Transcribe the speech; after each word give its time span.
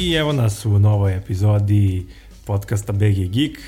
I 0.00 0.12
evo 0.12 0.32
nas 0.32 0.66
u 0.66 0.78
novoj 0.78 1.16
epizodi 1.16 2.06
podcasta 2.44 2.92
BG 2.92 3.30
Geek. 3.30 3.58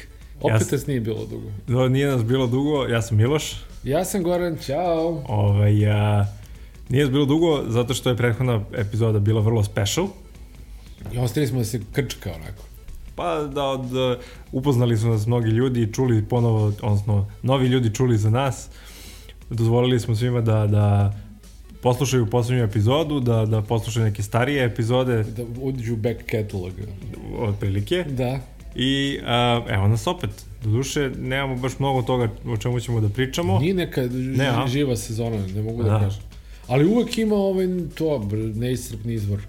Opet 0.41 0.73
ja, 0.73 0.79
nije 0.87 1.01
bilo 1.01 1.27
dugo. 1.27 1.49
Do, 1.67 1.89
nije 1.89 2.07
nas 2.07 2.25
bilo 2.25 2.47
dugo, 2.47 2.85
ja 2.85 3.03
sam 3.03 3.17
Miloš. 3.17 3.57
Ja 3.85 4.05
sam 4.05 4.23
Goran, 4.23 4.59
čao. 4.67 5.23
Ovaj, 5.29 5.91
a, 5.91 6.27
nije 6.89 7.05
nas 7.05 7.13
bilo 7.13 7.25
dugo 7.25 7.65
zato 7.69 7.95
što 7.95 8.11
je 8.11 8.17
prethodna 8.17 8.65
epizoda 8.75 9.19
bila 9.19 9.41
vrlo 9.41 9.65
special. 9.65 10.09
I 11.13 11.19
ostali 11.19 11.47
smo 11.47 11.59
da 11.59 11.65
se 11.65 11.81
krčka 11.93 12.31
onako. 12.31 12.63
Pa 13.15 13.43
da 13.43 13.65
od, 13.65 14.19
upoznali 14.53 14.97
su 14.97 15.09
nas 15.09 15.27
mnogi 15.27 15.49
ljudi 15.49 15.83
i 15.83 15.93
čuli 15.93 16.25
ponovo, 16.25 16.73
odnosno 16.83 17.31
novi 17.43 17.67
ljudi 17.67 17.95
čuli 17.95 18.19
za 18.19 18.31
nas. 18.31 18.69
Dozvolili 19.51 20.01
smo 20.01 20.15
svima 20.15 20.41
da, 20.41 20.67
da 20.67 21.15
poslušaju 21.83 22.27
poslednju 22.27 22.65
epizodu, 22.65 23.21
da, 23.21 23.47
da 23.47 23.63
poslušaju 23.63 24.05
neke 24.07 24.23
starije 24.23 24.65
epizode. 24.65 25.23
Da 25.23 25.43
uđu 25.61 25.97
back 25.97 26.19
catalog. 26.31 26.73
Od 27.39 27.55
prilike. 27.61 28.05
Da. 28.09 28.41
I 28.75 29.19
a, 29.27 29.63
evo 29.69 29.89
nas 29.89 30.07
opet. 30.07 30.31
Doduše, 30.65 31.11
nemamo 31.19 31.57
baš 31.57 31.79
mnogo 31.79 32.03
toga 32.03 32.29
o 32.47 32.57
čemu 32.57 32.81
ćemo 32.81 33.01
da 33.01 33.09
pričamo. 33.09 33.59
Nije 33.59 33.75
neka 33.75 34.03
ne, 34.13 34.47
a? 34.47 34.67
živa 34.67 34.97
sezona, 34.97 35.47
ne 35.55 35.63
mogu 35.63 35.83
da, 35.83 35.91
da 35.91 35.99
kažem. 35.99 36.23
Ali 36.67 36.87
uvek 36.87 37.19
ima 37.19 37.35
ovaj, 37.35 37.67
to, 37.95 38.29
neiscrpni 38.55 39.15
izvor 39.15 39.41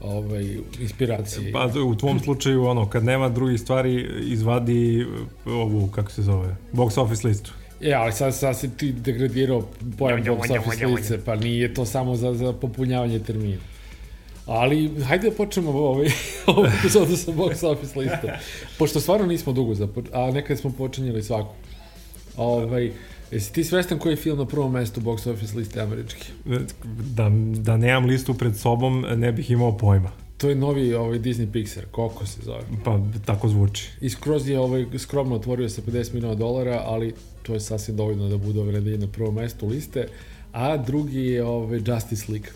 ovaj, 0.00 0.56
inspiracije. 0.80 1.52
Pa 1.52 1.70
u 1.86 1.94
tvom 1.94 2.20
slučaju, 2.20 2.64
ono, 2.64 2.88
kad 2.88 3.04
nema 3.04 3.28
drugih 3.28 3.60
stvari, 3.60 4.08
izvadi 4.20 5.06
ovu, 5.46 5.86
kako 5.86 6.10
se 6.10 6.22
zove, 6.22 6.56
box 6.72 7.00
office 7.00 7.28
listu. 7.28 7.52
E, 7.84 7.92
ali 7.92 8.12
sad, 8.12 8.34
sad 8.34 8.58
si 8.58 8.76
ti 8.76 8.92
degradirao 8.92 9.68
pojam 9.98 10.24
box 10.24 10.58
office 10.58 10.86
lice, 10.86 11.24
pa 11.24 11.36
nije 11.36 11.74
to 11.74 11.84
samo 11.84 12.16
za, 12.16 12.34
za 12.34 12.52
popunjavanje 12.52 13.18
termina. 13.18 13.60
Ali, 14.46 15.02
hajde 15.02 15.30
da 15.30 15.36
počnemo 15.36 15.70
ovaj, 15.70 16.08
ovu 16.46 16.66
epizodu 16.78 17.16
sa 17.16 17.32
box 17.32 17.66
office 17.66 17.98
listom. 17.98 18.30
Pošto 18.78 19.00
stvarno 19.00 19.26
nismo 19.26 19.52
dugo 19.52 19.74
započeli, 19.74 20.14
a 20.14 20.30
nekad 20.30 20.58
smo 20.58 20.72
počinjeli 20.72 21.22
svaku. 21.22 21.54
Ovaj, 22.36 22.92
Jesi 23.30 23.52
ti 23.52 23.64
svestan 23.64 23.98
koji 23.98 24.12
je 24.12 24.16
film 24.16 24.38
na 24.38 24.46
prvom 24.46 24.72
mestu 24.72 25.00
box 25.00 25.30
office 25.30 25.56
liste 25.56 25.80
američki? 25.80 26.26
Da, 27.14 27.30
da 27.54 27.76
nemam 27.76 28.04
listu 28.04 28.34
pred 28.34 28.56
sobom, 28.56 29.06
ne 29.16 29.32
bih 29.32 29.50
imao 29.50 29.76
pojma. 29.76 30.10
To 30.36 30.48
je 30.48 30.54
novi 30.54 30.94
ovaj, 30.94 31.18
Disney 31.18 31.46
Pixar, 31.52 31.84
koliko 31.90 32.26
se 32.26 32.40
zove. 32.42 32.62
Pa, 32.84 33.00
tako 33.24 33.48
zvuči. 33.48 33.90
I 34.00 34.10
skroz 34.10 34.48
je 34.48 34.58
ovaj, 34.58 34.86
skromno 34.98 35.34
otvorio 35.34 35.68
sa 35.68 35.82
50 35.82 36.14
miliona 36.14 36.34
dolara, 36.34 36.82
ali 36.84 37.14
to 37.42 37.54
je 37.54 37.60
sasvim 37.60 37.96
dovoljno 37.96 38.28
da 38.28 38.36
bude 38.36 38.60
ovaj 38.60 38.80
na 38.80 39.06
prvom 39.06 39.34
mestu 39.34 39.66
liste. 39.68 40.08
A 40.52 40.76
drugi 40.76 41.20
je 41.20 41.44
ovaj, 41.44 41.80
Justice 41.86 42.32
League. 42.32 42.48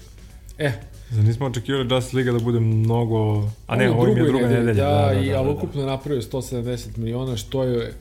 E, 0.59 0.73
Zar 1.11 1.25
nismo 1.25 1.47
očekivali 1.47 1.95
Justice 1.95 2.17
League 2.17 2.33
da 2.33 2.39
bude 2.39 2.61
mnogo... 2.61 3.49
A 3.67 3.77
ne, 3.77 3.91
ovo 3.91 4.07
je 4.07 4.25
druga 4.25 4.49
nedelja. 4.49 4.85
Da, 4.85 4.91
da, 4.91 5.07
da, 5.07 5.15
da, 5.15 5.21
i, 5.21 5.33
ali 5.33 5.49
da, 5.49 5.53
da. 5.53 5.59
ukupno 5.59 5.87
napravio 5.87 6.23
170 6.23 6.99
miliona, 6.99 7.37
što 7.37 7.63
je 7.63 7.95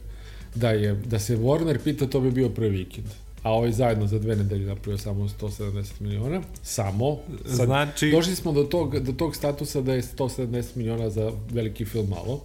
da 0.55 0.69
je 0.69 0.93
da 0.93 1.19
se 1.19 1.37
Warner 1.37 1.77
pita, 1.83 2.07
to 2.07 2.19
bi 2.19 2.31
bio 2.31 2.49
prvi 2.49 2.69
vikend. 2.69 3.07
A 3.47 3.51
ovaj 3.51 3.71
zajedno 3.71 4.07
za 4.07 4.19
dve 4.19 4.35
nedelje 4.35 4.65
napravio 4.65 4.97
samo 4.97 5.27
170 5.27 6.01
miliona. 6.01 6.41
Samo. 6.63 7.17
Sad, 7.45 7.65
znači... 7.65 8.11
Došli 8.11 8.35
smo 8.35 8.51
do 8.51 8.63
tog, 8.63 8.99
do 8.99 9.11
tog 9.11 9.35
statusa 9.35 9.81
da 9.81 9.93
je 9.93 10.01
170 10.01 10.63
miliona 10.75 11.09
za 11.09 11.31
veliki 11.51 11.85
film 11.85 12.09
malo. 12.09 12.41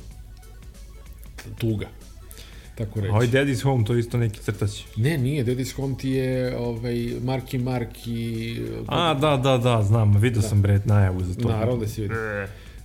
Tuga 1.58 1.86
tako 2.74 3.00
reći. 3.00 3.10
A 3.10 3.14
ovaj 3.14 3.26
Daddy's 3.26 3.62
Home, 3.62 3.84
to 3.84 3.94
je 3.94 4.00
isto 4.00 4.18
neki 4.18 4.40
crtač. 4.40 4.70
Ne, 4.96 5.18
nije, 5.18 5.44
Daddy's 5.44 5.74
Home 5.76 5.94
ti 5.98 6.10
je 6.10 6.56
ovaj, 6.58 6.94
Marky 7.24 7.62
Mark 7.62 8.06
i... 8.06 8.56
A, 8.86 9.14
da, 9.14 9.36
da, 9.36 9.58
da, 9.58 9.82
znam, 9.82 10.16
vidio 10.16 10.42
da. 10.42 10.48
sam 10.48 10.62
Brett 10.62 10.86
najavu 10.86 11.24
za 11.24 11.34
to. 11.34 11.48
Naravno 11.48 11.76
da 11.76 11.88
si 11.88 12.00
vidio. 12.00 12.16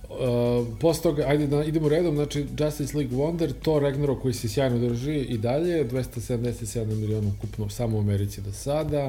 Uh, 0.08 0.66
posle 0.80 1.02
toga, 1.02 1.24
ajde 1.26 1.46
da 1.46 1.64
idemo 1.64 1.88
redom, 1.88 2.14
znači 2.14 2.46
Justice 2.58 2.96
League 2.96 3.16
Wonder, 3.16 3.52
to 3.62 3.78
Ragnarok 3.78 4.22
koji 4.22 4.34
se 4.34 4.48
sjajno 4.48 4.78
drži 4.88 5.14
i 5.14 5.38
dalje, 5.38 5.84
277 5.88 6.94
miliona 6.94 7.30
ukupno 7.38 7.68
samo 7.68 7.96
u 7.96 8.00
Americi 8.00 8.40
do 8.40 8.52
sada. 8.52 9.06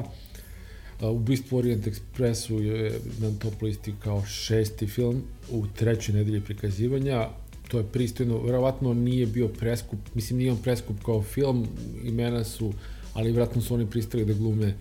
Uh, 1.00 1.10
Ubistvo 1.10 1.58
Orient 1.58 1.86
Expressu 1.86 2.60
je 2.60 3.00
na 3.18 3.38
top 3.38 3.62
listi 3.62 3.94
kao 4.04 4.24
šesti 4.24 4.86
film 4.86 5.22
u 5.50 5.66
trećoj 5.76 6.14
nedelji 6.14 6.40
prikazivanja. 6.40 7.28
To 7.68 7.78
je 7.78 7.84
pristojno, 7.84 8.38
verovatno 8.38 8.94
nije 8.94 9.26
bio 9.26 9.48
preskup, 9.48 9.98
mislim 10.14 10.38
nije 10.38 10.52
on 10.52 10.58
preskup 10.58 10.96
kao 11.04 11.22
film, 11.22 11.66
imena 12.04 12.44
su, 12.44 12.72
ali 13.14 13.32
vratno 13.32 13.62
su 13.62 13.74
oni 13.74 13.86
pristali 13.86 14.24
da 14.24 14.32
glume 14.32 14.66
uh, 14.66 14.74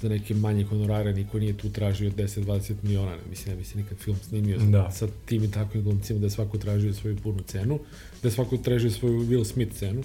za 0.00 0.08
neke 0.08 0.34
manje 0.34 0.64
honorare, 0.64 1.12
niko 1.12 1.38
nije 1.38 1.52
tu 1.52 1.68
tražio 1.70 2.10
10-20 2.10 2.72
miliona, 2.82 3.10
ne 3.10 3.22
mislim, 3.30 3.54
ne 3.54 3.58
bi 3.58 3.64
se 3.64 3.78
nikad 3.78 3.98
film 3.98 4.16
snimio 4.22 4.58
da. 4.58 4.90
sa 4.90 5.06
tim 5.24 5.44
i 5.44 5.50
takvim 5.50 5.82
glumcima 5.82 6.18
da 6.18 6.26
je 6.26 6.30
svako 6.30 6.58
tražio 6.58 6.94
svoju 6.94 7.16
punu 7.16 7.42
cenu, 7.46 7.78
da 8.22 8.28
je 8.28 8.32
svako 8.32 8.56
tražio 8.56 8.90
svoju 8.90 9.20
Will 9.20 9.44
Smith 9.44 9.76
cenu. 9.76 10.02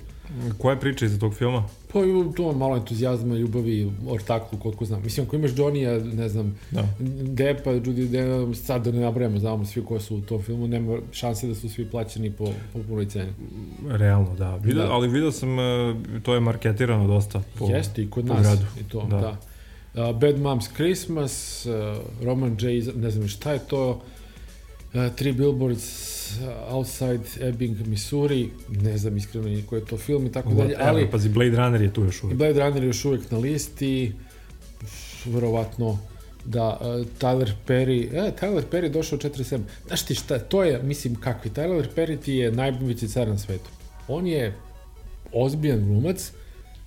Koja 0.57 0.73
je 0.73 0.79
priča 0.79 1.05
iza 1.05 1.19
tog 1.19 1.33
filma? 1.33 1.63
Pa 1.93 1.99
to 2.35 2.53
malo 2.53 2.77
entuzijazma, 2.77 3.35
ljubavi, 3.35 3.91
ortaklu, 4.07 4.59
koliko 4.59 4.85
znam. 4.85 5.01
Mislim, 5.03 5.25
ako 5.27 5.35
imaš 5.35 5.51
Johnny-a, 5.51 6.15
ne 6.15 6.29
znam, 6.29 6.55
da. 6.71 6.87
Depa, 7.23 7.71
Judy 7.71 8.07
Denham, 8.07 8.55
sad 8.55 8.85
da 8.85 8.91
ne 8.91 8.99
nabrajamo, 8.99 9.39
znamo 9.39 9.65
svi 9.65 9.85
ko 9.85 9.99
su 9.99 10.15
u 10.15 10.21
tom 10.21 10.41
filmu, 10.41 10.67
nema 10.67 10.97
šanse 11.11 11.47
da 11.47 11.55
su 11.55 11.69
svi 11.69 11.85
plaćeni 11.85 12.31
po, 12.31 12.53
po 12.73 12.79
punoj 12.87 13.05
ceni. 13.05 13.31
Realno, 13.87 14.35
da. 14.35 14.55
Vidio, 14.55 14.83
da. 14.83 14.91
Ali 14.91 15.07
vidio 15.07 15.31
sam, 15.31 15.59
e, 15.59 15.95
to 16.23 16.33
je 16.33 16.39
marketirano 16.39 17.07
dosta 17.07 17.41
po, 17.59 17.65
Jeste, 17.65 18.01
i 18.01 18.09
kod 18.09 18.25
nas. 18.25 18.41
Gradu. 18.41 18.65
I 18.81 18.83
to, 18.83 19.07
da. 19.09 19.17
da. 19.17 19.50
Uh, 19.93 20.19
Bad 20.19 20.39
Moms 20.39 20.67
Christmas, 20.75 21.65
uh, 21.65 21.73
Roman 22.25 22.57
J, 22.59 22.93
ne 22.95 23.11
znam 23.11 23.27
šta 23.27 23.51
je 23.51 23.59
to, 23.59 24.01
uh, 24.93 25.15
Three 25.15 25.33
Billboards 25.33 26.11
Outside 26.69 27.47
Ebbing, 27.47 27.87
Missouri, 27.87 28.49
ne 28.69 28.97
znam 28.97 29.17
iskreno 29.17 29.61
koji 29.69 29.79
je 29.79 29.85
to 29.85 29.97
film 29.97 30.25
i 30.25 30.31
tako 30.31 30.53
dalje, 30.53 30.75
ali... 30.79 31.11
Pazi, 31.11 31.29
Blade 31.29 31.57
Runner 31.57 31.81
je 31.81 31.93
tu 31.93 32.03
još 32.03 32.23
uvijek. 32.23 32.37
Blade 32.37 32.59
Runner 32.59 32.83
je 32.83 32.87
još 32.87 33.05
uvijek 33.05 33.31
na 33.31 33.37
listi, 33.37 34.13
verovatno 35.25 35.99
da 36.45 36.77
uh, 36.81 37.05
Tyler 37.19 37.51
Perry, 37.67 38.07
e, 38.13 38.31
Tyler 38.41 38.63
Perry 38.71 38.89
došao 38.89 39.19
47. 39.19 39.59
Znaš 39.87 40.05
ti 40.05 40.15
šta, 40.15 40.39
to 40.39 40.63
je, 40.63 40.83
mislim, 40.83 41.15
kakvi, 41.15 41.51
Tyler 41.51 41.87
Perry 41.95 42.19
ti 42.19 42.33
je 42.33 42.51
najbolji 42.51 42.95
car 42.95 43.27
na 43.27 43.37
svetu. 43.37 43.69
On 44.07 44.27
je 44.27 44.53
ozbiljan 45.33 45.85
glumac 45.85 46.31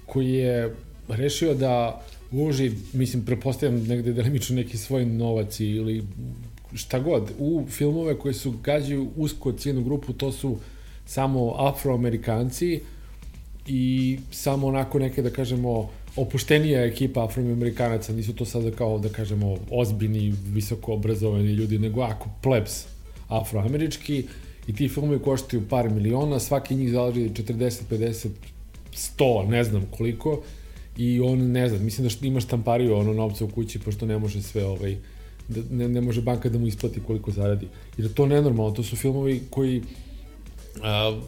koji 0.07 0.33
je 0.33 0.75
rešio 1.09 1.55
da 1.55 2.03
uloži, 2.35 2.73
mislim, 2.93 3.25
prepostavljam 3.25 3.87
negde 3.87 4.13
delimično 4.13 4.57
neki 4.57 4.79
svoj 4.79 5.07
novac 5.07 5.61
ili 5.61 6.05
šta 6.75 6.99
god, 6.99 7.31
u 7.39 7.65
filmove 7.69 8.19
koji 8.19 8.35
su 8.35 8.55
gađaju 8.63 9.09
usko 9.17 9.53
cijenu 9.53 9.83
grupu, 9.83 10.13
to 10.13 10.33
su 10.33 10.57
samo 11.07 11.55
afroamerikanci 11.59 12.81
i 13.67 14.19
samo 14.31 14.67
onako 14.67 14.99
neke, 14.99 15.23
da 15.23 15.31
kažemo, 15.31 15.91
opuštenija 16.17 16.85
ekipa 16.85 17.25
afroamerikanaca, 17.25 18.13
nisu 18.13 18.33
to 18.33 18.45
sada 18.45 18.71
kao, 18.71 18.99
da 18.99 19.09
kažemo, 19.09 19.57
ozbiljni, 19.71 20.35
visoko 20.47 20.93
obrazovani 20.93 21.53
ljudi, 21.53 21.79
nego 21.79 22.03
ako 22.03 22.29
plebs 22.43 22.85
afroamerički. 23.29 24.25
I 24.67 24.73
ti 24.75 24.89
filmovi 24.89 25.19
koštaju 25.19 25.63
par 25.69 25.91
miliona, 25.91 26.41
svaki 26.41 26.75
njih 26.75 26.93
zalaži 26.93 27.29
40, 27.29 27.81
50, 27.91 28.29
100, 28.95 29.49
ne 29.49 29.65
znam 29.65 29.87
koliko, 29.91 30.43
i 30.97 31.21
on 31.21 31.39
ne 31.39 31.69
znam, 31.69 31.85
mislim 31.85 32.09
da 32.09 32.27
ima 32.27 32.41
štampariju 32.41 32.97
ono 32.97 33.13
novca 33.13 33.45
u 33.45 33.49
kući 33.49 33.79
pošto 33.79 34.07
ne 34.07 34.19
može 34.19 34.43
sve 34.43 34.65
ovaj 34.65 34.97
da 35.49 35.61
ne, 35.71 35.89
ne 35.89 36.01
može 36.01 36.23
banka 36.23 36.49
da 36.49 36.59
mu 36.59 36.67
isplati 36.67 37.01
koliko 37.07 37.31
zaradi. 37.31 37.69
Jer 37.97 38.13
to 38.13 38.27
nenormalno, 38.27 38.73
to 38.73 38.83
su 38.83 38.97
filmovi 38.97 39.43
koji 39.51 39.83
a, 40.83 41.21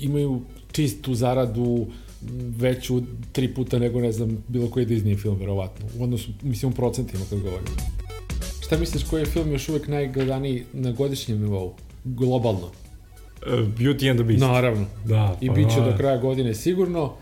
imaju 0.00 0.40
čistu 0.72 1.14
zaradu 1.14 1.86
veću 2.58 3.02
tri 3.32 3.54
puta 3.54 3.78
nego, 3.78 4.00
ne 4.00 4.12
znam, 4.12 4.44
bilo 4.48 4.70
koji 4.70 4.86
Disney 4.86 5.22
film, 5.22 5.38
verovatno. 5.38 5.86
U 5.98 6.04
odnosu, 6.04 6.30
mislim, 6.42 6.72
u 6.72 6.74
procentima 6.74 7.24
kad 7.30 7.40
govorim. 7.40 7.66
Šta 8.60 8.78
misliš, 8.78 9.04
koji 9.04 9.20
je 9.20 9.26
film 9.26 9.52
još 9.52 9.68
uvek 9.68 9.88
najgledaniji 9.88 10.64
na 10.72 10.92
godišnjem 10.92 11.40
nivou? 11.40 11.74
Globalno. 12.04 12.70
Beauty 13.78 14.10
and 14.10 14.18
the 14.18 14.24
Beast. 14.24 14.40
Naravno. 14.40 14.86
Da. 15.04 15.38
I 15.40 15.48
pa, 15.48 15.54
bit 15.54 15.70
će 15.74 15.80
da. 15.80 15.90
do 15.90 15.96
kraja 15.96 16.16
godine 16.16 16.54
sigurno. 16.54 17.12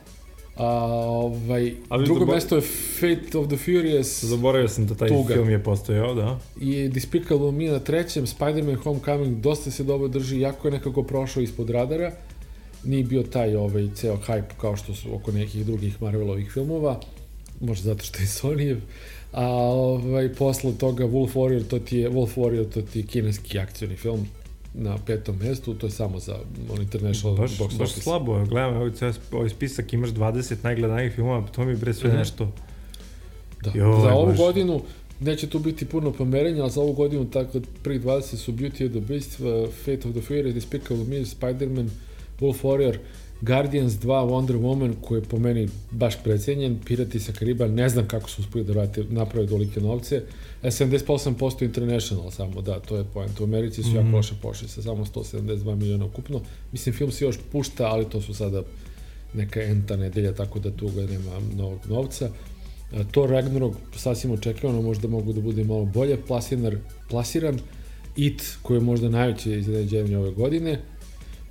A, 0.56 0.66
ovaj, 0.66 1.75
Ali 1.88 2.04
drugo 2.04 2.20
zabo... 2.20 2.32
mesto 2.32 2.56
je 2.56 2.62
Fate 3.00 3.38
of 3.38 3.46
the 3.49 3.56
Furious. 3.56 4.25
Zaboravio 4.25 4.69
sam 4.69 4.87
da 4.87 4.94
taj 4.94 5.08
tuga. 5.08 5.34
film 5.34 5.50
je 5.50 5.62
postojao, 5.62 6.14
da. 6.14 6.38
I 6.60 6.88
Despicable 6.88 7.52
Me 7.52 7.64
na 7.64 7.78
trećem, 7.78 8.26
Spider-Man 8.26 8.76
Homecoming 8.76 9.40
dosta 9.40 9.70
se 9.70 9.84
dobro 9.84 10.08
drži, 10.08 10.40
jako 10.40 10.69
je 10.69 10.72
nekako 10.72 11.02
prošao 11.02 11.43
ispod 11.43 11.70
radara. 11.70 12.12
Nije 12.84 13.04
bio 13.04 13.22
taj 13.22 13.56
ovaj, 13.56 13.88
ceo 13.94 14.16
hype 14.16 14.52
kao 14.60 14.76
što 14.76 14.94
su 14.94 15.14
oko 15.14 15.32
nekih 15.32 15.66
drugih 15.66 16.02
Marvelovih 16.02 16.50
filmova, 16.52 17.00
možda 17.60 17.84
zato 17.84 18.04
što 18.04 18.19
je 18.19 18.26
Sonyjev. 18.26 18.78
A 19.32 19.46
ovaj, 19.46 20.34
posle 20.34 20.72
toga 20.78 21.04
Wolf 21.04 21.32
Warrior, 21.34 21.64
to 21.69 21.78
ti 21.78 21.99
je, 21.99 22.10
Wolf 22.10 22.37
Warrior, 22.37 22.72
to 22.75 22.82
ti 22.82 22.99
je 22.99 23.06
kineski 23.06 23.58
akcioni 23.58 23.96
film, 23.96 24.26
na 24.74 24.98
petom 25.06 25.36
mestu, 25.36 25.74
to 25.74 25.86
je 25.86 25.90
samo 25.90 26.19
za 26.19 26.38
on 26.70 26.82
international 26.82 27.36
baš, 27.36 27.58
box 27.58 27.78
baš 27.78 27.90
office. 27.90 28.00
slabo, 28.00 28.44
gledam 28.44 28.76
ovaj, 28.76 28.90
ovaj 29.32 29.48
spisak, 29.48 29.92
imaš 29.92 30.10
20 30.10 30.56
najgledanijih 30.62 31.12
filmova, 31.12 31.46
to 31.48 31.64
mi 31.64 31.76
bre 31.76 31.94
sve 31.94 32.10
mm 32.10 32.12
-hmm. 32.12 32.19
nešto. 32.19 32.52
Da. 33.62 33.70
Joj, 33.74 34.00
za 34.00 34.14
ovu 34.14 34.26
baš... 34.26 34.36
godinu 34.36 34.82
neće 35.20 35.46
tu 35.46 35.58
biti 35.58 35.84
puno 35.84 36.12
pomerenja, 36.12 36.62
ali 36.62 36.70
za 36.70 36.80
ovu 36.80 36.92
godinu, 36.92 37.30
tako, 37.30 37.60
prvi 37.82 38.00
20 38.00 38.36
su 38.36 38.52
Beauty 38.52 38.84
and 38.84 38.90
the 38.90 39.00
Beast, 39.00 39.40
uh, 39.40 39.70
Fate 39.84 40.08
of 40.08 40.14
the 40.14 40.20
Fury, 40.20 40.52
Despicable 40.52 41.04
Me, 41.04 41.25
Spider-Man, 41.25 41.88
Wolf 42.40 42.62
Warrior, 42.62 42.98
Guardians 43.42 43.92
2, 43.92 44.24
Wonder 44.24 44.56
Woman, 44.56 44.94
koji 45.00 45.18
je 45.18 45.24
po 45.24 45.38
meni 45.38 45.68
baš 45.90 46.14
precenjen, 46.24 46.78
Pirati 46.84 47.20
sa 47.20 47.32
Kariba, 47.32 47.66
ne 47.66 47.88
znam 47.88 48.08
kako 48.08 48.30
su 48.30 48.42
uspili 48.42 48.64
da 48.64 48.72
vrate, 48.72 49.04
naprave 49.10 49.46
dolike 49.46 49.80
novce, 49.80 50.22
78% 50.62 51.64
International 51.64 52.30
samo, 52.30 52.62
da, 52.62 52.80
to 52.80 52.96
je 52.96 53.04
point. 53.14 53.40
U 53.40 53.44
Americi 53.44 53.82
su 53.82 53.88
mm 53.88 53.92
-hmm. 53.92 53.96
jako 53.96 54.06
mhm. 54.06 54.14
loše 54.14 54.34
pošli 54.42 54.68
sa 54.68 54.82
samo 54.82 55.04
172 55.04 55.74
miliona 55.74 56.04
ukupno. 56.04 56.40
Mislim, 56.72 56.94
film 56.94 57.10
se 57.10 57.24
još 57.24 57.38
pušta, 57.52 57.86
ali 57.86 58.04
to 58.04 58.20
su 58.20 58.34
sada 58.34 58.62
neka 59.34 59.62
enta 59.62 59.96
nedelja, 59.96 60.34
tako 60.34 60.58
da 60.58 60.70
tu 60.70 60.88
ga 60.88 61.00
nema 61.06 61.30
novog 61.56 61.80
novca. 61.88 62.30
Thor 63.10 63.30
Ragnarok 63.30 63.74
sasvim 63.96 64.32
očekivano 64.32 64.82
možda 64.82 65.08
mogu 65.08 65.32
da 65.32 65.40
bude 65.40 65.64
malo 65.64 65.84
bolje 65.84 66.16
plasiran, 66.26 66.78
plasiran. 67.10 67.58
It, 68.16 68.56
koji 68.62 68.76
je 68.76 68.80
možda 68.80 69.08
najveće 69.08 69.58
iznenađenje 69.58 70.18
ove 70.18 70.30
godine. 70.30 70.78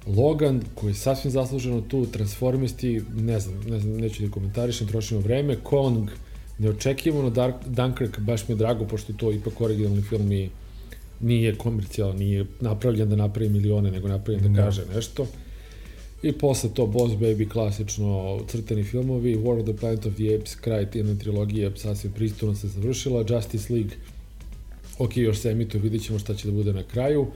Logan, 0.07 0.62
koji 0.75 0.92
je 0.92 0.95
sasvim 0.95 1.31
zasluženo 1.31 1.81
tu, 1.81 2.06
Transformisti, 2.06 3.01
ne 3.15 3.39
znam, 3.39 3.62
ne 3.69 3.80
znam, 3.80 3.98
neću 3.98 4.24
da 4.24 4.31
komentarišem, 4.31 4.88
trošimo 4.88 5.19
vreme, 5.19 5.56
Kong, 5.63 6.09
neočekivano, 6.57 7.30
Dark, 7.30 7.56
Dunkirk, 7.65 8.19
baš 8.19 8.48
mi 8.48 8.53
je 8.53 8.57
drago, 8.57 8.86
pošto 8.86 9.13
to 9.13 9.31
ipak 9.31 9.62
originalni 9.62 10.01
film 10.01 10.31
i 10.31 10.50
nije 11.19 11.56
komercijalan, 11.56 12.18
nije 12.18 12.45
napravljen 12.59 13.09
da 13.09 13.15
napravi 13.15 13.50
milione, 13.50 13.92
nego 13.92 14.07
napravljen 14.07 14.44
da, 14.44 14.50
da 14.50 14.65
kaže 14.65 14.86
nešto. 14.95 15.27
I 16.24 16.31
posle 16.31 16.69
to 16.74 16.88
Boss 16.88 17.15
Baby, 17.15 17.50
klasično 17.50 18.39
crteni 18.48 18.83
filmovi, 18.83 19.36
War 19.36 19.59
of 19.59 19.65
the 19.65 19.77
Planet 19.77 20.06
of 20.06 20.13
the 20.13 20.36
Apes, 20.36 20.56
kraj 20.56 20.88
jedne 20.94 21.18
trilogije, 21.19 21.71
sasvim 21.75 22.13
pristojno 22.13 22.56
se 22.56 22.68
završila, 22.68 23.25
Justice 23.30 23.74
League, 23.74 23.95
ok, 25.00 25.18
još 25.18 25.38
se 25.38 25.51
emituje, 25.51 25.81
vidit 25.81 26.03
ćemo 26.03 26.19
šta 26.19 26.36
će 26.36 26.48
da 26.48 26.53
bude 26.53 26.74
na 26.74 26.83
kraju. 26.83 27.27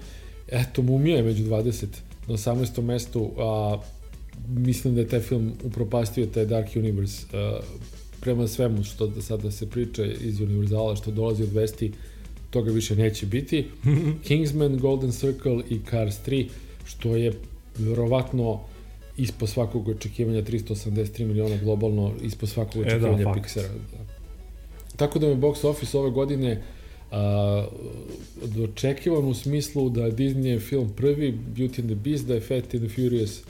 Eto, 0.47 0.81
Mumija 0.81 1.17
je 1.17 1.23
među 1.23 1.43
20 1.43 1.85
na 2.27 2.33
18. 2.33 2.81
mestu, 2.81 3.31
a 3.37 3.77
mislim 4.47 4.95
da 4.95 5.01
je 5.01 5.07
taj 5.07 5.19
film 5.19 5.53
upropastio 5.63 6.25
taj 6.25 6.45
Dark 6.45 6.69
Universe 6.75 7.25
a, 7.33 7.59
prema 8.21 8.47
svemu 8.47 8.83
što 8.83 9.07
da 9.07 9.21
sada 9.21 9.51
se 9.51 9.69
priča 9.69 10.05
iz 10.05 10.41
Univerzala, 10.41 10.95
što 10.95 11.11
dolazi 11.11 11.43
od 11.43 11.53
vesti, 11.53 11.91
toga 12.49 12.71
više 12.71 12.95
neće 12.95 13.25
biti. 13.25 13.67
Kingsman, 14.27 14.77
Golden 14.77 15.11
Circle 15.11 15.63
i 15.69 15.79
Cars 15.89 16.15
3, 16.27 16.47
što 16.85 17.15
je 17.15 17.33
verovatno 17.77 18.59
ispod 19.17 19.49
svakog 19.49 19.87
očekivanja 19.87 20.41
383 20.41 21.25
miliona 21.25 21.57
globalno, 21.57 22.13
ispod 22.23 22.49
svakog 22.49 22.81
očekivanja 22.81 23.21
e, 23.21 23.23
da, 23.23 23.31
Pixara. 23.31 23.67
Da. 23.67 24.05
Tako 24.95 25.19
da 25.19 25.27
me 25.27 25.35
box 25.35 25.67
office 25.67 25.97
ove 25.97 26.09
godine 26.09 26.61
a, 27.11 27.67
dočekivan 28.43 29.25
u 29.25 29.33
smislu 29.33 29.89
da 29.89 30.01
Disney 30.01 30.45
je 30.45 30.59
film 30.59 30.93
prvi, 30.95 31.37
Beauty 31.55 31.81
and 31.81 31.89
the 31.89 31.95
Beast, 31.95 32.25
da 32.25 32.33
je 32.33 32.41
Fat 32.41 32.73
and 32.73 32.83
the 32.83 32.95
Furious 32.95 33.41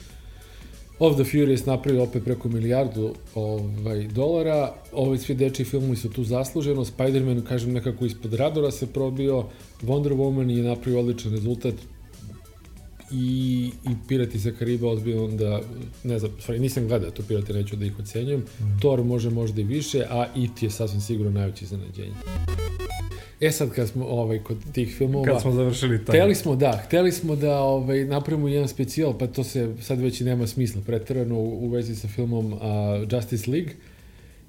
Of 0.98 1.16
the 1.16 1.24
Furious 1.24 1.66
napravio 1.66 2.02
opet 2.02 2.24
preko 2.24 2.48
milijardu 2.48 3.14
ovaj, 3.34 4.06
dolara. 4.06 4.74
Ovi 4.92 5.18
svi 5.18 5.34
dečji 5.34 5.64
filmovi 5.64 5.96
su 5.96 6.10
tu 6.10 6.24
zasluženo. 6.24 6.84
Spider-Man, 6.84 7.42
kažem, 7.42 7.72
nekako 7.72 8.06
ispod 8.06 8.34
radora 8.34 8.70
se 8.70 8.86
probio. 8.86 9.44
Wonder 9.82 10.14
Woman 10.14 10.50
je 10.50 10.62
napravio 10.62 11.00
odličan 11.00 11.32
rezultat 11.32 11.74
i, 13.12 13.70
i 13.84 13.90
Pirati 14.08 14.40
sa 14.40 14.50
Kariba 14.50 14.88
ozbiljno 14.88 15.28
da, 15.28 15.60
ne 16.04 16.18
znam, 16.18 16.32
stvari, 16.40 16.60
nisam 16.60 16.88
gledao 16.88 17.10
to 17.10 17.22
Pirati, 17.28 17.52
neću 17.52 17.76
da 17.76 17.84
ih 17.84 17.98
ocenjujem. 17.98 18.40
Mm. 18.40 18.78
Thor 18.78 19.04
može 19.04 19.30
možda 19.30 19.60
i 19.60 19.64
više, 19.64 20.04
a 20.10 20.26
It 20.36 20.62
je 20.62 20.70
sasvim 20.70 21.00
sigurno 21.00 21.32
najveće 21.32 21.64
iznenađenje. 21.64 22.14
E 23.40 23.50
sad 23.50 23.70
kad 23.70 23.88
smo 23.88 24.06
ovaj 24.06 24.38
kod 24.38 24.56
tih 24.72 24.96
filmova 24.96 25.24
kad 25.24 25.42
smo 25.42 25.52
završili 25.52 26.04
taj 26.04 26.16
hteli 26.16 26.34
smo 26.34 26.56
da 26.56 26.82
hteli 26.86 27.12
smo 27.12 27.36
da 27.36 27.58
ovaj 27.58 28.04
napravimo 28.04 28.48
jedan 28.48 28.68
specijal 28.68 29.18
pa 29.18 29.26
to 29.26 29.44
se 29.44 29.74
sad 29.82 30.00
već 30.00 30.20
i 30.20 30.24
nema 30.24 30.46
smisla 30.46 30.80
preterano 30.86 31.34
u, 31.34 31.64
u 31.64 31.68
vezi 31.68 31.96
sa 31.96 32.08
filmom 32.08 32.52
uh, 32.52 32.60
Justice 33.12 33.50
League 33.50 33.72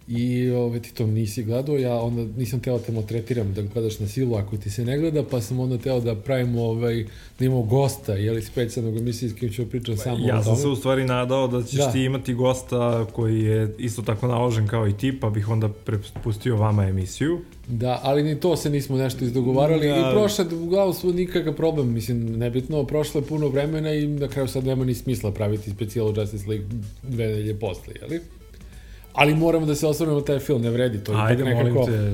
I 0.08 0.50
ove, 0.50 0.80
ti 0.80 0.94
to 0.94 1.08
nisi 1.08 1.44
gledao, 1.44 1.78
ja 1.78 1.96
onda 1.96 2.24
nisam 2.38 2.60
teo 2.60 2.78
da 2.78 2.84
te 2.84 2.92
maltretiram 2.92 3.54
da 3.54 3.62
gledaš 3.62 4.00
na 4.00 4.08
silu 4.08 4.36
ako 4.36 4.58
ti 4.58 4.70
se 4.70 4.86
ne 4.86 4.98
gleda, 4.98 5.24
pa 5.24 5.42
sam 5.42 5.60
onda 5.60 5.78
teo 5.78 6.00
da 6.00 6.16
pravimo, 6.16 6.64
ovaj, 6.64 7.06
da 7.40 7.46
imamo 7.46 7.62
gosta, 7.62 8.14
jeli 8.14 8.42
specijalnog 8.42 8.98
emisije 8.98 9.30
s 9.30 9.34
kim 9.34 9.50
ću 9.50 9.70
pričati 9.70 9.98
samo 9.98 10.16
ja 10.18 10.24
o 10.24 10.28
tome. 10.28 10.40
Ja 10.40 10.44
sam 10.44 10.56
se 10.56 10.68
u 10.68 10.76
stvari 10.76 11.06
nadao 11.06 11.48
da 11.48 11.64
ćeš 11.64 11.80
da. 11.80 11.92
ti 11.92 12.04
imati 12.04 12.34
gosta 12.34 13.06
koji 13.06 13.42
je 13.42 13.76
isto 13.78 14.02
tako 14.02 14.28
naložen 14.28 14.68
kao 14.68 14.88
i 14.88 14.94
ti, 14.94 15.20
pa 15.20 15.30
bih 15.30 15.50
onda 15.50 15.70
prepustio 15.70 16.56
vama 16.56 16.88
emisiju. 16.88 17.40
Da, 17.68 18.00
ali 18.04 18.24
ni 18.24 18.40
to 18.40 18.56
se 18.56 18.70
nismo 18.70 18.98
nešto 18.98 19.26
izdogovarali 19.26 19.88
da. 19.88 19.96
i 19.96 20.14
prošle, 20.14 20.46
uglavnom 20.46 20.94
smo 20.94 21.12
nikakav 21.12 21.56
problem, 21.56 21.94
mislim, 21.94 22.38
nebitno, 22.38 22.84
prošlo 22.84 23.22
je 23.22 23.28
puno 23.28 23.48
vremena 23.48 23.94
i 23.94 24.08
na 24.08 24.28
kraju 24.28 24.48
sad 24.48 24.66
nema 24.66 24.86
ni 24.86 24.94
smisla 24.94 25.32
praviti 25.32 25.72
specijalu 25.72 26.14
Justice 26.18 26.50
League 26.50 26.68
dve 27.04 27.28
nedelje 27.28 27.60
posle, 27.60 27.94
jeli? 28.02 28.22
Ali 29.18 29.36
moramo 29.36 29.66
da 29.66 29.76
se 29.76 29.88
osvrnemo 29.88 30.22
taj 30.22 30.40
film, 30.40 30.62
ne 30.62 30.70
vredi 30.70 31.04
to. 31.04 31.14
Ajde, 31.16 31.44
nekako... 31.44 31.70
molim 31.70 31.86
te, 31.86 32.12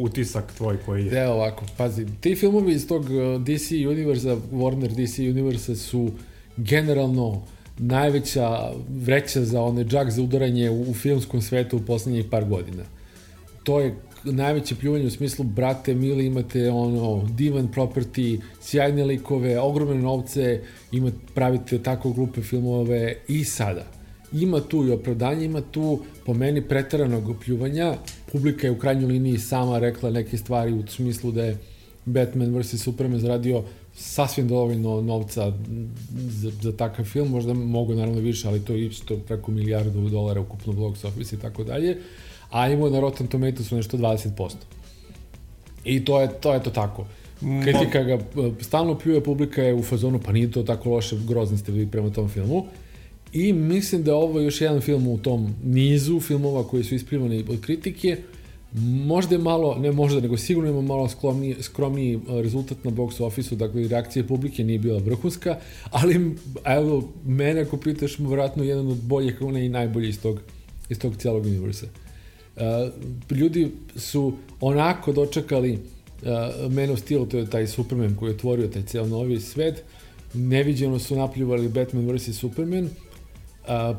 utisak 0.00 0.52
tvoj 0.56 0.76
koji 0.86 1.06
je. 1.06 1.22
Evo 1.22 1.32
ovako, 1.32 1.64
pazi, 1.76 2.06
ti 2.20 2.34
filmovi 2.34 2.72
iz 2.72 2.88
tog 2.88 3.02
uh, 3.02 3.42
DC 3.42 3.70
univerza, 3.70 4.36
Warner 4.52 4.88
DC 4.88 5.18
univerza 5.18 5.76
su 5.76 6.10
generalno 6.56 7.42
najveća 7.78 8.72
vreća 8.88 9.44
za 9.44 9.62
one 9.62 9.84
džak 9.84 10.10
za 10.10 10.22
udaranje 10.22 10.70
u, 10.70 10.90
u 10.90 10.94
filmskom 10.94 11.42
svetu 11.42 11.76
u 11.76 11.80
poslednjih 11.80 12.24
par 12.30 12.44
godina. 12.44 12.82
To 13.64 13.80
je 13.80 13.94
najveće 14.24 14.74
pljuvanje 14.74 15.06
u 15.06 15.10
smislu, 15.10 15.44
brate, 15.44 15.94
mili, 15.94 16.26
imate 16.26 16.70
ono, 16.70 17.28
divan 17.36 17.68
property, 17.68 18.40
sjajne 18.60 19.04
likove, 19.04 19.60
ogromne 19.60 20.02
novce, 20.02 20.60
imate, 20.92 21.16
pravite 21.34 21.78
tako 21.78 22.12
glupe 22.12 22.42
filmove 22.42 23.16
i 23.28 23.44
sada 23.44 23.99
ima 24.32 24.60
tu 24.60 24.86
i 24.86 24.90
opravdanje, 24.90 25.44
ima 25.44 25.60
tu 25.60 26.00
po 26.26 26.34
meni 26.34 26.62
pretaranog 26.62 27.36
pljuvanja. 27.44 27.94
Publika 28.32 28.66
je 28.66 28.70
u 28.70 28.78
krajnjoj 28.78 29.12
liniji 29.12 29.38
sama 29.38 29.78
rekla 29.78 30.10
neke 30.10 30.38
stvari 30.38 30.72
u 30.72 30.86
smislu 30.86 31.32
da 31.32 31.44
je 31.44 31.58
Batman 32.04 32.58
vs. 32.58 32.82
Superman 32.82 33.20
zaradio 33.20 33.62
sasvim 33.94 34.48
dovoljno 34.48 35.00
novca 35.00 35.52
za, 36.28 36.50
za 36.62 36.76
takav 36.76 37.04
film, 37.04 37.28
možda 37.28 37.54
mogu 37.54 37.94
naravno 37.94 38.20
više, 38.20 38.48
ali 38.48 38.64
to 38.64 38.72
je 38.72 38.86
isto 38.86 39.16
preko 39.16 39.50
milijardu 39.50 40.08
dolara 40.08 40.40
ukupno 40.40 40.72
box 40.72 41.06
office 41.06 41.36
i 41.36 41.38
tako 41.38 41.64
dalje, 41.64 41.98
a 42.50 42.68
imao 42.68 42.90
na 42.90 43.00
Rotten 43.00 43.26
Tomatoes 43.26 43.70
nešto 43.70 43.96
20%. 43.96 44.50
I 45.84 46.04
to 46.04 46.20
je 46.20 46.28
to, 46.40 46.54
je 46.54 46.62
to 46.62 46.70
tako. 46.70 47.06
Kritika 47.62 48.02
ga 48.02 48.18
stalno 48.60 48.98
pljuje, 48.98 49.24
publika 49.24 49.62
je 49.62 49.74
u 49.74 49.82
fazonu, 49.82 50.20
pa 50.24 50.32
nije 50.32 50.50
to 50.50 50.62
tako 50.62 50.90
loše, 50.90 51.16
grozni 51.28 51.58
ste 51.58 51.72
vi 51.72 51.86
prema 51.86 52.10
tom 52.10 52.28
filmu. 52.28 52.66
I 53.32 53.52
mislim 53.52 54.02
da 54.02 54.14
ovo 54.14 54.38
je 54.38 54.44
još 54.44 54.60
jedan 54.60 54.80
film 54.80 55.06
u 55.06 55.18
tom 55.18 55.54
nizu 55.64 56.20
filmova 56.20 56.68
koji 56.68 56.84
su 56.84 56.94
isplivani 56.94 57.44
od 57.48 57.60
kritike. 57.60 58.16
Možda 59.04 59.34
je 59.34 59.38
malo, 59.38 59.78
ne 59.78 59.92
možda, 59.92 60.20
nego 60.20 60.36
sigurno 60.36 60.70
ima 60.70 60.82
malo 60.82 61.08
skromniji, 61.08 61.56
skromniji 61.60 62.14
e, 62.14 62.42
rezultat 62.42 62.84
na 62.84 62.90
box 62.90 63.22
office-u, 63.22 63.56
dakle 63.56 63.88
reakcija 63.88 64.24
publike 64.24 64.64
nije 64.64 64.78
bila 64.78 64.98
vrhunska, 64.98 65.58
ali 65.90 66.36
evo, 66.64 67.08
mene 67.26 67.60
ako 67.60 67.76
pitaš, 67.76 68.18
vratno 68.18 68.64
jedan 68.64 68.88
od 68.88 68.96
boljih, 69.02 69.42
onaj 69.42 69.62
i 69.62 69.68
najbolji 69.68 70.08
iz 70.08 70.20
tog, 70.20 70.40
iz 70.88 70.98
tog 70.98 71.16
cijelog 71.16 71.46
universa. 71.46 71.86
Uh, 72.56 72.62
ljudi 73.36 73.70
su 73.96 74.32
onako 74.60 75.12
dočekali 75.12 75.72
uh, 75.72 76.72
Man 76.72 76.90
of 76.90 76.98
Steel, 76.98 77.26
to 77.26 77.38
je 77.38 77.50
taj 77.50 77.66
Superman 77.66 78.16
koji 78.16 78.30
je 78.30 78.34
otvorio 78.34 78.68
taj 78.68 78.82
cijel 78.82 79.08
novi 79.08 79.40
svet, 79.40 79.84
neviđeno 80.34 80.98
su 80.98 81.16
napljuvali 81.16 81.68
Batman 81.68 82.10
vs. 82.10 82.38
Superman, 82.38 82.90
A, 83.70 83.94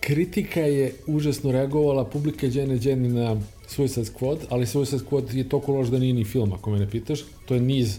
kritika 0.00 0.60
je 0.60 0.92
užasno 1.06 1.52
reagovala, 1.52 2.04
publika 2.04 2.46
je 2.46 2.52
džene 2.52 2.78
džene 2.78 3.08
na 3.08 3.36
Suicide 3.68 4.06
Squad, 4.06 4.38
ali 4.48 4.66
Suicide 4.66 5.02
Squad 5.04 5.34
je 5.34 5.48
toliko 5.48 5.72
loš 5.72 5.88
da 5.88 5.98
nije 5.98 6.14
ni 6.14 6.24
film, 6.24 6.52
ako 6.52 6.70
me 6.70 6.78
ne 6.78 6.90
pitaš. 6.90 7.20
To 7.46 7.54
je 7.54 7.60
niz, 7.60 7.98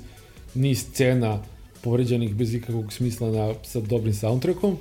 niz 0.56 0.82
scena 0.82 1.40
povređenih 1.82 2.36
bez 2.36 2.54
ikakvog 2.54 2.94
smisla 2.94 3.32
na, 3.32 3.54
sa 3.64 3.80
dobrim 3.80 4.14
soundtrackom. 4.14 4.78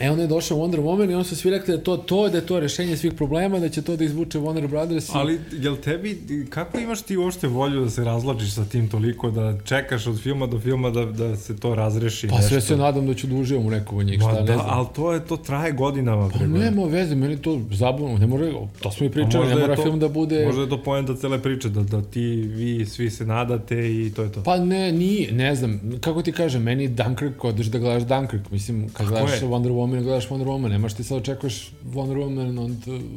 E 0.00 0.10
onda 0.10 0.22
je 0.22 0.28
došao 0.28 0.58
Wonder 0.58 0.80
Woman 0.80 1.10
i 1.10 1.14
on 1.14 1.24
su 1.24 1.36
svi 1.36 1.50
rekli 1.50 1.76
da 1.76 1.82
to, 1.82 1.96
to 1.96 2.28
da 2.28 2.36
je 2.36 2.46
to 2.46 2.60
rešenje 2.60 2.96
svih 2.96 3.12
problema, 3.12 3.58
da 3.58 3.68
će 3.68 3.82
to 3.82 3.96
da 3.96 4.04
izvuče 4.04 4.38
Warner 4.38 4.68
Brothers. 4.68 5.08
I... 5.08 5.12
Ali, 5.14 5.40
jel 5.52 5.76
tebi, 5.76 6.46
kako 6.50 6.78
imaš 6.78 7.02
ti 7.02 7.16
uopšte 7.16 7.48
volju 7.48 7.84
da 7.84 7.90
se 7.90 8.04
razlačiš 8.04 8.52
sa 8.52 8.64
tim 8.64 8.88
toliko, 8.88 9.30
da 9.30 9.58
čekaš 9.64 10.06
od 10.06 10.20
filma 10.20 10.46
do 10.46 10.60
filma 10.60 10.90
da, 10.90 11.04
da 11.04 11.36
se 11.36 11.56
to 11.56 11.74
razreši? 11.74 12.28
Pa 12.28 12.36
nešto? 12.36 12.48
sve 12.48 12.60
se 12.60 12.76
nadam 12.76 13.06
da 13.06 13.14
ću 13.14 13.26
da 13.26 13.36
uživam 13.36 13.66
u 13.66 13.70
nekom 13.70 13.98
od 13.98 14.06
njih, 14.06 14.20
šta 14.20 14.32
da, 14.32 14.40
ne 14.40 14.46
znam. 14.46 14.66
Ali 14.68 14.86
to, 14.94 15.12
je, 15.12 15.20
to 15.20 15.36
traje 15.36 15.72
godinama. 15.72 16.28
Pa 16.28 16.46
nema 16.46 16.84
veze, 16.84 17.14
meni 17.14 17.36
to 17.36 17.60
zabavno, 17.70 18.18
ne 18.18 18.26
mora, 18.26 18.52
to 18.80 18.90
smo 18.90 19.06
i 19.06 19.10
pričali, 19.10 19.48
ne 19.48 19.56
mora 19.56 19.76
to, 19.76 19.82
film 19.82 19.98
da 19.98 20.08
bude... 20.08 20.46
Možda 20.46 20.62
je 20.62 20.68
to 20.68 20.82
poenta 20.82 21.16
cele 21.16 21.42
priče, 21.42 21.68
da, 21.68 21.82
da 21.82 22.02
ti, 22.02 22.26
vi, 22.30 22.86
svi 22.86 23.10
se 23.10 23.26
nadate 23.26 23.92
i 23.92 24.12
to 24.16 24.22
je 24.22 24.32
to. 24.32 24.42
Pa 24.42 24.58
ne, 24.58 24.92
nije, 24.92 25.32
ne 25.32 25.54
znam, 25.54 25.80
kako 26.00 26.22
ti 26.22 26.32
kažem, 26.32 26.62
meni 26.62 26.88
Dunkirk, 26.88 27.44
odeš 27.44 27.66
da 27.66 27.78
gledaš 27.78 28.02
Dunkirk, 28.02 28.50
mislim, 28.50 28.88
kad 28.88 29.06
gledaš 29.06 29.40
Wonder 29.40 29.70
Woman, 29.70 29.89
Woman, 29.90 30.02
gledaš 30.02 30.28
Wonder 30.28 30.46
Woman, 30.46 30.68
nemaš 30.68 30.94
ti 30.94 31.04
sad 31.04 31.18
očekuješ 31.18 31.70
Wonder 31.84 32.16
Woman 32.16 32.60
od 32.60 32.70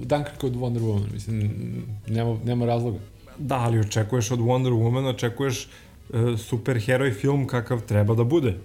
Dunkirk 0.06 0.44
od 0.44 0.56
Wonder 0.56 0.82
Woman, 0.82 1.13
mislim, 1.13 1.51
nema, 2.08 2.38
nema 2.46 2.65
razloga. 2.65 3.00
Da, 3.38 3.56
ali 3.56 3.80
očekuješ 3.80 4.32
od 4.32 4.39
Wonder 4.39 4.72
Woman, 4.72 5.10
očekuješ 5.10 5.68
uh, 5.68 6.39
superheroj 6.39 7.12
film 7.12 7.48
kakav 7.48 7.82
treba 7.82 8.15
da 8.15 8.24
bude. 8.24 8.56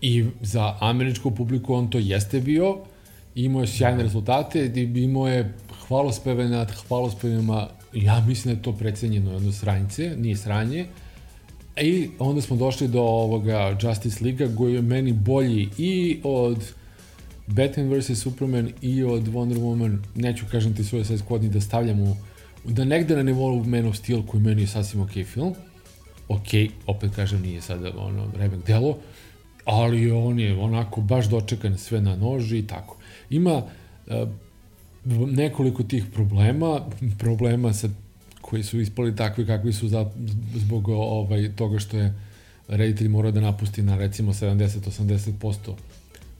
I 0.00 0.24
za 0.40 0.76
američku 0.80 1.30
publiku 1.30 1.74
on 1.74 1.90
to 1.90 1.98
jeste 1.98 2.40
bio, 2.40 2.76
imao 3.34 3.60
je 3.60 3.66
sjajne 3.66 4.02
rezultate, 4.02 4.72
imao 4.94 5.28
je 5.28 5.54
hvalospeve 5.86 6.48
nad 6.48 6.70
hvalospevima, 6.70 7.68
ja 7.92 8.20
mislim 8.20 8.54
da 8.54 8.58
je 8.58 8.62
to 8.62 8.72
precenjeno 8.72 9.32
jedno 9.32 9.52
sranjce, 9.52 10.16
nije 10.16 10.36
sranje, 10.36 10.86
I 11.76 12.08
onda 12.18 12.40
smo 12.40 12.56
došli 12.56 12.88
do 12.88 13.00
ovoga 13.00 13.76
Justice 13.82 14.24
League-a 14.24 14.56
koji 14.56 14.74
je 14.74 14.82
meni 14.82 15.12
bolji 15.12 15.68
i 15.78 16.20
od 16.24 16.72
Batman 17.52 17.88
vs. 17.88 18.18
Superman 18.18 18.72
i 18.82 19.02
od 19.04 19.22
Wonder 19.22 19.58
Woman, 19.58 19.98
neću 20.14 20.44
kažem 20.50 20.74
ti 20.74 20.84
svoje 20.84 21.04
sad 21.04 21.18
squad 21.18 21.48
da 21.48 21.60
stavljam 21.60 22.00
u, 22.00 22.16
da 22.64 22.84
negde 22.84 23.16
na 23.16 23.22
nivou 23.22 23.64
Man 23.64 23.86
of 23.86 23.96
Steel 23.96 24.22
koji 24.22 24.42
meni 24.42 24.62
je 24.62 24.66
sasvim 24.66 25.02
ok 25.02 25.10
film, 25.10 25.54
ok, 26.28 26.48
opet 26.86 27.14
kažem 27.14 27.42
nije 27.42 27.60
sada 27.60 27.92
ono 27.96 28.30
remek 28.36 28.66
delo, 28.66 28.98
ali 29.64 30.10
on 30.10 30.38
je 30.38 30.56
onako 30.58 31.00
baš 31.00 31.28
dočekan 31.28 31.78
sve 31.78 32.00
na 32.00 32.16
noži 32.16 32.58
i 32.58 32.66
tako. 32.66 32.96
Ima 33.30 33.62
uh, 34.06 34.28
nekoliko 35.28 35.82
tih 35.82 36.04
problema, 36.14 36.80
problema 37.18 37.72
sa 37.72 37.88
koji 38.40 38.62
su 38.62 38.80
ispali 38.80 39.16
takvi 39.16 39.46
kakvi 39.46 39.72
su 39.72 39.88
za, 39.88 40.10
zbog 40.54 40.88
ovaj, 40.88 41.52
toga 41.56 41.78
što 41.78 41.98
je 41.98 42.14
reditelj 42.68 43.08
morao 43.08 43.32
da 43.32 43.40
napusti 43.40 43.82
na 43.82 43.96
recimo 43.96 44.32
70-80% 44.32 45.56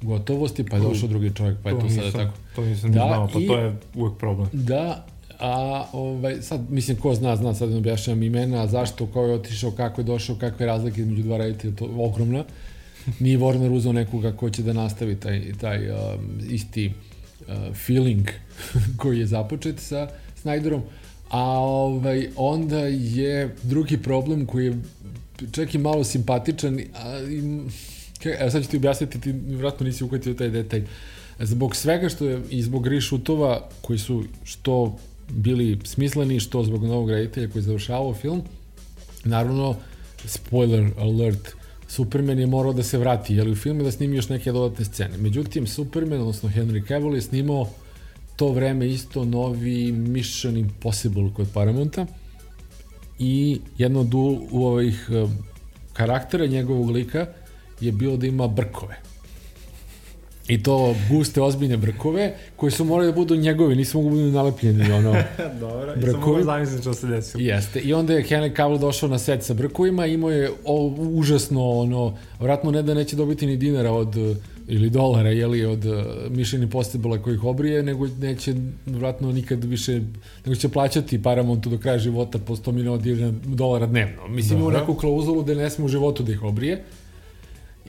gotovosti, 0.02 0.64
pa 0.64 0.76
je 0.76 0.82
došao 0.82 1.08
drugi 1.08 1.34
čovjek, 1.34 1.58
pa 1.62 1.70
je 1.70 1.74
to, 1.74 1.82
to 1.82 1.90
sada 1.90 2.10
tako. 2.12 2.32
To 2.54 2.64
nisam 2.64 2.92
da, 2.92 3.00
znao, 3.00 3.28
pa 3.32 3.40
i, 3.40 3.46
to 3.46 3.58
je 3.58 3.76
uvek 3.94 4.18
problem. 4.18 4.48
Da, 4.52 5.06
a 5.38 5.84
ovaj, 5.92 6.42
sad, 6.42 6.70
mislim, 6.70 6.96
ko 6.96 7.14
zna, 7.14 7.36
zna, 7.36 7.54
sad 7.54 7.70
ne 7.70 7.76
objašnjam 7.76 8.22
imena, 8.22 8.66
zašto, 8.66 9.06
ko 9.06 9.24
je 9.24 9.34
otišao, 9.34 9.70
kako 9.70 10.00
je 10.00 10.04
došao, 10.04 10.36
kakve 10.36 10.66
razlike 10.66 11.00
između 11.00 11.22
dva 11.22 11.36
reditelja, 11.36 11.76
to 11.76 11.84
je 11.84 11.90
ogromna. 11.96 12.44
Nije 13.20 13.38
Warner 13.38 13.70
uzao 13.76 13.92
nekoga 13.92 14.32
ko 14.32 14.50
će 14.50 14.62
da 14.62 14.72
nastavi 14.72 15.16
taj, 15.16 15.52
taj 15.60 15.90
um, 15.90 15.96
isti 16.50 16.92
uh, 17.40 17.54
feeling 17.86 18.28
koji 19.00 19.18
je 19.18 19.26
započet 19.26 19.80
sa 19.80 20.08
Snyderom. 20.42 20.80
A 21.30 21.42
ovaj, 21.58 22.28
onda 22.36 22.80
je 22.86 23.54
drugi 23.62 23.96
problem 23.96 24.46
koji 24.46 24.66
je 24.66 24.78
čak 25.52 25.74
i 25.74 25.78
malo 25.78 26.04
simpatičan, 26.04 26.78
a, 26.94 27.18
i, 27.20 27.42
evo 28.24 28.50
sad 28.50 28.62
ću 28.62 28.70
ti 28.70 28.76
objasniti, 28.76 29.20
ti 29.20 29.32
vratno 29.32 29.86
nisi 29.86 30.04
uhvatio 30.04 30.34
taj 30.34 30.48
detalj. 30.48 30.86
Zbog 31.38 31.76
svega 31.76 32.08
što 32.08 32.28
je, 32.28 32.42
i 32.50 32.62
zbog 32.62 32.86
rešutova 32.86 33.68
koji 33.80 33.98
su 33.98 34.24
što 34.44 34.96
bili 35.28 35.78
smisleni, 35.84 36.40
što 36.40 36.64
zbog 36.64 36.84
novog 36.84 37.10
reditelja 37.10 37.48
koji 37.48 37.60
je 37.60 37.64
završavao 37.64 38.14
film, 38.14 38.42
naravno, 39.24 39.76
spoiler 40.24 40.90
alert, 40.98 41.48
Superman 41.88 42.38
je 42.38 42.46
morao 42.46 42.72
da 42.72 42.82
se 42.82 42.98
vrati, 42.98 43.34
jer 43.34 43.48
u 43.48 43.54
filmu 43.54 43.82
da 43.82 43.90
snimi 43.92 44.16
još 44.16 44.28
neke 44.28 44.52
dodatne 44.52 44.84
scene. 44.84 45.16
Međutim, 45.18 45.66
Superman, 45.66 46.20
odnosno 46.20 46.48
Henry 46.48 46.88
Cavill 46.88 47.14
je 47.14 47.22
snimao 47.22 47.68
to 48.36 48.52
vreme 48.52 48.88
isto 48.88 49.24
novi 49.24 49.92
Mission 49.92 50.56
Impossible 50.56 51.30
kod 51.34 51.48
Paramounta 51.54 52.06
i 53.18 53.60
jedno 53.78 54.00
od 54.00 54.14
ovih 54.52 55.06
um, 55.10 55.38
karaktera 55.92 56.46
njegovog 56.46 56.90
lika 56.90 57.26
je 57.80 57.92
bilo 57.92 58.16
da 58.16 58.26
ima 58.26 58.46
brkove. 58.48 58.96
I 60.48 60.62
to 60.62 60.94
guste, 61.10 61.42
ozbiljne 61.42 61.76
brkove, 61.76 62.34
koji 62.56 62.72
su 62.72 62.84
morali 62.84 63.06
da 63.06 63.12
budu 63.12 63.36
njegovi, 63.36 63.76
nisu 63.76 63.98
mogu 63.98 64.16
da 64.16 64.22
budu 64.22 64.32
nalepljeni, 64.32 64.92
ono, 64.92 65.14
Dobro, 65.60 65.94
brkovi. 65.96 66.08
i 66.08 66.12
sam 66.12 66.20
mogu 66.20 66.42
zamisliti 66.42 66.82
što 66.82 66.94
se 66.94 67.06
desilo. 67.06 67.42
Jeste, 67.42 67.80
i 67.80 67.94
onda 67.94 68.12
je 68.12 68.24
Henry 68.24 68.56
Cavill 68.56 68.78
došao 68.78 69.08
na 69.08 69.18
set 69.18 69.42
sa 69.42 69.54
brkovima, 69.54 70.06
imao 70.06 70.30
je 70.30 70.50
o, 70.64 70.86
užasno, 70.98 71.70
ono, 71.70 72.16
vratno 72.40 72.70
ne 72.70 72.82
da 72.82 72.94
neće 72.94 73.16
dobiti 73.16 73.46
ni 73.46 73.56
dinara 73.56 73.92
od 73.92 74.16
ili 74.70 74.90
dolara, 74.90 75.30
jeli, 75.30 75.64
od 75.64 75.84
uh, 75.84 75.94
Mission 76.30 76.62
Impossible 76.62 77.22
koji 77.22 77.34
ih 77.34 77.44
obrije, 77.44 77.82
nego 77.82 78.06
neće 78.20 78.54
vratno 78.86 79.32
nikad 79.32 79.64
više, 79.64 80.00
nego 80.44 80.54
će 80.54 80.68
plaćati 80.68 81.22
Paramountu 81.22 81.70
do 81.70 81.78
kraja 81.78 81.98
života 81.98 82.38
po 82.38 82.56
100 82.56 82.72
miliona 82.72 83.32
dolara 83.44 83.86
dnevno. 83.86 84.28
Mislim, 84.28 84.58
ima 84.58 84.70
neku 84.70 84.94
klauzulu 84.94 85.42
da 85.42 85.54
ne 85.54 85.70
sme 85.70 85.84
u 85.84 85.88
životu 85.88 86.22
da 86.22 86.32
ih 86.32 86.42
obrije. 86.42 86.84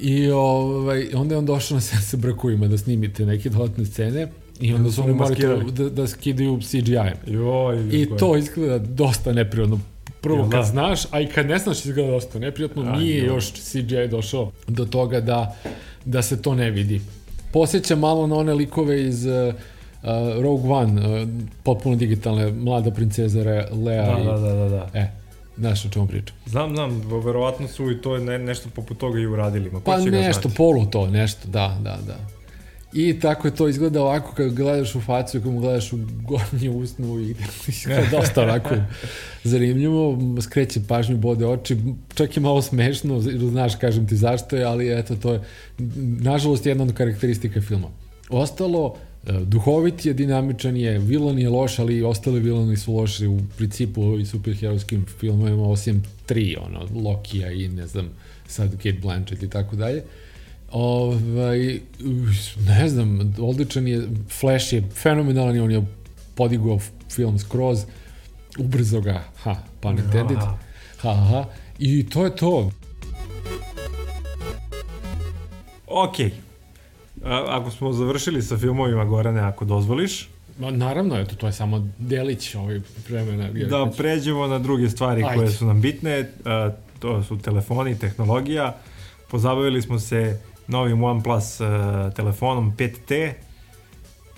I 0.01 0.31
ovaj, 0.31 1.07
onda 1.13 1.35
je 1.35 1.39
on 1.39 1.45
došao 1.45 1.75
na 1.75 1.81
set 1.81 2.03
sa 2.03 2.17
brkovima 2.17 2.67
da 2.67 2.77
snimite 2.77 3.25
neke 3.25 3.49
dodatne 3.49 3.85
scene 3.85 4.27
i 4.59 4.73
onda 4.73 4.91
su 4.91 5.03
oni 5.03 5.13
morali 5.13 5.71
da, 5.71 5.89
da 5.89 6.07
skidaju 6.07 6.59
CGI-em. 6.61 7.33
I 7.91 8.07
to 8.19 8.37
izgleda 8.37 8.77
dosta 8.77 9.33
neprirodno. 9.33 9.79
Prvo 10.21 10.49
kad 10.49 10.59
da? 10.59 10.63
znaš, 10.63 11.01
a 11.11 11.21
i 11.21 11.27
kad 11.27 11.47
ne 11.47 11.57
znaš 11.57 11.85
izgleda 11.85 12.11
dosta 12.11 12.39
neprijatno, 12.39 12.81
a, 12.81 12.99
nije 12.99 13.17
jo. 13.17 13.33
još 13.33 13.51
CGI 13.53 14.07
došao 14.11 14.51
do 14.67 14.85
toga 14.85 15.21
da 15.21 15.55
da 16.05 16.21
se 16.21 16.41
to 16.41 16.55
ne 16.55 16.71
vidi. 16.71 17.01
Posjeća 17.51 17.95
malo 17.95 18.27
na 18.27 18.35
one 18.35 18.53
likove 18.53 19.03
iz 19.03 19.25
uh, 19.25 19.53
Rogue 20.41 20.71
One, 20.71 21.21
uh, 21.21 21.27
potpuno 21.63 21.95
digitalne, 21.95 22.51
mlada 22.51 22.91
princeza 22.91 23.41
Lea 23.71 24.05
da, 24.05 24.21
i... 24.21 24.25
Da, 24.25 24.31
da, 24.31 24.53
da, 24.53 24.69
da. 24.69 24.89
E, 24.93 25.20
Znaš 25.61 25.85
o 25.85 25.89
čemu 25.89 26.07
pričam? 26.07 26.35
Znam, 26.45 26.75
znam, 26.75 27.01
verovatno 27.25 27.67
su 27.67 27.91
i 27.91 28.01
to 28.01 28.17
ne, 28.17 28.39
nešto 28.39 28.69
poput 28.75 28.97
toga 28.97 29.19
i 29.19 29.25
uradili. 29.25 29.71
Ma, 29.71 29.79
pa 29.79 29.97
nešto, 29.97 30.49
polu 30.57 30.85
to, 30.85 31.07
nešto, 31.07 31.47
da, 31.47 31.77
da, 31.83 31.97
da. 32.07 32.17
I 32.93 33.19
tako 33.19 33.47
je 33.47 33.55
to 33.55 33.67
izgleda 33.67 34.01
ovako 34.01 34.33
kad 34.35 34.53
gledaš 34.53 34.95
u 34.95 35.01
facu 35.01 35.41
kad 35.41 35.51
mu 35.51 35.59
gledaš 35.59 35.93
u 35.93 35.97
gornji 36.21 36.69
usnu 36.69 37.19
i 37.19 37.35
dosta 38.17 38.41
ovako 38.41 38.75
zanimljivo, 39.43 40.17
skreće 40.41 40.79
pažnju, 40.87 41.17
bode 41.17 41.47
oči, 41.47 41.77
čak 42.13 42.37
je 42.37 42.41
malo 42.41 42.61
smešno, 42.61 43.19
znaš, 43.51 43.75
kažem 43.75 44.07
ti 44.07 44.15
zašto 44.15 44.55
je, 44.55 44.63
ali 44.63 44.99
eto, 44.99 45.15
to 45.15 45.33
je, 45.33 45.41
nažalost, 46.19 46.65
jedna 46.65 46.83
od 46.83 46.93
karakteristika 46.93 47.61
filma. 47.61 47.87
Ostalo, 48.29 48.95
duhovit 49.23 50.05
je, 50.05 50.13
dinamičan 50.13 50.77
je, 50.77 50.99
vilan 50.99 51.39
je 51.39 51.49
loš, 51.49 51.79
ali 51.79 52.03
ostali 52.03 52.39
vilani 52.39 52.77
su 52.77 52.93
loši 52.93 53.27
u 53.27 53.39
principu 53.57 54.01
u 54.01 54.25
superherojskim 54.25 55.05
filmovima, 55.19 55.63
osim 55.63 56.03
tri, 56.25 56.57
ono, 56.65 56.87
Lokija 57.03 57.51
i 57.51 57.67
ne 57.67 57.87
znam, 57.87 58.09
sad 58.47 58.71
Kate 58.71 58.97
Blanchett 59.01 59.43
i 59.43 59.49
tako 59.49 59.75
dalje. 59.75 60.03
Ovaj, 60.71 61.79
ne 62.67 62.89
znam, 62.89 63.35
odličan 63.39 63.87
je, 63.87 64.07
Flash 64.39 64.73
je 64.73 64.83
fenomenalan 64.93 65.55
i 65.55 65.59
on 65.59 65.71
je 65.71 65.85
podigao 66.35 66.79
film 67.09 67.39
skroz, 67.39 67.85
ubrzo 68.57 69.01
ga, 69.01 69.23
ha, 69.35 69.55
pun 69.79 69.99
intended, 69.99 70.37
ha, 70.97 71.13
ha, 71.13 71.45
i 71.79 72.09
to 72.09 72.25
je 72.25 72.35
to. 72.35 72.71
Ok, 75.87 76.15
A, 77.25 77.45
ako 77.47 77.71
smo 77.71 77.93
završili 77.93 78.41
sa 78.41 78.57
filmovima 78.57 79.05
Gorane, 79.05 79.41
ako 79.41 79.65
dozvoliš, 79.65 80.29
Ma, 80.59 80.71
naravno, 80.71 81.19
eto, 81.19 81.35
to 81.35 81.47
je 81.47 81.53
samo 81.53 81.87
delić 81.97 82.55
ovaj 82.55 82.79
vremena. 83.09 83.49
Da 83.69 83.91
pređemo 83.97 84.47
na 84.47 84.59
druge 84.59 84.89
stvari 84.89 85.23
Ajde. 85.23 85.35
koje 85.35 85.51
su 85.51 85.65
nam 85.65 85.81
bitne, 85.81 86.29
a, 86.45 86.69
to 86.99 87.23
su 87.23 87.37
telefoni, 87.37 87.99
tehnologija. 87.99 88.75
Pozabavili 89.29 89.81
smo 89.81 89.99
se 89.99 90.39
novim 90.67 91.03
OnePlus 91.03 91.59
uh, 91.59 91.67
telefonom 92.15 92.73
5T, 92.77 93.33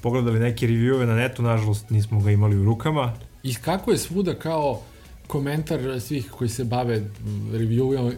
pogledali 0.02 0.40
neke 0.40 0.68
reviewove 0.68 1.06
na 1.06 1.16
netu, 1.16 1.42
nažalost 1.42 1.90
nismo 1.90 2.20
ga 2.20 2.32
imali 2.32 2.58
u 2.58 2.66
rukama. 2.66 3.14
I 3.44 3.56
kako 3.56 3.92
je 3.92 3.98
svuda 3.98 4.34
kao 4.34 4.82
komentar 5.28 6.02
svih 6.02 6.32
koji 6.32 6.50
se 6.50 6.64
bave 6.64 7.02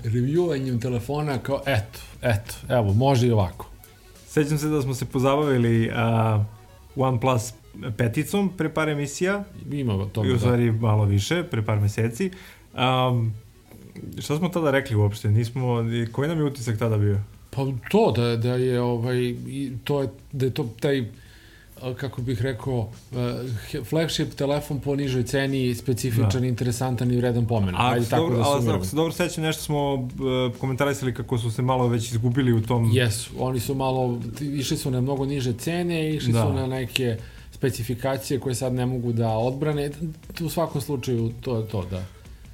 reviewovanjem 0.03 0.81
telefona 0.81 1.37
kao 1.37 1.61
eto, 1.65 1.99
eto, 2.21 2.55
evo, 2.69 2.93
može 2.93 3.27
i 3.27 3.31
ovako. 3.31 3.74
Sećam 4.35 4.57
se 4.57 4.67
da 4.67 4.81
smo 4.81 4.93
se 4.93 5.05
pozabavili 5.05 5.89
uh, 5.89 6.45
OnePlus 6.95 7.53
peticom 7.97 8.51
pre 8.57 8.69
par 8.73 8.89
emisija. 8.89 9.43
Ima 9.71 10.05
to. 10.13 10.25
I 10.25 10.29
u 10.29 10.33
da. 10.33 10.39
stvari 10.39 10.71
da. 10.71 10.77
malo 10.77 11.05
više, 11.05 11.43
pre 11.43 11.61
par 11.61 11.79
meseci. 11.79 12.31
Um, 12.73 13.33
šta 14.19 14.37
smo 14.37 14.49
tada 14.49 14.71
rekli 14.71 14.95
uopšte? 14.95 15.31
Nismo, 15.31 15.83
koji 16.11 16.29
nam 16.29 16.37
je 16.37 16.43
utisak 16.43 16.79
tada 16.79 16.97
bio? 16.97 17.19
Pa 17.49 17.65
to, 17.89 18.13
da, 18.15 18.35
da 18.35 18.55
je 18.55 18.81
ovaj, 18.81 19.35
to 19.83 20.01
je, 20.01 20.09
da 20.31 20.45
je 20.45 20.53
to 20.53 20.69
taj 20.79 21.05
kako 21.97 22.21
bih 22.21 22.41
rekao, 22.41 22.89
flagship 23.89 24.33
telefon 24.33 24.79
po 24.79 24.95
nižoj 24.95 25.23
ceni, 25.23 25.75
specifičan, 25.75 26.41
da. 26.41 26.47
interesantan 26.47 27.11
i 27.11 27.17
vredan 27.17 27.45
pomena. 27.45 27.77
A, 27.81 27.91
Ajde, 27.91 28.05
tako 28.05 28.21
dobro, 28.21 28.37
da 28.37 28.43
ali 28.43 28.69
ako 28.69 28.85
se 28.85 28.95
dobro 28.95 29.11
sećam, 29.11 29.43
nešto 29.43 29.63
smo 29.63 29.93
uh, 29.93 30.07
komentarisali 30.59 31.13
kako 31.13 31.37
su 31.37 31.51
se 31.51 31.61
malo 31.61 31.87
već 31.87 32.11
izgubili 32.11 32.53
u 32.53 32.61
tom... 32.61 32.89
Jesu, 32.93 33.31
oni 33.39 33.59
su 33.59 33.75
malo, 33.75 34.21
išli 34.41 34.77
su 34.77 34.91
na 34.91 35.01
mnogo 35.01 35.25
niže 35.25 35.53
cene, 35.53 36.15
išli 36.15 36.33
da. 36.33 36.41
su 36.41 36.53
na 36.53 36.67
neke 36.67 37.17
specifikacije 37.51 38.39
koje 38.39 38.55
sad 38.55 38.73
ne 38.73 38.85
mogu 38.85 39.13
da 39.13 39.29
odbrane. 39.29 39.91
U 40.41 40.49
svakom 40.49 40.81
slučaju 40.81 41.31
to 41.41 41.57
je 41.57 41.67
to, 41.67 41.85
da. 41.91 42.03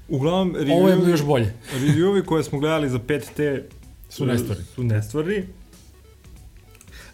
Uglavnom, 0.10 0.56
review, 0.56 0.74
Ovo 0.74 0.90
je 0.90 1.12
još 1.12 1.24
bolje. 1.24 1.54
reviewovi 1.74 2.25
koje 2.25 2.44
smo 2.44 2.60
gledali 2.60 2.90
za 2.90 3.00
5T 3.00 3.62
su 4.10 4.25
nestvarni. 4.25 4.63
Su 4.75 4.84
nestvarni. 4.84 5.44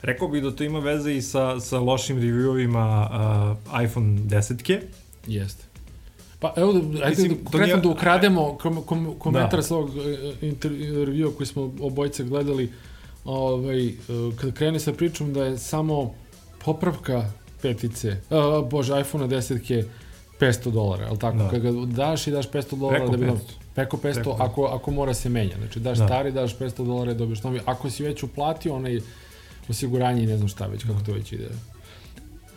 Rekao 0.01 0.27
bih 0.27 0.43
da 0.43 0.51
to 0.51 0.63
ima 0.63 0.79
veze 0.79 1.13
i 1.13 1.21
sa, 1.21 1.59
sa 1.59 1.79
lošim 1.79 2.17
reviewovima 2.17 3.07
uh, 3.71 3.83
iPhone 3.83 4.07
10-ke. 4.19 4.81
Jeste. 5.27 5.63
Pa 6.39 6.53
evo, 6.57 6.73
da, 6.73 6.79
ajde 6.79 7.09
Mislim, 7.09 7.29
da, 7.29 7.35
konkretno 7.35 7.65
nije- 7.67 7.77
da 7.77 7.89
ukrademo 7.89 8.57
kom, 8.57 8.81
kom, 8.83 9.15
komentar 9.19 9.59
Da. 9.59 9.63
s 9.63 9.71
ovog 9.71 9.89
e, 9.89 10.33
intervjua 10.41 11.31
koji 11.31 11.47
smo 11.47 11.73
obojice 11.81 12.23
gledali, 12.23 12.71
ovaj, 13.25 13.87
e, 13.87 13.93
kada 14.35 14.51
krene 14.51 14.79
sa 14.79 14.93
pričom 14.93 15.33
da 15.33 15.45
je 15.45 15.57
samo 15.57 16.13
popravka 16.59 17.31
petice, 17.61 18.17
uh, 18.29 18.69
bože, 18.69 18.99
iPhone 19.01 19.27
10 19.27 19.83
500 20.39 20.71
dolara, 20.71 21.05
ali 21.09 21.19
tako? 21.19 21.37
Da. 21.37 21.49
Kada 21.49 21.71
ga 21.71 21.85
daš 21.85 22.27
i 22.27 22.31
daš 22.31 22.49
500 22.49 22.77
dolara 22.77 22.97
Preko 22.97 23.11
da 23.11 23.17
bi... 23.17 23.25
500. 23.25 23.37
Preko 23.75 23.97
500, 23.97 24.13
Preko. 24.13 24.35
ako, 24.39 24.65
ako 24.65 24.91
mora 24.91 25.13
se 25.13 25.29
menja. 25.29 25.55
Znači, 25.57 25.79
daš 25.79 25.97
Da. 25.97 26.05
stari, 26.05 26.31
daš 26.31 26.57
500 26.57 26.85
dolara 26.85 27.11
i 27.11 27.15
dobiješ 27.15 27.43
novi. 27.43 27.59
Ako 27.65 27.89
si 27.89 28.03
već 28.03 28.23
uplatio 28.23 28.75
onaj 28.75 28.99
osiguranje 29.69 30.23
i 30.23 30.27
ne 30.27 30.37
znam 30.37 30.47
šta 30.47 30.67
već, 30.67 30.83
kako 30.83 30.99
to 30.99 31.13
već 31.13 31.31
ide. 31.31 31.49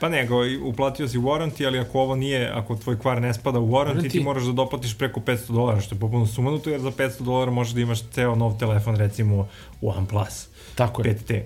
Pa 0.01 0.09
nego, 0.09 0.37
uplatio 0.65 1.09
si 1.09 1.19
warranty, 1.19 1.67
ali 1.67 1.79
ako 1.79 2.01
ovo 2.01 2.17
nije, 2.17 2.51
ako 2.51 2.77
tvoj 2.77 2.99
kvar 2.99 3.23
ne 3.23 3.35
spada 3.35 3.59
u 3.59 3.69
warranty, 3.69 3.97
Warranty? 3.97 4.11
ti 4.11 4.21
moraš 4.21 4.45
da 4.45 4.53
doplatiš 4.53 4.99
preko 4.99 5.21
500 5.21 5.53
dolara, 5.53 5.81
što 5.81 5.95
je 5.95 5.99
popuno 5.99 6.27
sumanuto, 6.27 6.71
jer 6.71 6.81
za 6.81 6.91
500 6.91 7.23
dolara 7.23 7.51
možeš 7.51 7.75
da 7.75 7.81
imaš 7.81 8.03
ceo 8.03 8.35
nov 8.35 8.59
telefon, 8.59 8.97
recimo 8.97 9.49
OnePlus 9.83 10.49
Tako 10.75 11.03
je. 11.03 11.15
5T, 11.15 11.43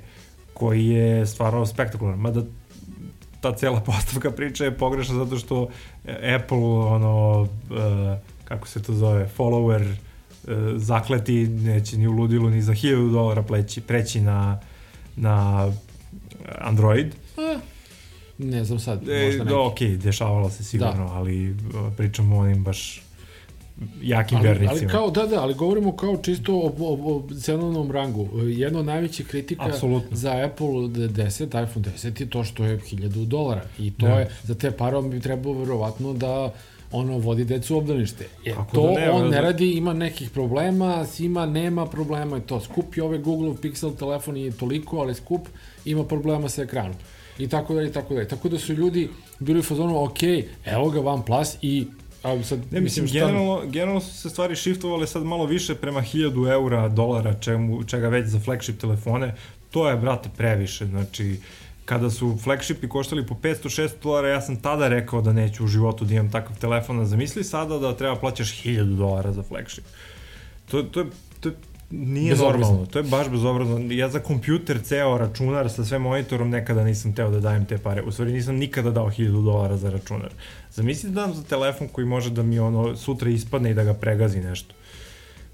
koji 0.54 0.86
je 0.86 1.26
stvarno 1.26 1.66
spektakularan. 1.66 2.20
Mada 2.20 2.42
ta 3.40 3.52
cela 3.52 3.80
postavka 3.90 4.30
priče 4.30 4.64
je 4.64 4.78
pogrešna 4.78 5.14
zato 5.14 5.38
što 5.38 5.68
e, 6.04 6.34
Apple, 6.34 6.58
ono, 6.58 7.40
uh, 7.40 7.48
kako 8.44 8.68
se 8.68 8.82
to 8.82 8.92
zove, 8.92 9.28
follower, 9.38 9.82
uh, 9.90 10.52
zakleti, 10.76 11.46
neće 11.46 11.98
ni 11.98 12.06
u 12.06 12.12
ludilu 12.12 12.50
ni 12.50 12.62
za 12.62 12.72
1000 12.72 13.12
dolara 13.12 13.42
pleći, 13.42 13.80
preći 13.80 14.20
na, 14.20 14.60
na 15.16 15.68
Android. 16.58 17.06
Eh, 17.06 17.58
ne 18.38 18.64
znam 18.64 18.78
sad, 18.78 19.08
E, 19.08 19.24
možda 19.24 19.38
neki. 19.38 19.48
da, 19.50 19.60
ok, 19.60 19.80
dešavalo 19.80 20.50
se 20.50 20.64
sigurno, 20.64 21.06
ali 21.06 21.50
uh, 21.50 21.56
pričamo 21.96 22.36
o 22.36 22.40
onim 22.40 22.64
baš 22.64 23.02
jakim 24.02 24.38
ali, 24.38 24.48
vernicima. 24.48 24.80
ali 24.80 24.88
kao, 24.88 25.10
da, 25.10 25.26
da, 25.26 25.42
ali 25.42 25.54
govorimo 25.54 25.92
kao 25.92 26.16
čisto 26.16 26.54
o, 26.54 26.74
o, 26.78 27.14
o 27.16 27.34
cenovnom 27.34 27.90
rangu. 27.90 28.28
Jedna 28.40 28.78
od 28.78 28.84
najvećih 28.84 29.26
kritika 29.26 29.64
Apsolutno. 29.64 30.16
za 30.16 30.30
Apple 30.42 30.66
10, 30.66 31.44
iPhone 31.64 31.86
10 31.88 32.20
je 32.20 32.30
to 32.30 32.44
što 32.44 32.64
je 32.64 32.78
1000 32.80 33.24
dolara. 33.26 33.62
I 33.78 33.90
to 33.90 34.06
Da. 34.06 34.12
je, 34.14 34.30
za 34.42 34.54
te 34.54 34.70
pare 34.70 34.96
on 34.96 35.10
bi 35.10 35.20
trebao 35.20 35.52
verovatno 35.52 36.12
da 36.12 36.52
ono 36.94 37.18
vodi 37.18 37.44
decu 37.44 37.74
u 37.74 37.78
obdanište. 37.78 38.26
Jer 38.44 38.56
Kako 38.56 38.70
to 38.72 38.82
da 38.84 38.92
ne, 38.92 39.10
on 39.10 39.22
da- 39.22 39.28
ne 39.30 39.40
radi, 39.40 39.70
ima 39.70 39.92
nekih 39.94 40.30
problema, 40.30 41.04
ima 41.18 41.46
nema 41.46 41.86
problema 41.86 42.36
i 42.38 42.42
to. 42.42 42.60
Skup 42.60 42.96
je 42.96 43.02
ovaj 43.02 43.18
Google 43.18 43.54
Pixel 43.54 43.96
telefon 43.96 44.36
i 44.36 44.52
toliko, 44.52 44.98
ali 44.98 45.14
skup 45.14 45.48
ima 45.84 46.04
problema 46.04 46.48
sa 46.48 46.62
ekranom. 46.62 46.94
I 47.38 47.48
tako 47.48 47.74
dalje, 47.74 47.88
i 47.88 47.92
tako 47.92 48.14
dalje. 48.14 48.28
Tako 48.28 48.48
da 48.48 48.58
su 48.58 48.72
ljudi 48.72 49.08
bili 49.38 49.58
u 49.58 49.64
fazonu, 49.64 50.04
ok, 50.04 50.18
evo 50.66 50.90
ga 50.90 51.00
OnePlus 51.02 51.56
i 51.62 51.86
a 52.22 52.42
sad, 52.42 52.60
Ne, 52.70 52.80
mislim, 52.80 53.06
šta- 53.06 53.14
generalno, 53.16 53.62
generalno 53.64 54.00
su 54.00 54.14
se 54.14 54.30
stvari 54.30 54.56
shiftovale 54.56 55.06
sad 55.06 55.22
malo 55.24 55.46
više 55.46 55.74
prema 55.74 56.00
1000 56.02 56.48
eura, 56.48 56.88
dolara, 56.88 57.34
čemu, 57.34 57.84
čega 57.84 58.08
već 58.08 58.26
za 58.26 58.40
flagship 58.40 58.80
telefone. 58.80 59.34
To 59.70 59.88
je, 59.88 59.96
brate, 59.96 60.28
previše. 60.36 60.86
Znači, 60.86 61.36
kada 61.84 62.10
su 62.10 62.36
flagshipi 62.42 62.88
koštali 62.88 63.26
po 63.26 63.34
500-600 63.34 63.90
dolara, 64.02 64.28
ja 64.28 64.40
sam 64.40 64.56
tada 64.56 64.88
rekao 64.88 65.20
da 65.20 65.32
neću 65.32 65.64
u 65.64 65.66
životu 65.66 66.04
da 66.04 66.14
imam 66.14 66.30
takav 66.30 66.58
telefon, 66.58 67.00
a 67.00 67.04
zamisli 67.04 67.44
sada 67.44 67.78
da 67.78 67.96
treba 67.96 68.16
plaćaš 68.16 68.62
1000 68.62 68.96
dolara 68.96 69.32
za 69.32 69.42
flagship. 69.42 69.84
To, 70.70 70.82
to 70.82 71.00
je, 71.00 71.06
to 71.40 71.48
je 71.48 71.54
nije 71.90 72.30
Bezobrazno. 72.30 72.66
normalno, 72.66 72.86
to 72.86 72.98
je 72.98 73.02
baš 73.02 73.28
bezobrazno. 73.28 73.78
Ja 73.92 74.08
za 74.08 74.20
kompjuter, 74.20 74.80
ceo 74.82 75.18
računar 75.18 75.70
sa 75.70 75.84
sve 75.84 75.98
monitorom 75.98 76.50
nekada 76.50 76.84
nisam 76.84 77.14
teo 77.14 77.30
da 77.30 77.40
dajem 77.40 77.66
te 77.66 77.78
pare. 77.78 78.02
U 78.02 78.12
stvari 78.12 78.32
nisam 78.32 78.56
nikada 78.56 78.90
dao 78.90 79.10
1000 79.10 79.44
dolara 79.44 79.76
za 79.76 79.90
računar. 79.90 80.30
Zamisli 80.72 81.10
da 81.10 81.20
dam 81.20 81.34
za 81.34 81.42
telefon 81.42 81.88
koji 81.88 82.06
može 82.06 82.30
da 82.30 82.42
mi 82.42 82.58
ono 82.58 82.96
sutra 82.96 83.30
ispadne 83.30 83.70
i 83.70 83.74
da 83.74 83.84
ga 83.84 83.94
pregazi 83.94 84.40
nešto. 84.40 84.74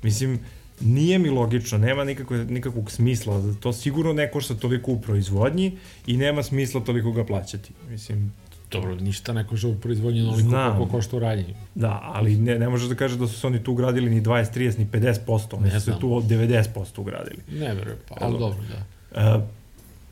Mislim, 0.02 0.40
nije 0.80 1.18
mi 1.18 1.30
logično, 1.30 1.78
nema 1.78 2.04
nikakvog, 2.04 2.50
nikakvog 2.50 2.90
smisla, 2.90 3.54
to 3.60 3.72
sigurno 3.72 4.12
ne 4.12 4.30
košta 4.30 4.54
toliko 4.54 4.92
u 4.92 5.00
proizvodnji 5.00 5.78
i 6.06 6.16
nema 6.16 6.42
smisla 6.42 6.80
toliko 6.80 7.12
ga 7.12 7.24
plaćati. 7.24 7.72
Mislim, 7.90 8.32
Dobro, 8.70 8.94
ništa 8.94 9.32
ne 9.32 9.46
košta 9.46 9.68
u 9.68 9.74
proizvodnji 9.74 10.20
onoliko 10.20 10.48
Znam. 10.48 10.76
koliko 10.76 10.90
košta 10.96 11.16
u 11.16 11.18
radnji. 11.18 11.54
da, 11.74 12.00
ali 12.02 12.36
ne, 12.36 12.58
ne 12.58 12.68
možeš 12.68 12.88
da 12.88 12.94
kažeš 12.94 13.18
da 13.18 13.26
su 13.26 13.40
se 13.40 13.46
oni 13.46 13.64
tu 13.64 13.72
ugradili 13.72 14.10
ni 14.10 14.22
20, 14.22 14.58
30, 14.58 14.78
ni 14.78 14.86
50%, 14.86 15.56
oni 15.56 15.64
Ne 15.64 15.80
su 15.80 15.92
se 15.92 15.98
tu 16.00 16.16
od 16.16 16.24
90% 16.24 17.00
ugradili. 17.00 17.38
Ne 17.52 17.74
verujem, 17.74 17.98
pa, 18.08 18.16
ali 18.20 18.38
dobro, 18.38 18.58
da. 18.68 19.36
Uh, 19.36 19.42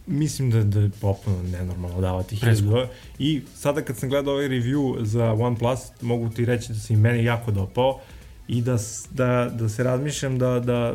mislim 0.07 0.51
da, 0.51 0.65
da 0.65 0.81
je 0.81 0.91
popuno 1.01 1.43
nenormalno 1.43 2.01
davati 2.01 2.41
Preskupo. 2.41 2.71
1000 2.71 2.73
dolara. 2.73 2.89
I 3.19 3.43
sada 3.55 3.83
kad 3.83 3.97
sam 3.97 4.09
gledao 4.09 4.35
ovaj 4.35 4.49
review 4.49 5.05
za 5.05 5.33
OnePlus, 5.33 5.81
mogu 6.01 6.29
ti 6.29 6.45
reći 6.45 6.73
da 6.73 6.79
se 6.79 6.95
i 6.95 6.97
meni 6.97 7.25
jako 7.25 7.51
dopao 7.51 8.01
i 8.49 8.63
da, 8.63 8.77
da, 9.11 9.51
da 9.59 9.69
se 9.69 9.83
razmišljam 9.83 10.39
da, 10.39 10.61
da 10.61 10.95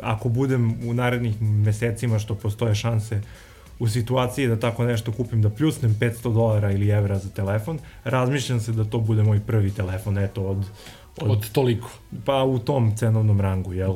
ako 0.00 0.28
budem 0.28 0.88
u 0.88 0.94
narednih 0.94 1.42
mesecima 1.42 2.18
što 2.18 2.34
postoje 2.34 2.74
šanse 2.74 3.20
u 3.78 3.88
situaciji 3.88 4.46
da 4.48 4.60
tako 4.60 4.84
nešto 4.84 5.12
kupim, 5.12 5.42
da 5.42 5.50
pljusnem 5.50 5.96
500 6.00 6.34
dolara 6.34 6.72
ili 6.72 6.88
evra 6.88 7.18
za 7.18 7.28
telefon, 7.28 7.78
razmišljam 8.04 8.60
se 8.60 8.72
da 8.72 8.84
to 8.84 8.98
bude 9.00 9.22
moj 9.22 9.40
prvi 9.40 9.70
telefon, 9.70 10.18
eto, 10.18 10.42
od, 10.42 10.64
od, 11.16 11.30
Od 11.30 11.50
toliko. 11.50 11.90
pa 12.24 12.44
u 12.44 12.58
tom 12.58 12.96
cenovnom 12.96 13.40
rangu, 13.40 13.72
jel? 13.72 13.94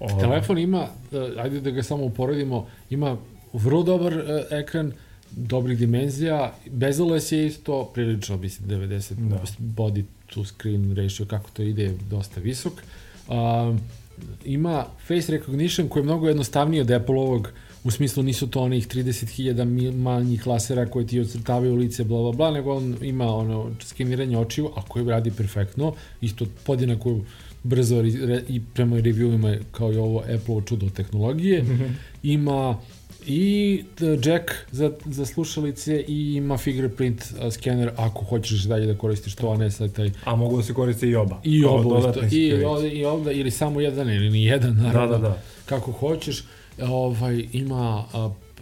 O, 0.00 0.20
Telefon 0.20 0.58
ima, 0.58 0.86
eh, 1.12 1.40
ajde 1.40 1.60
da 1.60 1.70
ga 1.70 1.82
samo 1.82 2.04
uporedimo, 2.04 2.66
ima 2.90 3.16
vrlo 3.52 3.82
dobar 3.82 4.12
eh, 4.12 4.22
ekran, 4.50 4.92
dobrih 5.30 5.78
dimenzija, 5.78 6.52
bezoles 6.66 7.32
je 7.32 7.46
isto, 7.46 7.84
prilično, 7.94 8.36
mislim, 8.36 8.68
90 8.68 9.14
Da. 9.14 9.36
body 9.58 10.04
to 10.30 10.44
screen 10.44 10.96
ratio, 10.96 11.26
kako 11.26 11.50
to 11.50 11.62
ide, 11.62 11.94
dosta 12.10 12.40
visok. 12.40 12.72
Um, 13.28 13.80
ima 14.44 14.86
face 15.06 15.32
recognition 15.32 15.88
koji 15.88 16.00
je 16.00 16.04
mnogo 16.04 16.28
jednostavniji 16.28 16.80
od 16.80 16.90
Apple-ovog, 16.90 17.48
u 17.84 17.90
smislu 17.90 18.22
nisu 18.22 18.46
to 18.46 18.60
onih 18.62 18.88
30.000 18.88 19.64
mi- 19.64 19.92
manjih 19.92 20.46
lasera 20.46 20.86
koji 20.86 21.06
ti 21.06 21.20
ocrtavaju 21.20 21.74
lice, 21.76 22.04
bla, 22.04 22.18
bla, 22.20 22.32
bla, 22.32 22.50
nego 22.50 22.74
on 22.74 22.96
ima 23.02 23.26
ono 23.26 23.70
skeniranje 23.80 24.38
očiju, 24.38 24.70
a 24.76 24.82
koji 24.82 25.04
radi 25.04 25.30
perfektno, 25.30 25.92
isto 26.20 26.46
podjednako 26.66 27.18
brzo 27.62 28.02
re- 28.02 28.42
i 28.48 28.60
prema 28.74 28.96
reviewima 28.96 29.58
kao 29.72 29.92
i 29.92 29.96
ovo 29.96 30.20
Apple 30.20 30.62
čudo 30.66 30.88
tehnologije. 30.90 31.64
Ima 32.22 32.78
i 33.26 33.84
jack 34.24 34.50
za, 34.70 34.92
za 35.06 35.26
slušalice 35.26 36.04
i 36.08 36.34
ima 36.34 36.56
fingerprint 36.56 37.24
skener 37.50 37.90
ako 37.96 38.24
hoćeš 38.24 38.62
dalje 38.62 38.86
da 38.86 38.98
koristiš 38.98 39.34
to, 39.34 39.50
a 39.50 39.56
ne 39.56 39.70
sad 39.70 39.92
taj 39.92 40.10
A 40.24 40.36
mogu 40.36 40.56
da 40.56 40.62
se 40.62 40.74
koriste 40.74 41.08
i 41.08 41.14
oba. 41.16 41.40
i 41.44 41.62
Kao 41.62 41.72
ovo 41.72 41.98
isto, 41.98 42.36
i, 42.36 42.64
ovde, 42.64 42.88
i 42.90 43.04
ovde, 43.04 43.34
ili 43.34 43.50
samo 43.50 43.80
jedan 43.80 44.10
ili 44.10 44.30
ni 44.30 44.44
jedan, 44.44 44.74
Da, 44.74 44.82
naravno, 44.82 45.18
da, 45.18 45.28
da. 45.28 45.42
kako 45.66 45.92
hoćeš. 45.92 46.44
Ovaj, 46.82 47.44
ima 47.52 48.04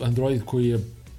Android 0.01 0.43
koji 0.45 0.69
je 0.69 0.79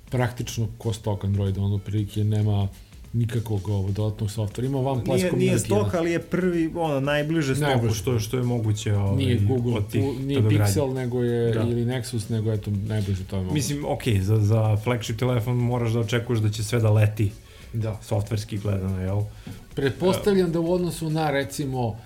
praktično 0.09 0.67
ko 0.77 0.93
stok 0.93 1.23
Android, 1.23 1.57
ono 1.57 1.77
prilike 1.77 2.23
nema 2.23 2.67
nikakvog 3.13 3.69
ovo, 3.69 3.91
dodatnog 3.91 4.31
softvera. 4.31 4.67
Ima 4.67 4.77
Nije, 4.79 4.89
community. 4.95 5.33
nije 5.33 5.49
ima- 5.49 5.59
stok, 5.59 5.93
ali 5.93 6.11
je 6.11 6.19
prvi, 6.21 6.71
ono, 6.75 6.99
najbliže 6.99 7.55
stoku 7.55 7.69
Najbliže. 7.69 7.95
što, 7.95 8.19
što 8.19 8.37
je 8.37 8.43
moguće 8.43 8.95
ovaj, 8.95 9.15
Nije 9.17 9.39
Google, 9.39 9.73
od 9.73 9.87
tih 9.87 10.03
pu- 10.03 10.19
nije. 10.19 10.41
Pixel, 10.41 10.93
nego 10.93 11.23
je, 11.23 11.51
Da. 11.51 11.61
ili 11.61 11.85
Nexus, 11.85 12.29
nego 12.29 12.51
eto, 12.51 12.71
najbliže 12.87 13.23
to 13.23 13.35
je 13.35 13.39
moguće. 13.39 13.53
Mislim, 13.53 13.85
ok, 13.85 14.01
za, 14.21 14.37
za 14.37 14.77
flagship 14.77 15.17
telefon 15.17 15.57
moraš 15.57 15.91
da 15.91 15.99
očekuješ 15.99 16.39
da 16.39 16.49
će 16.49 16.63
sve 16.63 16.79
da 16.79 16.91
leti, 16.91 17.31
da. 17.73 17.97
softverski 18.01 18.57
gledano, 18.57 19.01
jel? 19.01 19.21
Pretpostavljam 19.75 20.51
da 20.51 20.59
u 20.59 20.73
odnosu 20.73 21.09
na 21.09 21.31
recimo 21.31 21.87
uh, 21.87 21.97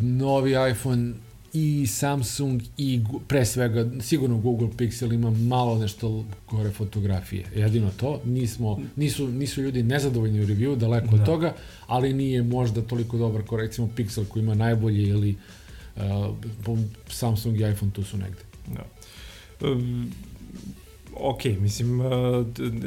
novi 0.00 0.52
iPhone 0.70 1.12
i 1.54 1.86
Samsung 1.86 2.62
i 2.76 3.00
pre 3.28 3.46
svega 3.46 3.86
sigurno 4.00 4.36
Google 4.38 4.68
Pixel 4.76 5.12
ima 5.12 5.30
malo 5.30 5.78
nešto 5.78 6.24
gore 6.50 6.70
fotografije. 6.70 7.44
Jedino 7.54 7.90
to, 7.96 8.20
nismo, 8.24 8.80
nisu, 8.96 9.28
nisu 9.28 9.62
ljudi 9.62 9.82
nezadovoljni 9.82 10.40
u 10.40 10.46
review, 10.46 10.76
daleko 10.76 11.06
Da. 11.06 11.14
od 11.14 11.26
toga, 11.26 11.54
ali 11.86 12.12
nije 12.12 12.42
možda 12.42 12.82
toliko 12.82 13.18
dobar 13.18 13.42
kao 13.48 13.58
recimo 13.58 13.88
Pixel 13.96 14.24
koji 14.24 14.42
ima 14.42 14.54
najbolji 14.54 15.02
ili 15.02 15.36
uh, 15.96 16.02
Samsung 17.08 17.60
i 17.60 17.70
iPhone 17.70 17.92
tu 17.92 18.02
su 18.04 18.16
negde. 18.18 18.40
Da. 18.74 18.84
Um, 19.68 20.10
ok, 21.20 21.44
mislim, 21.44 22.00
uh, 22.00 22.06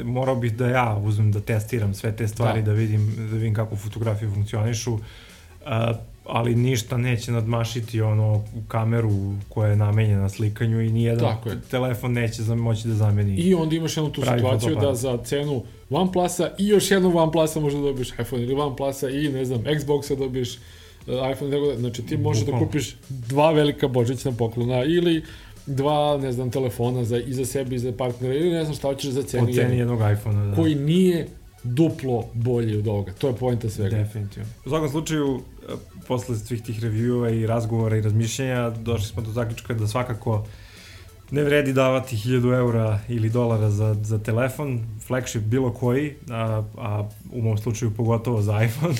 morao 0.04 0.36
bih 0.36 0.56
da 0.56 0.68
ja 0.68 1.00
uzmem 1.04 1.32
da 1.32 1.40
testiram 1.40 1.94
sve 1.94 2.16
te 2.16 2.28
stvari, 2.28 2.62
Da. 2.62 2.66
da, 2.66 2.72
vidim, 2.72 3.14
da 3.16 3.36
vidim 3.36 3.54
kako 3.54 3.76
fotografije 3.76 4.30
funkcionišu, 4.30 4.92
uh, 4.92 5.00
ali 6.28 6.54
ništa 6.54 6.96
neće 6.96 7.32
nadmašiti 7.32 8.00
ono 8.00 8.44
kameru 8.68 9.10
koja 9.48 9.70
je 9.70 9.76
namenjena 9.76 10.28
slikanju 10.28 10.80
i 10.82 10.92
nijedan 10.92 11.34
Tako 11.34 11.48
je. 11.48 11.60
telefon 11.70 12.12
neće 12.12 12.42
za, 12.42 12.54
moći 12.54 12.88
da 12.88 12.94
zameni. 12.94 13.34
I 13.34 13.54
onda 13.54 13.76
imaš 13.76 13.96
jednu 13.96 14.12
tu 14.12 14.22
situaciju 14.22 14.76
da 14.76 14.94
za 14.94 15.18
cenu 15.24 15.62
OnePlusa 15.90 16.50
i 16.58 16.68
još 16.68 16.90
jednog 16.90 17.14
OnePlusa 17.14 17.60
možda 17.60 17.80
dobiješ 17.80 18.08
iPhone 18.08 18.42
ili 18.42 18.54
OnePlusa 18.54 19.10
i 19.10 19.28
ne 19.28 19.44
znam, 19.44 19.62
Xboxa 19.64 20.16
dobiješ 20.18 20.56
uh, 21.06 21.14
iPhone, 21.32 21.50
tako 21.50 21.66
da, 21.66 21.78
znači 21.78 22.02
ti 22.02 22.16
možeš 22.16 22.46
da 22.46 22.58
kupiš 22.58 22.96
dva 23.08 23.52
velika 23.52 23.88
božićna 23.88 24.32
poklona 24.32 24.84
ili 24.84 25.22
dva, 25.66 26.18
ne 26.22 26.32
znam, 26.32 26.50
telefona 26.50 27.04
za, 27.04 27.18
i 27.18 27.32
za 27.32 27.44
sebe 27.44 27.74
i 27.74 27.78
za 27.78 27.92
partnera 27.92 28.34
ili 28.34 28.50
ne 28.50 28.64
znam 28.64 28.76
šta 28.76 28.88
hoćeš 28.88 29.10
za 29.10 29.22
cenu 29.22 29.46
po 29.46 29.52
ceni 29.52 29.78
jednog, 29.78 29.78
jednog 29.78 30.12
iPhone-a. 30.18 30.46
Da. 30.46 30.56
koji 30.56 30.74
nije 30.74 31.26
duplo 31.62 32.28
bolji 32.34 32.78
od 32.78 32.88
ovoga. 32.88 33.12
To 33.12 33.28
je 33.28 33.36
poenta 33.36 33.70
svega. 33.70 33.96
Definitivno. 33.96 34.48
U 34.64 34.68
svakom 34.68 34.88
slučaju, 34.88 35.40
e, 35.68 35.72
posle 36.08 36.36
svih 36.36 36.62
tih 36.62 36.82
reviewova 36.82 37.30
i 37.30 37.46
razgovora 37.46 37.96
i 37.96 38.00
razmišljanja, 38.00 38.70
došli 38.70 39.06
smo 39.06 39.22
do 39.22 39.32
zaključka 39.32 39.74
da 39.74 39.86
svakako 39.86 40.46
ne 41.30 41.44
vredi 41.44 41.72
davati 41.72 42.16
1000 42.16 42.58
eura 42.58 43.00
ili 43.08 43.30
dolara 43.30 43.70
za, 43.70 43.94
za 44.02 44.18
telefon, 44.18 44.80
flagship 45.06 45.42
bilo 45.42 45.72
koji, 45.72 46.14
a, 46.30 46.62
a 46.78 47.08
u 47.32 47.42
mom 47.42 47.58
slučaju 47.58 47.94
pogotovo 47.96 48.42
za 48.42 48.62
iPhone. 48.62 48.96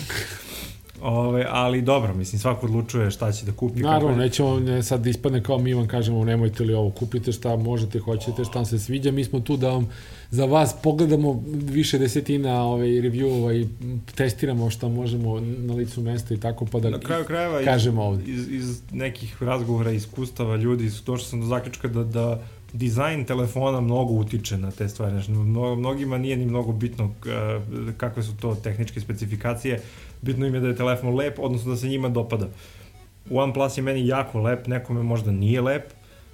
Ove, 1.02 1.46
ali 1.50 1.82
dobro, 1.82 2.14
mislim, 2.14 2.38
svako 2.38 2.66
odlučuje 2.66 3.10
šta 3.10 3.32
će 3.32 3.46
da 3.46 3.52
kupi. 3.52 3.80
Naravno, 3.80 4.08
kako... 4.08 4.20
nećemo 4.20 4.60
ne, 4.60 4.82
sad 4.82 5.00
da 5.00 5.10
ispadne 5.10 5.42
kao 5.42 5.58
mi 5.58 5.74
vam 5.74 5.88
kažemo 5.88 6.24
nemojte 6.24 6.64
li 6.64 6.74
ovo, 6.74 6.90
kupite 6.90 7.32
šta 7.32 7.56
možete, 7.56 7.98
hoćete, 7.98 8.44
šta 8.44 8.58
vam 8.58 8.66
se 8.66 8.78
sviđa, 8.78 9.10
mi 9.10 9.24
smo 9.24 9.40
tu 9.40 9.56
da 9.56 9.70
vam 9.70 9.88
za 10.30 10.44
vas 10.44 10.74
pogledamo 10.82 11.42
više 11.48 11.98
desetina 11.98 12.62
ovaj, 12.62 12.88
reviewova 12.88 13.62
i 13.62 13.68
testiramo 14.14 14.70
šta 14.70 14.88
možemo 14.88 15.40
na 15.40 15.74
licu 15.74 16.00
mesta 16.00 16.34
i 16.34 16.36
tako, 16.36 16.66
pa 16.66 16.80
da 16.80 16.90
na 16.90 16.98
kraju 16.98 17.24
krajeva 17.24 17.64
kažemo 17.64 18.02
ovde. 18.02 18.24
Iz, 18.26 18.48
iz 18.48 18.80
nekih 18.92 19.42
razgovora, 19.42 19.90
iskustava 19.90 20.56
ljudi, 20.56 20.90
došao 21.06 21.26
sam 21.26 21.40
do 21.40 21.46
zaključka 21.46 21.88
da, 21.88 22.04
da 22.04 22.42
dizajn 22.72 23.24
telefona 23.24 23.80
mnogo 23.80 24.12
utiče 24.12 24.58
na 24.58 24.70
te 24.70 24.88
stvari. 24.88 25.12
Znači, 25.12 25.30
mnogima 25.78 26.18
nije 26.18 26.36
ni 26.36 26.46
mnogo 26.46 26.72
bitno 26.72 27.10
kakve 27.96 28.22
su 28.22 28.36
to 28.36 28.54
tehničke 28.54 29.00
specifikacije, 29.00 29.80
bitno 30.22 30.46
im 30.46 30.54
je 30.54 30.60
da 30.60 30.68
je 30.68 30.76
telefon 30.76 31.14
lep, 31.14 31.38
odnosno 31.38 31.70
da 31.70 31.76
se 31.76 31.88
njima 31.88 32.08
dopada. 32.08 32.48
OnePlus 33.30 33.78
je 33.78 33.82
meni 33.82 34.06
jako 34.06 34.40
lep, 34.40 34.66
nekome 34.66 35.02
možda 35.02 35.30
nije 35.30 35.60
lep, 35.60 35.92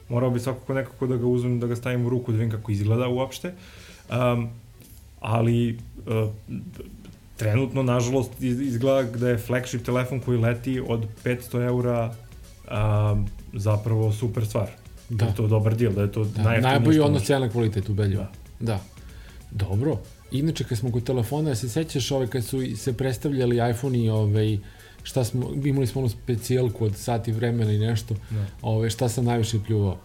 morao 0.09 0.31
bi 0.31 0.41
svakako 0.41 0.75
nekako 0.75 1.07
da 1.07 1.17
ga 1.17 1.27
uzmem, 1.27 1.61
da 1.61 1.67
ga 1.67 1.77
stavim 1.77 2.07
u 2.07 2.09
ruku, 2.09 2.33
da 2.33 2.39
vidim 2.39 2.51
kako 2.51 2.73
izgleda 2.73 3.09
uopšte. 3.09 3.53
Um, 4.11 4.49
ali 5.21 5.79
uh, 6.07 6.31
trenutno, 7.37 7.83
nažalost, 7.83 8.31
izgleda 8.41 9.03
da 9.03 9.29
je 9.29 9.39
flagship 9.39 9.85
telefon 9.85 10.21
koji 10.21 10.39
leti 10.39 10.81
od 10.87 11.07
500 11.25 11.67
eura 11.67 12.15
um, 12.71 13.27
zapravo 13.53 14.13
super 14.13 14.47
stvar. 14.47 14.71
Da. 15.09 15.17
Da 15.17 15.31
je 15.31 15.35
to 15.35 15.47
dobar 15.47 15.77
deal, 15.77 15.93
da 15.93 16.03
je 16.03 16.13
to 16.13 16.25
da, 16.25 16.61
najbolji 16.61 17.01
odnos 17.01 17.23
cena 17.23 17.49
kvalitet 17.49 17.89
ubedljivo. 17.89 18.27
Da. 18.61 18.73
da. 18.73 18.81
Dobro. 19.51 19.99
Inače, 20.33 20.65
kad 20.65 20.79
smo 20.79 20.93
kod 20.93 21.05
telefona, 21.05 21.55
se 21.55 21.69
sećaš 21.69 22.11
ovaj, 22.11 22.27
kad 22.27 22.45
su 22.45 22.77
se 22.77 22.93
predstavljali 22.93 23.71
iPhone 23.71 23.99
i 23.99 24.11
ovaj, 24.11 24.59
šta 25.03 25.25
smo, 25.25 25.51
imali 25.65 25.87
smo 25.87 26.01
onu 26.01 26.09
specijalku 26.09 26.85
od 26.85 26.97
sati 26.97 27.33
vremena 27.33 27.73
i 27.73 27.79
nešto, 27.79 28.15
da. 28.31 28.47
ovaj, 28.63 28.91
šta 28.91 29.09
sam 29.09 29.25
najviše 29.25 29.59
pljuvao? 29.67 29.99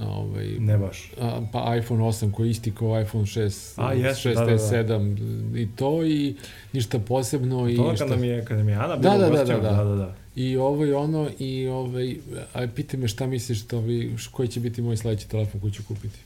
Ovaj, 0.00 0.46
ne 0.46 0.78
baš. 0.78 1.12
A, 1.20 1.40
pa 1.52 1.76
iPhone 1.76 2.04
8 2.04 2.32
koji 2.32 2.50
isti 2.50 2.74
kao 2.74 3.00
iPhone 3.00 3.24
6, 3.24 3.72
a, 3.76 3.94
yes, 3.94 4.28
6 4.28 4.34
da, 4.34 4.44
da, 4.44 4.50
da. 4.50 4.58
7 4.58 5.62
i 5.62 5.68
to 5.76 6.04
i 6.04 6.34
ništa 6.72 6.98
posebno. 6.98 7.68
I 7.68 7.76
to 7.76 7.94
kada 7.98 8.16
mi 8.16 8.26
je, 8.26 8.44
kada 8.44 8.62
mi 8.62 8.72
je 8.72 8.76
Ana 8.76 8.96
bila 8.96 9.16
da, 9.16 9.28
da, 9.28 9.30
da, 9.30 9.44
da, 9.44 9.58
da, 9.60 9.84
da, 9.84 9.94
da. 9.96 10.14
I 10.36 10.56
ovo 10.56 10.84
i 10.84 10.92
ono 10.92 11.28
i 11.38 11.68
ovaj, 11.68 12.16
a 12.52 12.66
pitaj 12.76 13.00
me 13.00 13.08
šta 13.08 13.26
misliš 13.26 13.66
to, 13.66 13.78
ovaj, 13.78 14.08
koji 14.32 14.48
će 14.48 14.60
biti 14.60 14.82
moj 14.82 14.96
sledeći 14.96 15.28
telefon 15.28 15.60
koji 15.60 15.72
ću 15.72 15.82
kupiti. 15.88 16.18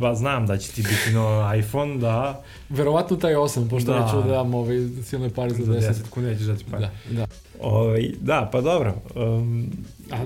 Pa 0.00 0.14
znam 0.14 0.46
da 0.46 0.58
će 0.58 0.72
ti 0.72 0.82
biti 0.82 1.12
no 1.12 1.54
iPhone, 1.58 1.96
da. 1.96 2.42
Verovatno 2.68 3.16
taj 3.16 3.34
8, 3.34 3.70
pošto 3.70 3.92
da. 3.92 4.04
neću 4.04 4.16
da 4.16 4.34
dam 4.34 4.54
ovaj, 4.54 4.76
silne 5.04 5.30
pare 5.30 5.50
za 5.50 5.72
10. 5.72 5.80
Za 5.80 5.92
10 5.92 6.08
kuna 6.10 6.28
nećeš 6.28 6.46
dati 6.46 6.64
pare. 6.70 6.90
Da, 7.10 7.16
da. 7.16 7.26
Ovaj, 7.60 8.10
da, 8.20 8.48
pa 8.52 8.60
dobro. 8.60 8.94
Um, 9.14 9.70
a, 10.12 10.24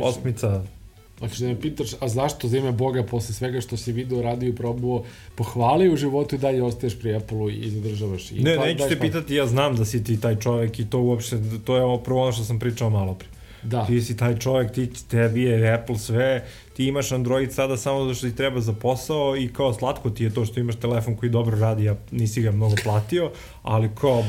osmica 0.00 0.62
Hoćeš 1.20 1.38
da 1.38 1.46
me 1.46 1.60
pitaš, 1.60 1.90
a 2.00 2.08
zašto 2.08 2.48
za 2.48 2.58
ime 2.58 2.72
Boga 2.72 3.02
posle 3.02 3.34
svega 3.34 3.60
što 3.60 3.76
si 3.76 3.92
video, 3.92 4.22
radio 4.22 4.48
i 4.48 4.54
probao, 4.54 5.04
pohvali 5.34 5.92
u 5.92 5.96
životu 5.96 6.34
i 6.34 6.38
dalje 6.38 6.62
ostaješ 6.62 6.98
pri 6.98 7.14
Apple-u 7.14 7.50
i 7.50 7.70
zadržavaš? 7.70 8.30
I 8.32 8.42
ne, 8.42 8.56
pa, 8.56 8.64
neću 8.64 8.84
te 8.88 9.00
pitati, 9.00 9.34
ja 9.34 9.46
znam 9.46 9.76
da 9.76 9.84
si 9.84 10.04
ti 10.04 10.20
taj 10.20 10.36
čovek 10.36 10.78
i 10.78 10.90
to 10.90 11.00
uopšte, 11.00 11.40
to 11.64 11.76
je 11.76 12.04
prvo 12.04 12.22
ono 12.22 12.32
što 12.32 12.44
sam 12.44 12.58
pričao 12.58 12.90
malo 12.90 13.14
pre. 13.14 13.28
Da. 13.62 13.86
Ti 13.86 14.00
si 14.02 14.16
taj 14.16 14.38
čovek, 14.38 14.72
ti, 14.72 14.90
tebi 15.08 15.42
je 15.42 15.74
Apple 15.74 15.98
sve, 15.98 16.44
ti 16.76 16.86
imaš 16.86 17.12
Android 17.12 17.52
sada 17.52 17.76
samo 17.76 18.04
zato 18.04 18.14
što 18.14 18.28
ti 18.28 18.36
treba 18.36 18.60
za 18.60 18.72
posao 18.72 19.36
i 19.36 19.48
kao 19.48 19.74
slatko 19.74 20.10
ti 20.10 20.24
je 20.24 20.34
to 20.34 20.44
što 20.44 20.60
imaš 20.60 20.76
telefon 20.76 21.16
koji 21.16 21.30
dobro 21.30 21.58
radi, 21.58 21.88
a 21.88 21.96
nisi 22.10 22.42
ga 22.42 22.52
mnogo 22.52 22.74
platio, 22.84 23.30
ali 23.62 23.90
kao, 24.00 24.24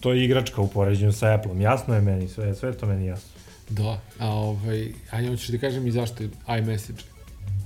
to 0.00 0.12
je 0.12 0.24
igračka 0.24 0.60
u 0.60 0.68
poređenju 0.68 1.12
sa 1.12 1.34
Apple-om, 1.34 1.60
jasno 1.60 1.94
je 1.94 2.00
meni 2.00 2.28
sve, 2.28 2.54
sve 2.54 2.72
to 2.72 2.86
meni 2.86 3.06
jasno. 3.06 3.28
Da, 3.70 4.00
a 4.18 4.28
ovaj, 4.28 4.92
a 5.10 5.20
ja 5.20 5.36
ću 5.36 5.52
ti 5.52 5.58
kažem 5.58 5.86
i 5.86 5.90
zašto 5.90 6.22
je 6.22 6.30
iMessage. 6.58 7.13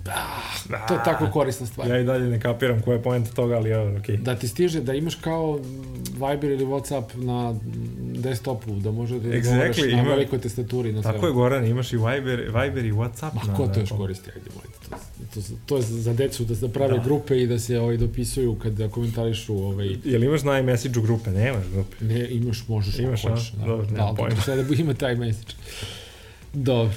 Da, 0.04 0.86
to 0.88 0.94
je 0.94 1.00
tako 1.04 1.30
korisna 1.32 1.66
stvar. 1.66 1.88
Ja 1.88 1.98
i 1.98 2.04
dalje 2.04 2.30
ne 2.30 2.40
kapiram 2.40 2.80
koja 2.82 2.96
je 2.96 3.02
poenta 3.02 3.30
toga, 3.30 3.56
ali 3.56 3.70
ja, 3.70 3.82
okej. 3.82 4.16
Okay. 4.16 4.22
Da 4.22 4.36
ti 4.36 4.48
stiže, 4.48 4.80
da 4.80 4.94
imaš 4.94 5.14
kao 5.14 5.60
Viber 6.12 6.50
ili 6.50 6.64
Whatsapp 6.64 7.04
na 7.14 7.54
desktopu, 8.20 8.74
da 8.74 8.90
može 8.90 9.18
da 9.18 9.28
exactly, 9.28 9.44
govoriš 9.44 9.76
na 9.76 10.00
ima, 10.00 10.02
velikoj 10.02 10.40
tastaturi. 10.40 10.92
Na 10.92 11.02
tako 11.02 11.26
je, 11.26 11.32
Goran, 11.32 11.64
imaš 11.64 11.92
i 11.92 11.96
Viber, 11.96 12.40
Viber 12.40 12.84
i 12.84 12.92
Whatsapp. 12.92 13.34
Ma, 13.34 13.42
na, 13.46 13.56
ko 13.56 13.66
to 13.66 13.80
još 13.80 13.88
koristi, 13.88 14.30
ajde, 14.30 14.50
mojte. 14.54 14.78
To, 15.34 15.40
to, 15.40 15.46
to, 15.66 15.76
je 15.76 15.82
za 15.82 16.14
decu 16.14 16.44
da 16.44 16.54
se 16.54 16.72
prave 16.72 16.98
da. 16.98 17.04
grupe 17.04 17.42
i 17.42 17.46
da 17.46 17.58
se 17.58 17.80
ovaj, 17.80 17.96
dopisuju 17.96 18.54
kada 18.54 18.88
komentarišu. 18.88 19.54
Ovaj... 19.54 19.96
Jel 20.04 20.24
imaš 20.24 20.42
na 20.42 20.58
iMessage 20.58 21.00
grupe? 21.00 21.30
Nemaš 21.30 21.64
grupe. 21.72 21.96
Ne, 22.00 22.28
imaš, 22.30 22.68
možeš. 22.68 22.98
Imaš, 22.98 23.24
a? 23.24 23.28
Da, 23.28 23.66
Dobro, 23.66 23.86
nema 23.86 24.06
da, 24.06 24.14
pojma. 24.16 24.40
Sada 24.40 24.62
da 24.62 24.74
ima 24.74 24.94
taj 24.94 25.14
message. 25.14 25.52
Dobro. 26.52 26.94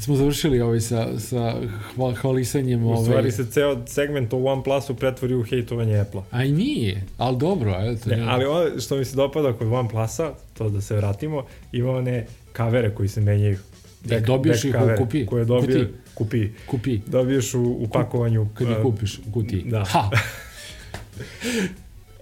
Smo 0.00 0.16
završili 0.16 0.60
ovaj 0.60 0.80
sa, 0.80 1.18
sa 1.18 1.54
hval, 1.94 2.14
hvalisanjem. 2.14 2.84
Ovaj... 2.84 3.00
U 3.00 3.04
stvari 3.04 3.32
se 3.32 3.46
ceo 3.50 3.86
segment 3.86 4.32
o 4.32 4.44
OnePlusu 4.44 4.94
pretvori 4.96 5.34
u 5.34 5.42
hejtovanje 5.42 5.98
Apple-a. 5.98 6.22
A 6.30 6.44
i 6.44 6.52
nije, 6.52 7.02
ali 7.16 7.38
dobro. 7.38 7.76
Eto, 7.80 8.10
ne, 8.10 8.24
ali 8.28 8.44
ono 8.44 8.80
što 8.80 8.96
mi 8.96 9.04
se 9.04 9.16
dopada 9.16 9.52
kod 9.52 9.72
OnePlusa, 9.72 10.34
to 10.58 10.68
da 10.68 10.80
se 10.80 10.96
vratimo, 10.96 11.44
ima 11.72 11.90
one 11.90 12.26
kavere 12.52 12.94
koji 12.94 13.08
se 13.08 13.20
menjaju. 13.20 13.58
Back, 14.04 14.26
dobiješ 14.26 14.64
ih 14.64 14.74
u 14.74 14.98
kupi. 14.98 15.26
Koje 15.26 15.44
dobije, 15.44 15.90
kupi. 16.14 16.48
Kupi. 16.66 17.00
Dobiješ 17.06 17.54
u, 17.54 17.62
u 17.62 17.88
pakovanju. 17.92 18.48
Kad 18.54 18.70
ih 18.70 18.76
kupiš 18.82 19.18
u 19.18 19.32
kutiji. 19.32 19.64
Da. 19.66 19.84
Ha! 19.84 20.10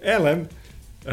Elem, 0.17 0.47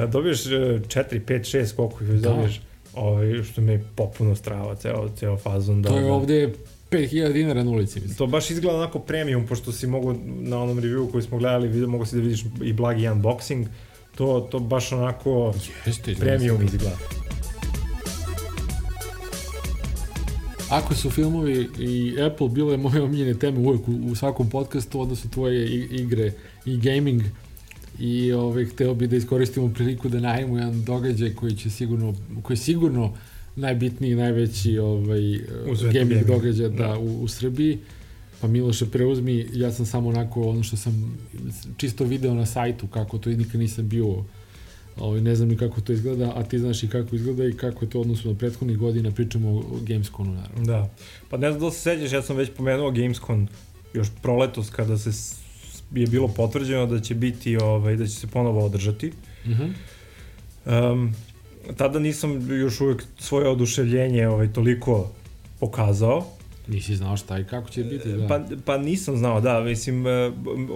dobiješ 0.09 0.45
4, 0.45 0.85
5, 0.89 1.21
6, 1.27 1.77
koliko 1.77 2.05
ih 2.05 2.11
da. 2.11 2.29
dobiješ 2.29 2.61
ovaj, 2.97 3.43
što 3.43 3.61
mi 3.61 3.73
je 3.73 3.85
popuno 3.97 4.37
strava, 4.37 4.75
ceo, 4.75 5.09
ceo 5.17 5.37
fazon. 5.37 5.83
Da, 5.83 5.89
to 5.89 5.97
je 5.97 6.03
da, 6.03 6.13
ovde 6.13 6.53
5000 6.91 7.33
dinara 7.33 7.65
na 7.65 7.71
ulici. 7.71 8.01
Mislim. 8.01 8.17
To 8.17 8.27
baš 8.27 8.51
izgleda 8.51 8.79
onako 8.79 8.99
premium, 8.99 9.47
pošto 9.47 9.73
si 9.73 9.87
mogo 9.87 10.15
na 10.25 10.63
onom 10.63 10.81
reviewu 10.81 11.11
koji 11.13 11.23
smo 11.23 11.39
gledali, 11.39 11.87
mogo 11.87 12.07
si 12.07 12.17
da 12.17 12.23
vidiš 12.23 12.45
i 12.63 12.73
blagi 12.73 13.03
unboxing, 13.03 13.67
to, 14.15 14.49
to 14.51 14.59
baš 14.59 14.93
onako 14.93 15.55
Jeste, 15.87 16.15
premium 16.15 16.63
izgleda. 16.63 16.97
Ako 20.71 20.95
su 20.95 21.11
filmovi 21.11 21.69
i 21.79 22.17
Apple 22.23 22.49
bile 22.49 22.77
moje 22.77 23.03
omiljene 23.03 23.39
teme 23.39 23.59
uvek 23.59 23.89
u, 23.89 23.93
u 24.11 24.15
svakom 24.15 24.51
podcastu, 24.51 25.01
onda 25.01 25.17
su 25.17 25.31
tvoje 25.31 25.67
igre 25.91 26.33
i 26.65 26.77
gaming 26.77 27.23
i 27.99 28.33
ovaj, 28.33 28.65
hteo 28.65 28.95
bi 28.95 29.07
da 29.07 29.17
iskoristimo 29.17 29.75
priliku 29.75 30.09
da 30.09 30.21
najemo 30.21 30.59
jedan 30.59 30.85
događaj 30.85 31.35
koji 31.35 31.57
će 31.57 31.71
sigurno, 31.71 32.15
koji 32.43 32.55
je 32.55 32.59
sigurno 32.59 33.13
najbitniji, 33.57 34.15
najveći 34.15 34.79
ovaj, 34.79 35.39
gaming 35.93 36.27
događaj 36.27 36.69
da, 36.69 36.77
da. 36.77 36.99
U, 36.99 37.23
u 37.23 37.29
Srbiji. 37.29 37.79
Pa 38.41 38.49
Miloše, 38.49 38.87
preuzmi, 38.87 39.47
ja 39.53 39.73
sam 39.73 39.87
samo 39.87 40.09
onako 40.09 40.43
ono 40.43 40.63
što 40.63 40.77
sam 40.77 41.19
čisto 41.77 42.05
video 42.05 42.35
na 42.35 42.47
sajtu, 42.47 42.87
kako 42.87 43.19
to 43.19 43.31
nikad 43.31 43.61
nisam 43.61 43.89
bio 43.89 44.25
ovaj, 44.97 45.21
ne 45.21 45.35
znam 45.35 45.49
ni 45.49 45.57
kako 45.57 45.81
to 45.81 45.93
izgleda, 45.93 46.33
a 46.37 46.43
ti 46.43 46.59
znaš 46.59 46.83
i 46.83 46.89
kako 46.89 47.17
izgleda 47.17 47.45
i 47.45 47.53
kako 47.53 47.85
je 47.85 47.91
to 47.91 48.01
odnosu 48.01 48.29
na 48.29 48.39
prethodnih 48.39 48.79
godina, 48.79 49.11
pričamo 49.11 49.51
o 49.51 49.79
Gamesconu 49.83 50.35
naravno. 50.35 50.65
Da, 50.65 50.91
pa 51.31 51.37
ne 51.37 51.51
znam 51.51 51.61
da 51.61 51.71
se 51.71 51.81
sećaš, 51.81 52.13
ja 52.13 52.23
sam 52.23 52.37
već 52.37 52.51
pomenuo 52.57 52.91
Gamescon 52.91 53.49
još 53.95 54.09
proletos 54.23 54.71
kada 54.71 54.99
se 54.99 55.13
je 55.95 56.07
bilo 56.07 56.29
potvrđeno 56.29 56.87
da 56.87 57.01
će 57.01 57.15
biti 57.15 57.57
ovaj 57.57 57.97
da 57.97 58.07
će 58.07 58.13
se 58.13 58.27
ponovo 58.27 58.65
održati. 58.65 59.13
Mhm. 59.47 59.63
Mm 59.63 59.75
um, 60.67 61.15
tada 61.77 61.99
nisam 61.99 62.51
još 62.51 62.81
uvek 62.81 63.03
svoje 63.19 63.49
oduševljenje 63.49 64.29
ovaj 64.29 64.53
toliko 64.53 65.11
pokazao. 65.61 66.27
Nisi 66.69 66.97
znao 66.97 67.17
šta 67.17 67.39
i 67.39 67.45
kako 67.45 67.71
će 67.71 67.85
biti, 67.85 68.13
da. 68.13 68.27
Pa, 68.29 68.41
pa 68.65 68.79
nisam 68.79 69.17
znao, 69.17 69.41
da, 69.41 69.61
mislim, 69.61 70.07
e, 70.07 70.33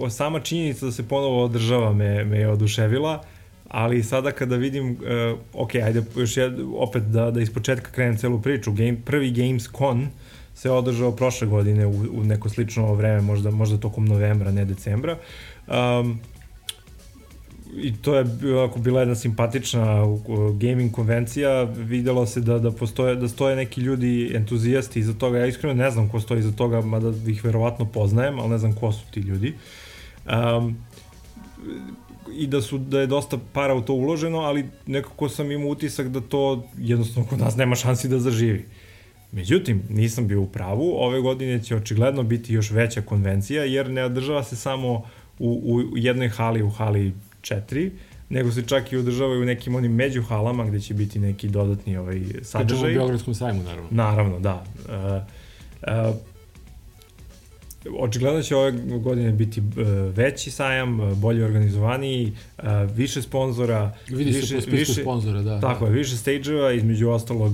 sama 0.09 0.39
činjenica 0.39 0.85
da 0.85 0.91
se 0.91 1.07
ponovo 1.07 1.43
održava 1.43 1.93
me, 1.93 2.23
me 2.23 2.37
je 2.37 2.49
oduševila, 2.49 3.23
ali 3.67 4.03
sada 4.03 4.31
kada 4.31 4.55
vidim, 4.55 4.91
uh, 4.91 5.39
ok, 5.53 5.75
ajde 5.75 6.03
još 6.17 6.37
jed, 6.37 6.53
opet 6.75 7.03
da, 7.03 7.31
da 7.31 7.41
ispočetka 7.41 7.91
krenem 7.91 8.17
celu 8.17 8.41
priču, 8.41 8.71
game, 8.71 8.97
prvi 9.05 9.31
Gamescon 9.31 10.07
se 10.55 10.71
održao 10.71 11.11
prošle 11.11 11.47
godine 11.47 11.85
u, 11.85 12.05
u 12.11 12.23
neko 12.23 12.49
slično 12.49 12.93
vreme, 12.93 13.21
možda, 13.21 13.51
možda 13.51 13.77
tokom 13.77 14.05
novembra, 14.05 14.51
ne 14.51 14.65
decembra. 14.65 15.17
Um, 15.67 16.19
i 17.75 17.93
to 17.93 18.15
je 18.15 18.25
ako 18.69 18.79
bila 18.79 18.99
jedna 18.99 19.15
simpatična 19.15 20.03
gaming 20.59 20.91
konvencija, 20.91 21.63
videlo 21.63 22.25
se 22.25 22.41
da 22.41 22.59
da 22.59 22.71
postoje 22.71 23.15
da 23.15 23.27
stoje 23.27 23.55
neki 23.55 23.81
ljudi 23.81 24.31
entuzijasti 24.35 24.99
iza 24.99 25.13
toga. 25.13 25.37
Ja 25.37 25.45
iskreno 25.45 25.73
ne 25.73 25.91
znam 25.91 26.09
ko 26.09 26.19
stoji 26.19 26.39
iza 26.39 26.51
toga, 26.51 26.81
mada 26.81 27.13
ih 27.27 27.45
verovatno 27.45 27.85
poznajem, 27.85 28.39
ali 28.39 28.49
ne 28.49 28.57
znam 28.57 28.73
ko 28.73 28.91
su 28.91 29.01
ti 29.11 29.19
ljudi. 29.19 29.53
Um, 30.57 30.77
i 32.33 32.47
da 32.47 32.61
su 32.61 32.77
da 32.77 32.99
je 32.99 33.07
dosta 33.07 33.37
para 33.53 33.73
u 33.75 33.81
to 33.81 33.93
uloženo, 33.93 34.39
ali 34.39 34.65
nekako 34.85 35.29
sam 35.29 35.51
imao 35.51 35.69
utisak 35.69 36.07
da 36.07 36.21
to 36.21 36.63
jednostavno 36.77 37.29
kod 37.29 37.39
nas 37.39 37.55
nema 37.55 37.75
šansi 37.75 38.07
da 38.07 38.19
zaživi. 38.19 38.65
Međutim, 39.31 39.83
nisam 39.89 40.27
bio 40.27 40.41
u 40.41 40.47
pravu, 40.47 40.93
ove 40.97 41.19
godine 41.19 41.63
će 41.63 41.75
očigledno 41.75 42.23
biti 42.23 42.53
još 42.53 42.71
veća 42.71 43.01
konvencija, 43.01 43.63
jer 43.63 43.89
ne 43.89 44.03
održava 44.03 44.43
se 44.43 44.55
samo 44.55 45.03
u, 45.39 45.81
u 45.93 45.97
jednoj 45.97 46.29
hali, 46.29 46.63
u 46.63 46.69
hali 46.69 47.13
4, 47.41 47.89
nego 48.29 48.51
se 48.51 48.63
čak 48.67 48.91
i 48.91 48.97
održavaju 48.97 49.41
u 49.41 49.45
nekim 49.45 49.75
onim 49.75 49.95
među 49.95 50.21
halama 50.21 50.65
gde 50.65 50.79
će 50.79 50.93
biti 50.93 51.19
neki 51.19 51.47
dodatni 51.47 51.97
ovaj, 51.97 52.21
sadržaj. 52.41 52.91
O 52.91 52.93
Beogradskom 52.93 53.33
sajmu, 53.33 53.63
naravno. 53.63 53.87
Naravno, 53.91 54.39
da. 54.39 54.63
Uh, 54.85 55.23
uh, 56.09 56.15
očigledno 57.99 58.41
će 58.41 58.55
ove 58.55 58.71
godine 59.03 59.31
biti 59.31 59.59
uh, 59.59 59.65
veći 60.15 60.51
sajam, 60.51 61.15
bolje 61.15 61.45
organizovaniji, 61.45 62.33
više 62.95 63.21
sponzora. 63.21 63.93
Vidi 64.09 64.31
više, 64.31 64.47
se 64.47 64.55
po 64.55 64.61
spisku 64.61 64.91
više, 64.91 65.01
sponzora, 65.01 65.41
da. 65.41 65.59
Tako 65.59 65.85
da. 65.85 65.91
je, 65.91 65.97
više 65.97 66.15
stage-eva, 66.15 66.77
između 66.77 67.09
ostalog 67.09 67.53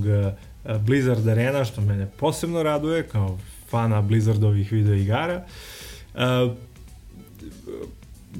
Blizzard 0.80 1.28
Arena, 1.28 1.64
što 1.64 1.80
mene 1.80 2.06
posebno 2.16 2.62
raduje, 2.62 3.02
kao 3.02 3.38
fana 3.70 4.02
Blizzardovih 4.02 4.72
videoigara. 4.72 5.44
Uh, 6.14 6.20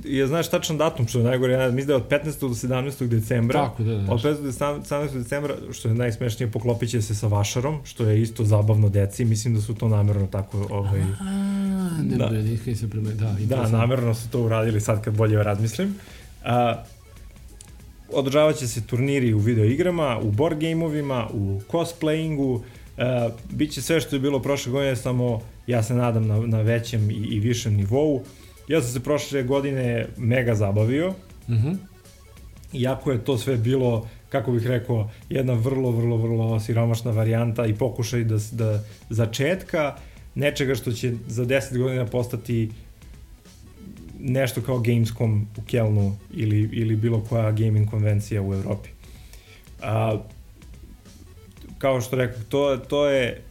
je 0.05 0.27
znaš 0.27 0.51
tačan 0.51 0.79
datum 0.79 1.09
što 1.09 1.19
je 1.19 1.25
najgore, 1.25 1.53
ja 1.53 1.71
mislim 1.71 1.87
da 1.87 1.93
je 1.93 1.97
od 1.97 2.09
15. 2.09 2.41
do 2.41 2.49
17. 2.49 3.07
decembra. 3.07 3.63
Tako, 3.63 3.83
da, 3.83 3.95
da. 3.95 4.13
Od 4.13 4.23
15. 4.23 4.43
do 4.43 4.51
17. 4.51 5.13
decembra, 5.13 5.55
što 5.73 5.89
je 5.89 5.95
najsmešnije, 5.95 6.51
poklopit 6.51 6.91
će 6.91 7.03
se 7.03 7.15
sa 7.15 7.27
vašarom, 7.27 7.81
što 7.85 8.05
je 8.05 8.23
isto 8.23 8.45
zabavno 8.45 8.89
deci, 8.89 9.25
mislim 9.25 9.55
da 9.55 9.61
su 9.61 9.75
to 9.75 9.89
namerno 9.89 10.27
tako... 10.27 10.67
Ovaj, 10.71 11.01
A, 11.21 12.03
ne 12.03 12.17
da. 12.17 12.31
nikaj 12.31 12.75
se 12.75 12.91
preme, 12.91 13.11
da. 13.11 13.37
Da, 13.41 13.69
namerno 13.69 14.15
su 14.15 14.31
to 14.31 14.43
uradili 14.43 14.81
sad 14.81 15.05
kad 15.05 15.17
bolje 15.17 15.43
razmislim. 15.43 15.95
A, 16.45 16.85
održavaće 18.13 18.69
se 18.69 18.87
turniri 18.87 19.35
u 19.35 19.39
videoigrama, 19.39 20.19
u 20.23 20.31
board 20.31 20.61
gameovima, 20.61 21.29
u 21.33 21.61
cosplayingu, 21.71 22.55
uh, 22.55 22.63
biće 23.51 23.83
sve 23.83 24.01
što 24.01 24.17
je 24.17 24.21
bilo 24.21 24.43
prošle 24.43 24.73
godine, 24.73 24.97
samo 24.97 25.41
ja 25.67 25.83
se 25.83 25.95
nadam 25.95 26.27
na, 26.27 26.39
na 26.39 26.61
većem 26.61 27.11
i, 27.11 27.15
i 27.15 27.41
višem 27.41 27.75
nivou. 27.75 28.23
Ja 28.69 28.81
sam 28.81 28.93
se 28.93 29.01
prošle 29.01 29.43
godine 29.43 30.07
mega 30.17 30.55
zabavio, 30.55 31.11
mm 31.49 31.55
-hmm. 31.55 31.77
iako 32.73 33.13
je 33.13 33.25
to 33.25 33.39
sve 33.39 33.57
bilo, 33.57 34.09
kako 34.29 34.53
bih 34.53 34.67
rekao, 34.67 35.11
jedna 35.29 35.53
vrlo, 35.53 35.91
vrlo, 35.91 36.17
vrlo 36.17 36.61
siromašna 36.61 37.11
varijanta 37.11 37.67
i 37.67 37.75
pokušaj 37.75 38.25
da, 38.25 38.37
da 38.53 38.85
začetka 39.11 39.97
nečega 40.35 40.75
što 40.75 40.93
će 40.93 41.13
za 41.27 41.45
10 41.45 41.79
godina 41.79 42.07
postati 42.07 42.71
nešto 44.21 44.61
kao 44.61 44.79
Gamescom 44.79 45.47
u 45.57 45.61
Kelnu 45.67 46.17
ili, 46.35 46.69
ili 46.73 46.97
bilo 46.97 47.21
koja 47.29 47.53
gaming 47.53 47.91
konvencija 47.91 48.43
u 48.43 48.55
Evropi. 48.55 48.89
A, 49.83 50.19
kao 51.79 52.01
što 52.01 52.17
rekao, 52.17 52.43
to, 52.49 52.77
to 52.77 53.07
je, 53.07 53.43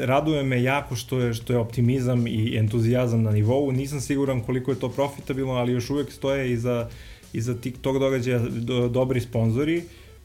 raduje 0.00 0.42
me 0.42 0.62
jako 0.62 0.96
što 0.96 1.18
je, 1.18 1.34
što 1.34 1.52
je 1.52 1.58
optimizam 1.58 2.26
i 2.26 2.56
entuzijazam 2.56 3.22
na 3.22 3.30
nivou. 3.30 3.72
Nisam 3.72 4.00
siguran 4.00 4.40
koliko 4.40 4.70
je 4.70 4.78
to 4.80 4.88
profitabilno, 4.88 5.52
ali 5.52 5.72
još 5.72 5.90
uvek 5.90 6.12
stoje 6.12 6.52
iza, 6.52 6.88
iza 7.32 7.54
tog 7.80 7.98
događaja 7.98 8.38
do, 8.38 8.88
dobri 8.88 9.20
sponzori 9.20 9.82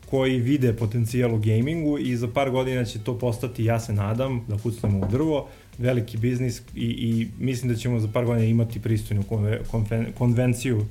koji 0.09 0.39
vide 0.39 0.73
potencijal 0.73 1.35
u 1.35 1.37
gamingu 1.37 1.97
i 1.97 2.15
za 2.15 2.27
par 2.27 2.51
godina 2.51 2.85
će 2.85 2.99
to 3.03 3.19
postati, 3.19 3.65
ja 3.65 3.79
se 3.79 3.93
nadam, 3.93 4.45
da 4.47 4.57
kucnemo 4.57 4.99
u 4.99 5.11
drvo, 5.11 5.47
veliki 5.77 6.17
biznis 6.17 6.61
i, 6.75 6.85
i 6.85 7.27
mislim 7.39 7.71
da 7.71 7.77
ćemo 7.77 7.99
za 7.99 8.07
par 8.07 8.25
godina 8.25 8.45
imati 8.45 8.79
pristojnu 8.79 9.23
konve, 9.23 9.59
konven, 9.71 10.07
konvenciju 10.17 10.85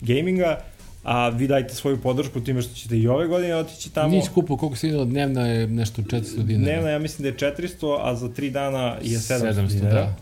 gaminga 0.00 0.60
a 1.04 1.28
vi 1.28 1.46
dajte 1.46 1.74
svoju 1.74 2.00
podršku 2.00 2.40
time 2.40 2.62
što 2.62 2.74
ćete 2.74 2.98
i 2.98 3.08
ove 3.08 3.26
godine 3.26 3.56
otići 3.56 3.90
tamo. 3.90 4.08
Nije 4.08 4.22
skupo, 4.22 4.56
koliko 4.56 4.76
se 4.76 4.88
ide 4.88 5.04
dnevna 5.04 5.46
je 5.46 5.66
nešto 5.66 6.02
400 6.02 6.42
dinara. 6.42 6.72
Dnevna 6.72 6.90
ja 6.90 6.98
mislim 6.98 7.22
da 7.22 7.46
je 7.46 7.52
400, 7.52 7.98
a 8.02 8.14
za 8.14 8.28
3 8.28 8.50
dana 8.50 8.96
je 9.02 9.18
700, 9.18 9.52
700 9.54 9.68
dinara. 9.68 9.94
Da. 9.94 10.16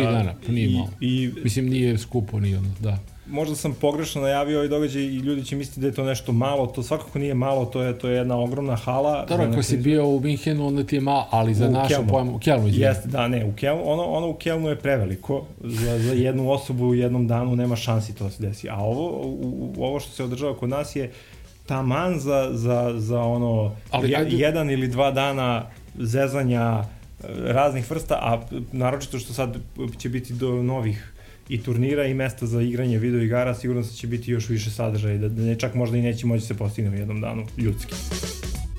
3 0.00 0.12
dana, 0.12 0.34
pa 0.46 0.52
nije 0.52 0.70
malo. 0.70 0.90
I, 1.00 1.30
mislim 1.44 1.68
nije 1.68 1.98
skupo, 1.98 2.40
nije 2.40 2.58
ono, 2.58 2.70
da 2.80 2.98
možda 3.28 3.56
sam 3.56 3.74
pogrešno 3.80 4.22
najavio 4.22 4.58
ovaj 4.58 4.68
događaj 4.68 5.02
i 5.02 5.16
ljudi 5.16 5.44
će 5.44 5.56
misliti 5.56 5.80
da 5.80 5.86
je 5.86 5.92
to 5.92 6.04
nešto 6.04 6.32
malo, 6.32 6.66
to 6.66 6.82
svakako 6.82 7.18
nije 7.18 7.34
malo, 7.34 7.64
to 7.64 7.82
je 7.82 7.98
to 7.98 8.08
je 8.08 8.16
jedna 8.16 8.38
ogromna 8.38 8.76
hala. 8.76 9.24
Dobro, 9.28 9.46
ako 9.46 9.62
si 9.62 9.76
bio 9.76 10.08
u 10.08 10.20
Minhenu, 10.20 10.66
onda 10.66 10.84
ti 10.84 10.96
je 10.96 11.00
malo, 11.00 11.28
ali 11.30 11.54
za 11.54 11.68
našu 11.68 12.06
pojmu, 12.08 12.36
u 12.36 12.38
Kelnu 12.38 12.68
izvijem. 12.68 12.90
Jeste, 12.90 13.08
da, 13.08 13.28
ne, 13.28 13.44
u 13.44 13.52
Kelnu, 13.52 13.82
ono, 13.84 14.02
ono 14.02 14.28
u 14.28 14.34
Kelnu 14.34 14.68
je 14.68 14.76
preveliko, 14.76 15.44
za, 15.60 15.98
za 15.98 16.12
jednu 16.12 16.50
osobu 16.50 16.86
u 16.86 16.94
jednom 16.94 17.26
danu 17.26 17.56
nema 17.56 17.76
šansi 17.76 18.14
to 18.14 18.24
da 18.24 18.30
se 18.30 18.42
desi, 18.42 18.68
a 18.68 18.76
ovo, 18.76 19.08
u, 19.08 19.72
u, 19.76 19.84
ovo 19.84 20.00
što 20.00 20.12
se 20.12 20.24
održava 20.24 20.56
kod 20.56 20.68
nas 20.68 20.96
je 20.96 21.12
taman 21.66 22.18
za, 22.18 22.48
za, 22.52 22.92
za 22.96 23.20
ono, 23.20 23.72
ali, 23.90 24.10
je, 24.10 24.16
ajde... 24.16 24.36
jedan 24.36 24.70
ili 24.70 24.88
dva 24.88 25.10
dana 25.10 25.66
zezanja 25.98 26.82
e, 26.82 27.26
raznih 27.52 27.90
vrsta, 27.90 28.14
a 28.14 28.40
naročito 28.72 29.18
što 29.18 29.32
sad 29.32 29.56
će 29.98 30.08
biti 30.08 30.32
do 30.32 30.62
novih 30.62 31.12
i 31.48 31.62
turnira 31.62 32.06
i 32.06 32.14
mesta 32.14 32.46
za 32.46 32.62
igranje 32.62 32.98
video 32.98 33.20
igara, 33.20 33.54
sigurno 33.54 33.82
da 33.82 33.88
će 33.88 34.06
biti 34.06 34.30
još 34.30 34.48
više 34.48 34.70
sadržaja, 34.70 35.18
da, 35.18 35.28
da 35.28 35.42
ne, 35.42 35.58
čak 35.58 35.74
možda 35.74 35.96
i 35.96 36.02
neće 36.02 36.26
moći 36.26 36.46
se 36.46 36.54
postigne 36.54 36.90
u 36.90 36.94
jednom 36.94 37.20
danu 37.20 37.46
ljudski. 37.58 37.94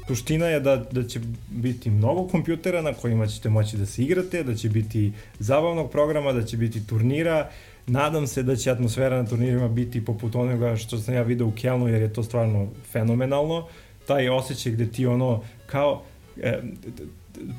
Suština 0.07 0.45
je 0.45 0.59
da, 0.59 0.75
da 0.91 1.03
će 1.03 1.19
biti 1.49 1.89
mnogo 1.89 2.27
kompjutera 2.27 2.81
na 2.81 2.93
kojima 2.93 3.27
ćete 3.27 3.49
moći 3.49 3.77
da 3.77 3.85
se 3.85 4.03
igrate, 4.03 4.43
da 4.43 4.55
će 4.55 4.69
biti 4.69 5.11
zabavnog 5.39 5.91
programa, 5.91 6.33
da 6.33 6.43
će 6.43 6.57
biti 6.57 6.87
turnira, 6.87 7.49
Nadam 7.87 8.27
se 8.27 8.43
da 8.43 8.55
će 8.55 8.71
atmosfera 8.71 9.21
na 9.21 9.29
turnirima 9.29 9.67
biti 9.67 10.05
poput 10.05 10.35
onoga 10.35 10.75
što 10.75 10.97
sam 10.97 11.13
ja 11.13 11.21
video 11.21 11.47
u 11.47 11.51
Kelnu, 11.51 11.87
jer 11.87 12.01
je 12.01 12.13
to 12.13 12.23
stvarno 12.23 12.67
fenomenalno. 12.91 13.67
Taj 14.07 14.29
osjećaj 14.29 14.71
gde 14.71 14.91
ti 14.91 15.05
ono, 15.05 15.43
kao, 15.65 16.03
e, 16.41 16.61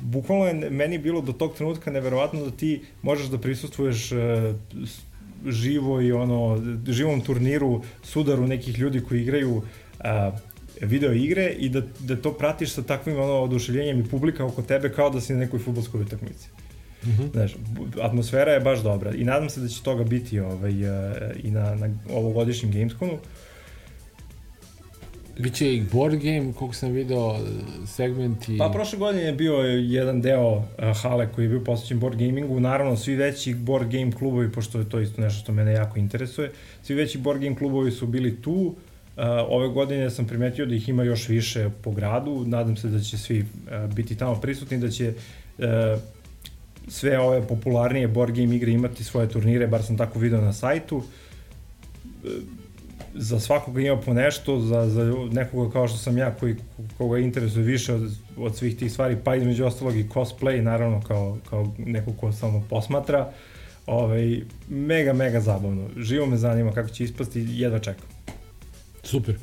bukvalno 0.01 0.45
je 0.45 0.69
meni 0.69 0.97
bilo 0.97 1.21
do 1.21 1.31
tog 1.33 1.55
trenutka 1.55 1.91
neverovatno 1.91 2.45
da 2.45 2.51
ti 2.51 2.81
možeš 3.01 3.27
da 3.27 3.37
prisustvuješ 3.37 4.11
e, 4.11 4.53
živo 5.47 6.01
i 6.01 6.11
ono, 6.11 6.61
živom 6.87 7.21
turniru, 7.21 7.81
sudaru 8.03 8.47
nekih 8.47 8.79
ljudi 8.79 9.01
koji 9.01 9.21
igraju 9.21 9.61
a, 9.99 10.31
video 10.81 11.13
igre 11.13 11.49
i 11.59 11.69
da, 11.69 11.81
da 11.99 12.15
to 12.15 12.33
pratiš 12.33 12.71
sa 12.71 12.83
takvim 12.83 13.19
ono, 13.19 13.33
oduševljenjem 13.33 13.99
i 13.99 14.07
publika 14.09 14.45
oko 14.45 14.61
tebe 14.61 14.89
kao 14.89 15.09
da 15.09 15.21
si 15.21 15.33
na 15.33 15.39
nekoj 15.39 15.59
futbolskoj 15.59 16.01
utakmici. 16.01 16.49
Mm 17.03 17.09
-hmm. 17.09 17.31
Znaš, 17.31 17.55
atmosfera 18.01 18.51
je 18.51 18.59
baš 18.59 18.79
dobra 18.79 19.11
i 19.11 19.23
nadam 19.23 19.49
se 19.49 19.61
da 19.61 19.67
će 19.67 19.83
toga 19.83 20.03
biti 20.03 20.39
ovaj, 20.39 20.71
i 21.43 21.51
na, 21.51 21.75
na 21.75 21.89
ovogodišnjem 22.09 22.71
Gamescomu. 22.71 23.13
Uh, 23.13 23.19
Biće 25.39 25.75
i 25.75 25.83
board 25.91 26.15
game, 26.15 26.53
koliko 26.53 26.75
sam 26.75 26.91
video, 26.91 27.39
segmenti... 27.87 28.57
Pa 28.57 28.69
prošle 28.69 28.99
godine 28.99 29.21
je 29.21 29.33
bio 29.33 29.55
jedan 29.55 30.21
deo 30.21 30.49
uh, 30.51 30.63
hale 31.01 31.29
koji 31.35 31.45
je 31.45 31.49
bio 31.49 31.63
posvećen 31.63 31.99
board 31.99 32.19
gamingu. 32.19 32.59
Naravno, 32.59 32.97
svi 32.97 33.15
veći 33.15 33.53
board 33.53 33.91
game 33.91 34.11
klubovi, 34.11 34.51
pošto 34.51 34.79
je 34.79 34.89
to 34.89 34.99
isto 34.99 35.21
nešto 35.21 35.43
što 35.43 35.51
mene 35.53 35.73
jako 35.73 35.99
interesuje, 35.99 36.51
svi 36.83 36.95
veći 36.95 37.17
board 37.17 37.41
game 37.41 37.55
klubovi 37.55 37.91
su 37.91 38.07
bili 38.07 38.41
tu. 38.41 38.51
Uh, 38.51 39.23
ove 39.49 39.67
godine 39.67 40.09
sam 40.09 40.27
primetio 40.27 40.65
da 40.65 40.75
ih 40.75 40.89
ima 40.89 41.03
još 41.03 41.29
više 41.29 41.69
po 41.81 41.91
gradu. 41.91 42.43
Nadam 42.47 42.77
se 42.77 42.87
da 42.87 42.99
će 42.99 43.17
svi 43.17 43.39
uh, 43.39 43.93
biti 43.93 44.15
tamo 44.15 44.35
prisutni, 44.35 44.77
da 44.77 44.89
će 44.89 45.13
sve 46.87 47.19
ove 47.19 47.47
popularnije 47.47 48.07
board 48.07 48.35
game 48.35 48.55
igre 48.55 48.71
imati 48.71 49.03
svoje 49.03 49.29
turnire, 49.29 49.67
bar 49.67 49.83
sam 49.83 49.97
tako 49.97 50.19
video 50.19 50.41
na 50.41 50.53
sajtu. 50.53 51.03
Za 53.13 53.39
svakoga 53.39 53.81
ima 53.81 53.97
po 53.97 54.13
nešto, 54.13 54.59
za, 54.59 54.89
za 54.89 55.13
nekoga 55.31 55.71
kao 55.71 55.87
što 55.87 55.97
sam 55.97 56.17
ja 56.17 56.35
koji 56.35 56.55
koga 56.97 57.17
interesuje 57.17 57.65
više 57.65 57.93
od, 57.93 58.11
od 58.37 58.55
svih 58.55 58.77
tih 58.77 58.91
stvari, 58.91 59.17
pa 59.23 59.35
između 59.35 59.65
ostalog 59.65 59.95
i 59.95 60.03
cosplay, 60.03 60.61
naravno 60.61 61.01
kao, 61.07 61.37
kao 61.49 61.73
neko 61.77 62.13
ko 62.13 62.31
samo 62.31 62.63
posmatra, 62.69 63.31
ovaj, 63.85 64.41
mega, 64.69 65.13
mega 65.13 65.39
zabavno. 65.39 65.89
Živo 65.97 66.25
me 66.25 66.37
zanima 66.37 66.71
kako 66.71 66.89
će 66.89 67.03
ispasti, 67.03 67.47
jedva 67.49 67.79
čekam. 67.79 68.05
Super. 69.03 69.35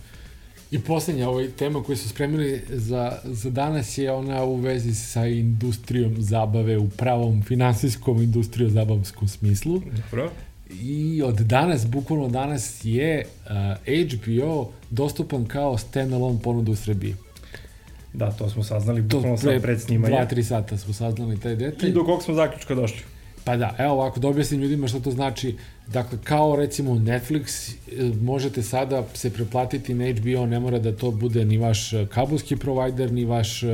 I 0.71 0.79
poslednja 0.79 1.29
ovaj 1.29 1.49
tema 1.49 1.83
koju 1.83 1.97
su 1.97 2.09
spremili 2.09 2.63
za, 2.69 3.19
za 3.25 3.51
danas 3.51 3.99
je 3.99 4.13
ona 4.13 4.45
u 4.45 4.57
vezi 4.57 4.95
sa 4.95 5.27
industrijom 5.27 6.15
zabave 6.19 6.79
u 6.79 6.89
pravom 6.89 7.43
finansijskom 7.43 8.23
industrijom 8.23 8.71
zabavskom 8.71 9.29
smislu. 9.29 9.83
Dobro. 10.11 10.31
I 10.71 11.23
od 11.23 11.35
danas, 11.35 11.87
bukvalno 11.87 12.29
danas 12.29 12.81
je 12.85 13.25
uh, 13.25 13.53
HBO 14.15 14.71
dostupan 14.91 15.45
kao 15.45 15.79
standalone 15.79 16.39
ponuda 16.43 16.73
u 16.73 16.77
Srbiji. 16.77 17.15
Da, 18.13 18.31
to 18.31 18.51
smo 18.51 18.63
saznali 18.63 19.03
bukvalno 19.03 19.37
sad 19.37 19.63
pred 19.63 19.81
snimanje. 19.81 20.15
Dva, 20.15 20.27
tri 20.27 20.45
sata 20.45 20.77
smo 20.77 20.95
saznali 20.95 21.41
taj 21.41 21.57
detalj. 21.57 21.91
I 21.91 21.93
do 21.93 22.05
kog 22.05 22.23
smo 22.23 22.35
zaključka 22.35 22.75
došli? 22.75 23.01
Pa 23.45 23.57
da, 23.57 23.75
evo 23.79 23.93
ovako, 23.93 24.21
da 24.21 24.29
objasnim 24.29 24.61
ljudima 24.61 24.89
šta 24.89 25.01
to 25.01 25.11
znači. 25.11 25.57
Dakle, 25.87 26.19
kao 26.25 26.57
recimo 26.57 26.95
Netflix, 26.95 27.75
e, 27.93 28.13
možete 28.21 28.63
sada 28.63 29.05
se 29.15 29.31
preplatiti 29.31 29.95
na 29.95 30.05
HBO, 30.13 30.47
ne 30.47 30.61
mora 30.61 30.79
da 30.79 30.97
to 30.97 31.11
bude 31.11 31.45
ni 31.45 31.59
vaš 31.59 31.91
kabelski 32.11 32.57
provider, 32.57 33.13
ni 33.13 33.25
vaš 33.25 33.63
uh, 33.63 33.71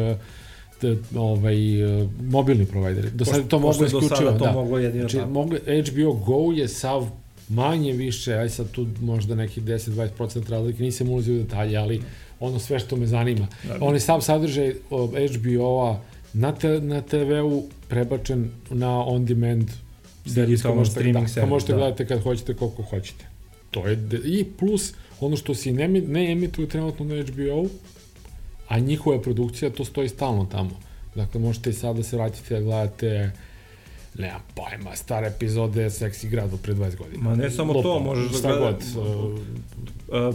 ovaj, 1.16 1.56
mobilni 2.20 2.66
provajderi. 2.66 3.10
Do 3.10 3.24
sada 3.24 3.42
to 3.42 3.58
moglo 3.58 3.86
isključivo. 3.86 4.32
Do 4.32 4.38
to 4.38 4.44
da. 4.44 4.52
moglo 4.52 4.78
jedino 4.78 5.08
znači, 5.08 5.30
mogli, 5.30 5.60
HBO 5.60 6.12
Go 6.12 6.52
je 6.52 6.68
sav 6.68 7.10
manje 7.48 7.92
više, 7.92 8.34
aj 8.34 8.48
sad 8.48 8.70
tu 8.70 8.86
možda 9.00 9.34
nekih 9.34 9.62
10-20% 9.62 10.48
razlike, 10.48 10.82
nisam 10.82 11.08
ulazio 11.08 11.34
u 11.34 11.38
detalje, 11.38 11.76
ali 11.76 12.00
ono 12.40 12.58
sve 12.58 12.78
što 12.78 12.96
me 12.96 13.06
zanima. 13.06 13.46
Da, 13.68 13.78
da. 13.78 13.84
On 13.84 13.94
je 13.94 14.00
sam 14.00 14.22
sadržaj 14.22 14.74
HBO-a 14.90 16.00
na, 16.32 16.52
te, 16.52 16.80
na 16.80 17.00
TV-u 17.02 17.64
prebačen 17.88 18.50
na 18.70 19.04
on-demand 19.06 19.70
servis, 20.26 20.62
pa 20.62 20.74
možete, 20.74 21.12
da, 21.12 21.24
pa 21.40 21.46
možete 21.46 21.72
da. 21.72 21.78
gledate 21.78 22.06
kad 22.06 22.22
hoćete, 22.22 22.54
koliko 22.54 22.82
hoćete. 22.82 23.24
To 23.70 23.88
je, 23.88 23.96
de, 23.96 24.16
i 24.24 24.44
plus, 24.44 24.92
ono 25.20 25.36
što 25.36 25.54
se 25.54 25.72
ne, 25.72 25.88
ne 25.88 26.32
emituju 26.32 26.68
trenutno 26.68 27.04
na 27.04 27.22
HBO, 27.22 27.68
a 28.72 28.78
njihova 28.78 29.20
produkcija, 29.20 29.70
to 29.70 29.84
stoji 29.84 30.08
stalno 30.08 30.46
tamo. 30.52 30.70
Dakle, 31.14 31.40
možete 31.40 31.70
i 31.70 31.72
sada 31.72 31.92
da 31.92 32.02
se 32.02 32.16
vratite 32.16 32.54
da 32.54 32.60
gledate 32.60 33.30
nemam 34.18 34.40
pojma, 34.54 34.96
stare 34.96 35.26
epizode 35.26 35.90
Seksi 35.90 36.28
gradu 36.28 36.56
pre 36.56 36.74
20 36.74 36.96
godina. 36.96 37.22
Ma 37.22 37.36
ne 37.36 37.50
samo 37.50 37.72
Lopo, 37.72 37.82
to, 37.82 37.98
možeš 38.00 38.42
da 38.42 38.56
gledaš. 38.56 38.84
God, 38.94 39.06
uh, 39.06 40.28
uh, 40.28 40.34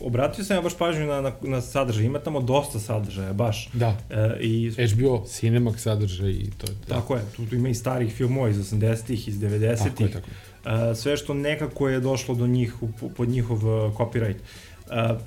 obratio 0.00 0.44
sam 0.44 0.56
ja 0.56 0.62
baš 0.62 0.78
pažnju 0.78 1.06
na, 1.06 1.20
na, 1.20 1.32
na 1.42 1.60
sadržaj, 1.60 2.04
ima 2.04 2.18
tamo 2.18 2.40
dosta 2.40 2.78
sadržaja, 2.78 3.32
baš. 3.32 3.70
Da, 3.72 3.96
e, 4.10 4.38
i, 4.40 4.70
HBO, 4.70 5.24
Cinemax 5.26 5.76
sadržaj 5.76 6.30
i 6.30 6.50
to. 6.58 6.66
Da. 6.66 6.94
Tako 6.94 7.16
je, 7.16 7.22
tu, 7.36 7.46
tu 7.46 7.54
ima 7.54 7.68
i 7.68 7.74
starih 7.74 8.14
filmova 8.14 8.48
iz 8.48 8.56
80-ih, 8.56 9.28
iz 9.28 9.38
90-ih. 9.38 9.78
Tako 9.78 10.02
je, 10.02 10.10
tako 10.10 10.28
je. 10.30 10.90
E, 10.90 10.94
sve 10.94 11.16
što 11.16 11.34
nekako 11.34 11.88
je 11.88 12.00
došlo 12.00 12.34
do 12.34 12.46
njih, 12.46 12.74
pod 13.16 13.28
njihov 13.28 13.56
uh, 13.56 13.94
copyright. 13.94 14.38
Uh, 14.86 15.20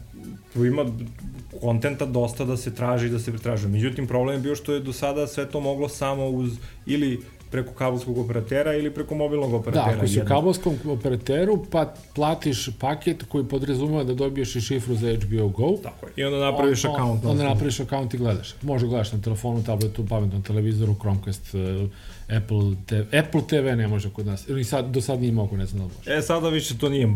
tu 0.54 0.66
ima 0.66 0.86
kontenta 1.62 2.06
dosta 2.06 2.46
da 2.46 2.58
se 2.58 2.76
traži 2.76 3.08
i 3.08 3.10
da 3.10 3.20
se 3.20 3.32
pretraže. 3.32 3.68
Međutim, 3.68 4.08
problem 4.08 4.36
je 4.36 4.42
bio 4.42 4.56
što 4.56 4.74
je 4.74 4.80
do 4.80 4.94
sada 4.94 5.28
sve 5.28 5.46
to 5.46 5.60
moglo 5.60 5.90
samo 5.90 6.28
uz 6.28 6.52
ili 6.86 7.20
preko 7.52 7.74
kabelskog 7.74 8.18
operatera 8.18 8.74
ili 8.74 8.92
preko 8.92 9.16
mobilnog 9.16 9.54
operatera. 9.54 9.86
Da, 9.86 9.98
ako 9.98 10.08
si 10.08 10.22
u 10.22 10.26
kabelskom 10.26 10.78
operateru, 10.86 11.66
pa 11.72 11.94
platiš 12.16 12.70
paket 12.80 13.24
koji 13.24 13.44
podrazumeva 13.44 14.04
da 14.04 14.14
dobiješ 14.14 14.56
i 14.56 14.62
šifru 14.62 14.96
za 14.96 15.16
HBO 15.16 15.50
Go. 15.50 15.78
Tako 15.84 16.06
je. 16.06 16.12
I 16.16 16.24
onda 16.24 16.40
napraviš 16.40 16.86
on, 16.86 16.92
akaunt. 16.92 17.26
Onda 17.26 17.44
napraviš 17.44 17.80
akaunt 17.80 18.14
i 18.14 18.18
gledaš. 18.18 18.56
Može 18.62 18.88
gledaš 18.88 19.12
na 19.12 19.22
telefonu, 19.22 19.64
tabletu, 19.64 20.06
pametnom 20.06 20.44
televizoru, 20.44 20.96
Chromecast, 21.00 21.56
Apple 22.38 22.76
TV, 22.86 23.18
Apple 23.18 23.42
TV 23.48 23.78
ne 23.78 23.88
može 23.88 24.10
kod 24.10 24.26
nas. 24.26 24.48
Ili 24.48 24.64
sad, 24.64 24.92
do 24.92 25.02
sad 25.02 25.22
nije 25.22 25.32
mogu, 25.32 25.58
ne 25.58 25.66
znam 25.66 25.88
da 25.88 25.94
može. 25.98 26.14
E, 26.18 26.22
sada 26.22 26.50
više 26.50 26.78
to 26.78 26.90
nije 26.90 27.06
uh, 27.06 27.14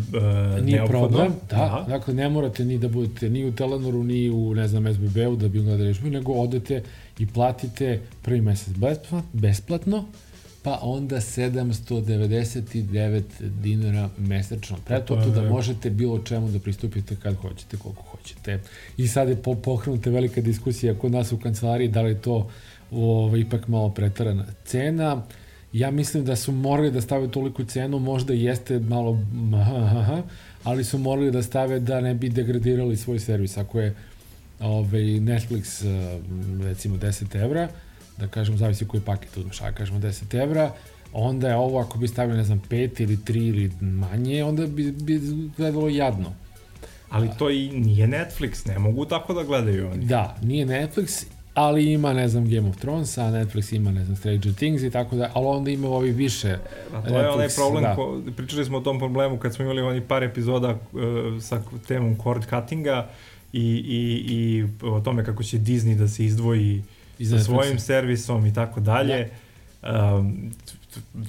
Nije 0.63 0.77
neophodno. 0.77 1.07
problem, 1.07 1.33
da. 1.49 1.55
Aha. 1.63 1.85
Dakle, 1.87 2.13
ne 2.13 2.29
morate 2.29 2.65
ni 2.65 2.77
da 2.77 2.87
budete 2.87 3.29
ni 3.29 3.45
u 3.45 3.55
Telenoru, 3.55 4.03
ni 4.03 4.29
u, 4.29 4.53
ne 4.55 4.67
znam, 4.67 4.93
SBB-u 4.93 5.35
da 5.35 5.47
bi 5.47 5.61
gledali 5.61 5.95
nego 6.03 6.33
odete 6.33 6.83
i 7.19 7.25
platite 7.25 7.99
prvi 8.21 8.41
mesec 8.41 8.73
besplatno, 9.33 10.05
pa 10.63 10.79
onda 10.81 11.15
799 11.15 13.21
dinara 13.61 14.09
mesečno. 14.17 14.77
Preto 14.85 15.15
to 15.15 15.29
da 15.29 15.49
možete 15.49 15.89
bilo 15.89 16.19
čemu 16.19 16.51
da 16.51 16.59
pristupite 16.59 17.15
kad 17.23 17.35
hoćete, 17.35 17.77
koliko 17.77 18.01
hoćete. 18.01 18.59
I 18.97 19.07
sad 19.07 19.29
je 19.29 19.35
pokrenuta 19.63 20.09
velika 20.09 20.41
diskusija 20.41 20.95
kod 20.95 21.11
nas 21.11 21.31
u 21.31 21.37
kancelariji 21.37 21.87
da 21.87 22.01
li 22.01 22.21
to 22.21 22.49
ovo, 22.95 23.25
ovaj, 23.25 23.39
ipak 23.39 23.67
malo 23.67 23.89
pretarana 23.89 24.45
cena. 24.65 25.23
Ja 25.73 25.91
mislim 25.91 26.25
da 26.25 26.35
su 26.35 26.51
morali 26.51 26.91
da 26.91 27.01
stave 27.01 27.31
toliku 27.31 27.63
cenu, 27.63 27.99
možda 27.99 28.33
jeste 28.33 28.79
malo, 28.79 29.19
ali 30.63 30.83
su 30.83 30.97
morali 30.97 31.31
da 31.31 31.43
stave 31.43 31.79
da 31.79 32.01
ne 32.01 32.13
bi 32.13 32.29
degradirali 32.29 32.97
svoj 32.97 33.19
servis. 33.19 33.57
Ako 33.57 33.79
je 33.79 33.95
ovaj, 34.59 35.01
Netflix 35.01 35.85
eh, 35.85 36.19
recimo 36.63 36.97
10 36.97 37.43
evra, 37.43 37.67
da 38.17 38.27
kažemo, 38.27 38.57
zavisi 38.57 38.87
koji 38.87 39.03
paket 39.03 39.37
uzmeš, 39.37 39.61
a 39.61 39.71
kažemo 39.71 39.99
10 39.99 40.43
evra, 40.43 40.71
onda 41.13 41.49
je 41.49 41.55
ovo, 41.55 41.79
ako 41.79 41.97
bi 41.97 42.07
stavili, 42.07 42.37
ne 42.37 42.43
znam, 42.43 42.61
5 42.69 43.01
ili 43.01 43.17
3 43.17 43.37
ili 43.37 43.71
manje, 43.81 44.43
onda 44.43 44.67
bi, 44.67 44.91
bi 44.91 45.21
gledalo 45.57 45.89
jadno. 45.89 46.33
Ali 47.09 47.29
to 47.39 47.49
i 47.49 47.69
nije 47.69 48.07
Netflix, 48.07 48.67
ne 48.67 48.79
mogu 48.79 49.05
tako 49.05 49.33
da 49.33 49.43
gledaju 49.43 49.89
oni. 49.89 50.05
Da, 50.05 50.37
nije 50.41 50.65
Netflix, 50.65 51.25
ali 51.53 51.91
ima, 51.91 52.13
ne 52.13 52.27
znam, 52.27 52.49
Game 52.49 52.69
of 52.69 52.77
Thrones, 52.77 53.17
a 53.17 53.21
Netflix 53.21 53.75
ima, 53.75 53.91
ne 53.91 54.05
znam, 54.05 54.15
Stranger 54.15 54.53
Things 54.53 54.83
i 54.83 54.89
tako 54.89 55.15
da, 55.15 55.31
ali 55.33 55.45
onda 55.45 55.71
ima 55.71 55.87
ovi 55.87 56.11
više 56.11 56.57
A 56.93 57.01
to 57.01 57.09
Netflix, 57.09 57.21
je 57.21 57.29
onaj 57.29 57.49
problem, 57.55 57.83
da. 57.83 57.95
ko, 57.95 58.21
pričali 58.37 58.65
smo 58.65 58.77
o 58.77 58.81
tom 58.81 58.99
problemu 58.99 59.37
kad 59.37 59.53
smo 59.53 59.65
imali 59.65 59.81
oni 59.81 60.01
par 60.01 60.23
epizoda 60.23 60.69
uh, 60.69 61.41
sa 61.41 61.61
temom 61.87 62.17
cord 62.17 62.43
cuttinga 62.49 63.09
i, 63.53 63.61
i, 63.87 64.33
i 64.33 64.67
o 64.81 64.99
tome 64.99 65.25
kako 65.25 65.43
će 65.43 65.57
Disney 65.57 65.95
da 65.95 66.07
se 66.07 66.25
izdvoji 66.25 66.83
sa 67.29 67.39
svojim 67.39 67.79
servisom 67.79 68.45
i 68.45 68.53
tako 68.53 68.79
dalje. 68.79 69.29
Da. 69.81 70.15
Um, 70.15 70.51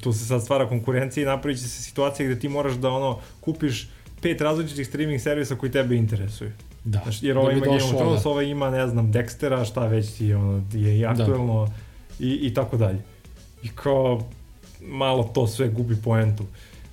tu 0.00 0.12
se 0.12 0.26
sad 0.26 0.42
stvara 0.42 0.68
konkurencija 0.68 1.22
i 1.22 1.26
napravit 1.26 1.58
će 1.58 1.68
se 1.68 1.82
situacija 1.82 2.26
gde 2.26 2.40
ti 2.40 2.48
moraš 2.48 2.74
da 2.74 2.90
ono 2.90 3.18
kupiš 3.40 3.88
pet 4.22 4.40
različitih 4.40 4.86
streaming 4.86 5.20
servisa 5.20 5.56
koji 5.56 5.72
tebe 5.72 5.96
interesuju. 5.96 6.52
Da. 6.84 7.00
Znaš, 7.02 7.22
jer 7.22 7.38
ovaj 7.38 7.54
da 7.54 7.58
ima 7.58 7.66
Game 7.66 7.84
of 7.84 7.94
Thrones, 7.94 8.22
da. 8.22 8.28
ovaj 8.30 8.46
ima, 8.46 8.70
ne 8.70 8.88
znam, 8.88 9.12
Dextera, 9.12 9.64
šta 9.64 9.86
već 9.86 10.12
ti 10.12 10.34
ono, 10.34 10.62
je 10.72 10.98
i 10.98 11.02
da. 11.02 11.08
aktuelno 11.08 11.66
da. 11.66 11.72
i, 12.24 12.38
i 12.42 12.54
tako 12.54 12.76
dalje. 12.76 13.02
I 13.62 13.68
kao 13.68 14.22
malo 14.80 15.30
to 15.34 15.46
sve 15.46 15.68
gubi 15.68 15.96
poentu. 16.04 16.44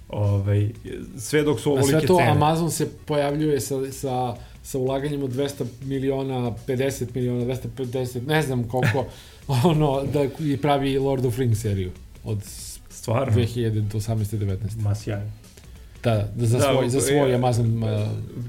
Ovaj, 0.09 0.69
sve 1.17 1.43
dok 1.43 1.59
su 1.59 1.71
ovolike 1.71 1.89
cene. 1.89 1.97
A 1.97 1.99
sve 1.99 2.07
to 2.07 2.17
cene. 2.17 2.31
Amazon 2.31 2.71
se 2.71 2.89
pojavljuje 3.05 3.61
sa, 3.61 3.91
sa 3.91 4.35
sa 4.63 4.77
ulaganjem 4.77 5.23
od 5.23 5.31
200 5.31 5.65
miliona, 5.81 6.51
50 6.67 7.05
miliona, 7.15 7.45
250, 7.45 8.27
ne 8.27 8.41
znam 8.41 8.63
koliko, 8.63 9.05
ono, 9.63 10.03
da 10.03 10.23
i 10.39 10.57
pravi 10.57 10.97
Lord 10.97 11.25
of 11.25 11.37
Rings 11.37 11.61
seriju 11.61 11.91
od 12.23 12.43
Stvarno? 12.89 13.33
2018. 13.33 14.37
19. 14.37 14.57
Ma 14.81 14.95
sjajno. 14.95 15.31
Da, 16.03 16.27
da, 16.35 16.45
za, 16.45 16.57
da, 16.57 16.63
svoj, 16.63 16.89
za 16.89 17.01
svoj 17.01 17.35
Amazon 17.35 17.83
uh, 17.83 17.89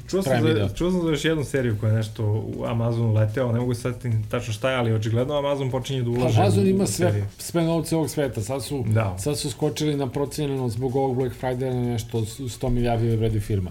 čuo 0.08 0.22
sam 0.22 0.32
Prime 0.32 0.54
za, 0.54 0.74
Čuo 0.74 0.90
sam 0.90 1.02
za 1.02 1.10
još 1.10 1.24
jednu 1.24 1.44
seriju 1.44 1.76
koja 1.80 1.90
je 1.90 1.96
nešto 1.96 2.24
u 2.56 2.64
Amazonu 2.64 3.14
leteo, 3.14 3.52
ne 3.52 3.60
mogu 3.60 3.74
sad 3.74 3.94
tačno 4.30 4.52
šta 4.52 4.70
je, 4.70 4.76
ali 4.76 4.92
očigledno 4.92 5.38
Amazon 5.38 5.70
počinje 5.70 6.02
da 6.02 6.10
ulaže 6.10 6.40
Amazon 6.40 6.66
ima 6.66 6.86
sve, 6.86 7.26
sve 7.38 7.62
novce 7.62 7.96
ovog 7.96 8.10
sveta, 8.10 8.40
sad 8.40 8.64
su, 8.64 8.84
da. 8.86 9.18
sad 9.18 9.38
su 9.38 9.50
skočili 9.50 9.96
na 9.96 10.06
procenjeno 10.10 10.68
zbog 10.68 10.96
ovog 10.96 11.16
Black 11.16 11.34
Friday 11.42 11.74
na 11.74 11.92
nešto 11.92 12.18
100 12.18 12.68
milijardi 12.68 13.16
vredi 13.16 13.40
firma. 13.40 13.70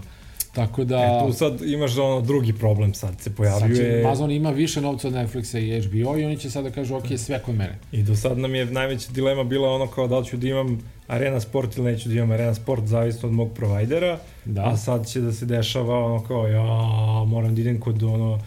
Tako 0.51 0.83
da... 0.83 0.97
E, 0.97 1.25
tu 1.25 1.33
sad 1.33 1.61
imaš 1.61 1.97
ono 1.97 2.21
drugi 2.21 2.53
problem 2.53 2.93
sad 2.93 3.21
se 3.21 3.35
pojavljuje. 3.35 3.75
Sad 3.75 3.85
će, 3.85 4.01
Amazon 4.05 4.31
ima 4.31 4.49
više 4.49 4.81
novca 4.81 5.07
od 5.07 5.13
Netflixa 5.13 5.59
i 5.59 5.81
HBO 5.81 6.17
i 6.17 6.25
oni 6.25 6.37
će 6.37 6.49
sada 6.49 6.69
da 6.69 6.75
kažu 6.75 6.95
ok, 6.95 7.05
sve 7.17 7.41
kod 7.41 7.55
mene. 7.55 7.79
I 7.91 8.03
do 8.03 8.15
sad 8.15 8.37
nam 8.37 8.55
je 8.55 8.65
najveća 8.65 9.11
dilema 9.11 9.43
bila 9.43 9.69
ono 9.69 9.87
kao 9.87 10.07
da 10.07 10.19
li 10.19 10.25
ću 10.25 10.37
da 10.37 10.47
imam 10.47 10.79
Arena 11.07 11.39
Sport 11.39 11.77
ili 11.77 11.91
neću 11.91 12.09
da 12.09 12.15
imam 12.15 12.31
Arena 12.31 12.53
Sport, 12.53 12.85
zavisno 12.85 13.29
od 13.29 13.35
mog 13.35 13.53
provajdera. 13.53 14.19
Da. 14.45 14.65
A 14.65 14.77
sad 14.77 15.07
će 15.07 15.21
da 15.21 15.31
se 15.31 15.45
dešava 15.45 16.05
ono 16.05 16.23
kao 16.23 16.47
ja 16.47 16.63
moram 17.25 17.55
da 17.55 17.61
idem 17.61 17.79
kod 17.79 18.03
ono 18.03 18.39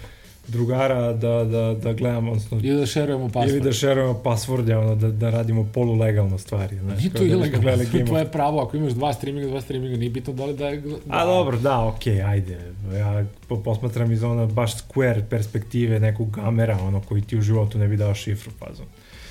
drugara 0.48 1.12
da, 1.12 1.44
da, 1.44 1.74
da 1.82 1.92
gledamo, 1.92 2.30
odnosno... 2.30 2.60
Ili 2.62 2.80
da 2.80 2.86
šerujemo 2.86 3.28
password. 3.28 3.48
Ili 3.48 3.60
da 3.60 3.72
šerujemo 3.72 4.20
password, 4.24 4.78
ono, 4.78 4.94
da, 4.94 5.10
da 5.10 5.30
radimo 5.30 5.68
polulegalno 5.74 6.38
stvari. 6.38 6.78
Znaš, 6.78 6.98
nije 6.98 7.10
to 7.10 7.18
da 7.18 7.24
ilegalno, 7.24 7.70
to 8.10 8.18
je 8.18 8.24
pravo, 8.24 8.62
ako 8.62 8.76
imaš 8.76 8.92
dva 8.92 9.12
streaminga, 9.12 9.48
dva 9.48 9.60
streaminga, 9.60 9.96
nije 9.96 10.10
bitno 10.10 10.32
da 10.32 10.44
li 10.44 10.54
da... 10.54 10.70
da... 10.70 10.96
A 11.08 11.24
dobro, 11.24 11.58
da, 11.58 11.84
okej, 11.84 12.14
okay, 12.14 12.30
ajde. 12.30 12.58
Ja 12.98 13.24
posmatram 13.64 14.12
iz 14.12 14.22
ono 14.22 14.46
baš 14.46 14.74
square 14.76 15.22
perspektive 15.30 16.00
nekog 16.00 16.30
gamera, 16.30 16.78
ono, 16.82 17.00
koji 17.00 17.22
ti 17.22 17.38
u 17.38 17.42
životu 17.42 17.78
ne 17.78 17.88
bi 17.88 17.96
dao 17.96 18.14
šifru, 18.14 18.52
pazom. 18.58 18.86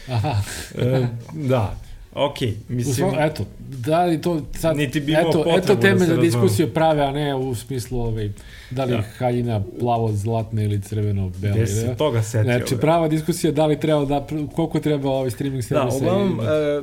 Aha. 0.08 0.36
e, 0.78 1.08
da, 1.34 1.76
Ok, 2.16 2.38
mislim... 2.70 3.08
Uslo, 3.08 3.20
eto, 3.20 3.46
da 3.60 4.06
li 4.06 4.22
to 4.22 4.42
sad... 4.60 4.78
Niti 4.78 5.00
bi 5.00 5.14
eto, 5.14 5.46
eto 5.48 5.76
da 5.76 5.82
teme 5.82 6.00
da 6.00 6.06
za 6.06 6.18
diskusiju 6.18 6.74
prave, 6.74 7.02
a 7.02 7.12
ne 7.12 7.36
u 7.36 7.56
smislu 7.56 8.00
ovaj, 8.00 8.30
da 8.72 8.84
li 8.84 8.92
da. 8.92 9.04
haljina 9.18 9.62
plavo, 9.80 10.12
zlatne 10.12 10.64
ili 10.64 10.82
crveno, 10.82 11.32
belo. 11.38 11.56
Gde 11.56 11.68
se 11.68 11.96
toga 11.98 12.22
setio? 12.22 12.58
Znači, 12.58 12.78
prava 12.78 13.08
diskusija 13.08 13.52
da 13.52 13.66
li 13.66 13.80
treba 13.80 14.06
da, 14.06 14.28
koliko 14.56 14.80
treba 14.80 15.10
ovaj 15.10 15.32
streaming 15.32 15.64
servisa. 15.64 16.00
Da, 16.00 16.06
uglavnom, 16.06 16.40
e, 16.40 16.82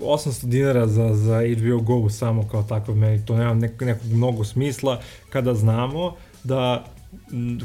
800 0.00 0.44
dinara 0.44 0.86
za, 0.86 1.14
za 1.14 1.42
HBO 1.58 1.80
Go 1.80 2.10
samo 2.10 2.48
kao 2.48 2.62
takav, 2.62 2.94
meni 2.94 3.24
to 3.24 3.36
nema 3.36 3.54
nek, 3.54 3.80
nekog 3.80 4.12
mnogo 4.12 4.44
smisla 4.44 5.00
kada 5.30 5.54
znamo 5.54 6.14
da 6.44 6.84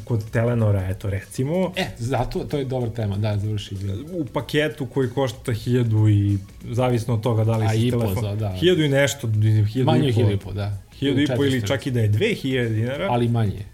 kod 0.06 0.32
Telenora, 0.32 0.90
eto 0.90 1.10
recimo. 1.10 1.74
E, 1.76 1.86
zato, 1.98 2.44
to 2.44 2.58
je 2.58 2.66
dobra 2.66 2.90
tema, 2.90 3.18
da, 3.18 3.38
završi. 3.38 3.76
U 4.12 4.26
paketu 4.26 4.86
koji 4.86 5.10
košta 5.10 5.54
hiljadu 5.54 6.10
i 6.10 6.38
zavisno 6.72 7.14
od 7.14 7.22
toga 7.22 7.44
da 7.44 7.58
li 7.58 7.70
si 7.70 7.90
telefon. 7.90 8.24
Za, 8.24 8.36
da. 8.36 8.50
Hiljadu 8.50 8.82
i 8.82 8.90
nešto, 8.90 9.28
hiljadu 9.74 9.86
manje 9.86 10.10
i 10.10 10.14
po. 10.14 10.32
I 10.32 10.38
po, 10.38 10.54
da. 10.54 10.78
Hiljadu 11.00 11.22
i 11.22 11.28
po 11.38 11.46
ili 11.46 11.68
čak 11.68 11.88
i 11.88 11.92
da 11.92 12.00
je 12.00 12.08
dve 12.08 12.34
hiljade 12.34 12.70
dinara. 12.70 13.08
Ali 13.10 13.28
manje. 13.28 13.66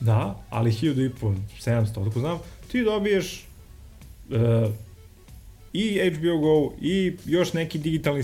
Da, 0.00 0.44
ali 0.50 0.72
hiljadu 0.72 1.04
i 1.04 1.10
po, 1.10 1.34
700, 1.60 2.04
tako 2.04 2.20
znam, 2.20 2.38
ti 2.72 2.82
dobiješ 2.82 3.44
uh, 4.30 4.36
i 5.72 6.00
HBO 6.10 6.38
Go 6.38 6.72
i 6.80 7.12
još 7.26 7.52
neki 7.52 7.78
digitalni 7.78 8.22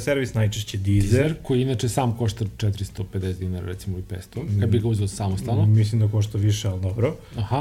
servis, 0.00 0.34
najčešće 0.34 0.78
Deezer. 0.78 1.10
Deezer, 1.12 1.34
koji 1.42 1.62
inače 1.62 1.88
sam 1.88 2.16
košta 2.16 2.44
450 2.58 3.32
dinara, 3.32 3.66
recimo 3.66 3.98
i 3.98 4.02
500, 4.02 4.60
kad 4.60 4.68
bi 4.68 4.78
ga 4.78 4.88
uzeo 4.88 5.08
samostalno. 5.08 5.66
Mislim 5.66 6.00
da 6.00 6.08
košta 6.08 6.38
više, 6.38 6.68
ali 6.68 6.80
dobro. 6.80 7.16
Aha. 7.36 7.58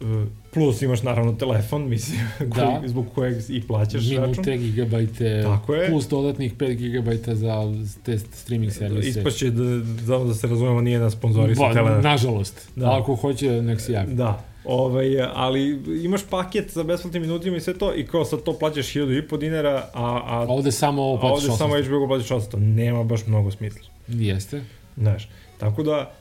Uh, 0.00 0.22
plus 0.52 0.82
imaš 0.82 1.02
naravno 1.02 1.32
telefon, 1.32 1.88
mislim, 1.88 2.18
koji, 2.38 2.48
Da. 2.48 2.82
zbog 2.86 3.06
kojeg 3.14 3.36
i 3.48 3.62
plaćaš 3.62 4.02
račun. 4.10 4.22
Minute, 4.22 4.56
gigabajte, 4.56 5.42
Tako 5.44 5.74
je. 5.74 5.88
plus 5.88 6.08
dodatnih 6.08 6.54
5 6.54 6.74
gigabajta 6.74 7.34
za 7.34 7.54
te 8.02 8.18
streaming 8.18 8.72
servise. 8.72 9.08
Ispašće 9.08 9.50
da, 9.50 9.64
da, 10.06 10.18
da 10.18 10.34
se 10.34 10.46
razumemo, 10.46 10.80
nije 10.80 10.98
na 10.98 11.10
sponzori 11.10 11.54
sa 11.56 11.62
Ba, 11.62 11.72
Telenor. 11.74 12.04
nažalost. 12.04 12.68
Da. 12.76 12.86
Da. 12.86 12.98
Ako 13.00 13.14
hoće, 13.14 13.62
nek 13.62 13.80
se 13.80 13.92
javi. 13.92 14.14
Da, 14.14 14.44
ovaj, 14.68 15.22
ali 15.34 15.82
imaš 16.04 16.20
paket 16.30 16.70
za 16.70 16.82
besplatnim 16.82 17.22
minutima 17.22 17.56
i 17.56 17.60
sve 17.60 17.78
to 17.78 17.94
i 17.94 18.06
kao 18.06 18.24
sad 18.24 18.42
to 18.42 18.58
plaćaš 18.58 18.86
1000 18.86 19.18
i 19.18 19.28
po 19.28 19.36
dinara, 19.36 19.90
a, 19.94 20.04
a, 20.04 20.42
A 20.42 20.46
ovde 20.48 20.72
samo 20.72 21.02
ovo 21.02 21.16
a 21.16 21.20
platiš 21.20 21.48
ovde 21.48 21.52
800. 21.52 21.58
samo 21.58 21.82
HBO 21.82 22.08
plaćaš 22.08 22.28
800. 22.28 22.56
Nema 22.56 23.04
baš 23.04 23.26
mnogo 23.26 23.50
smisla. 23.50 23.88
Jeste. 24.08 24.62
Znaš, 24.96 25.28
tako 25.58 25.82
da, 25.82 26.12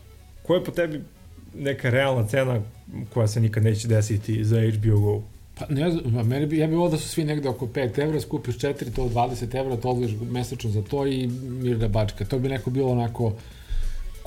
koja 0.44 0.58
je 0.58 0.64
po 0.64 0.72
tebi 0.72 1.02
neka 1.56 1.90
realna 1.90 2.28
cena 2.28 2.62
koja 3.14 3.28
se 3.28 3.40
nikad 3.40 3.64
neće 3.64 3.88
desiti 3.88 4.44
za 4.44 4.62
HBO 4.72 5.00
Go? 5.00 5.22
Pa 5.60 5.66
ne 5.70 5.92
znam, 5.92 6.04
ma 6.14 6.24
meni 6.24 6.46
bi, 6.46 6.58
ja 6.58 6.68
bih 6.68 6.78
volio 6.78 6.92
da 6.92 6.98
su 6.98 7.10
svi 7.10 7.24
negde 7.24 7.50
oko 7.50 7.66
5 7.66 8.00
evra, 8.00 8.22
skupiš 8.22 8.58
4, 8.58 8.96
to 8.96 9.10
20 9.10 9.60
evra, 9.60 9.78
to 9.78 9.90
odložiš 9.90 10.16
mesečno 10.32 10.70
za 10.72 10.82
to 10.82 11.08
i 11.08 11.28
mirna 11.62 11.88
bačka. 11.88 12.26
To 12.26 12.40
bi 12.40 12.50
neko 12.50 12.70
bilo 12.70 12.92
onako 12.92 13.34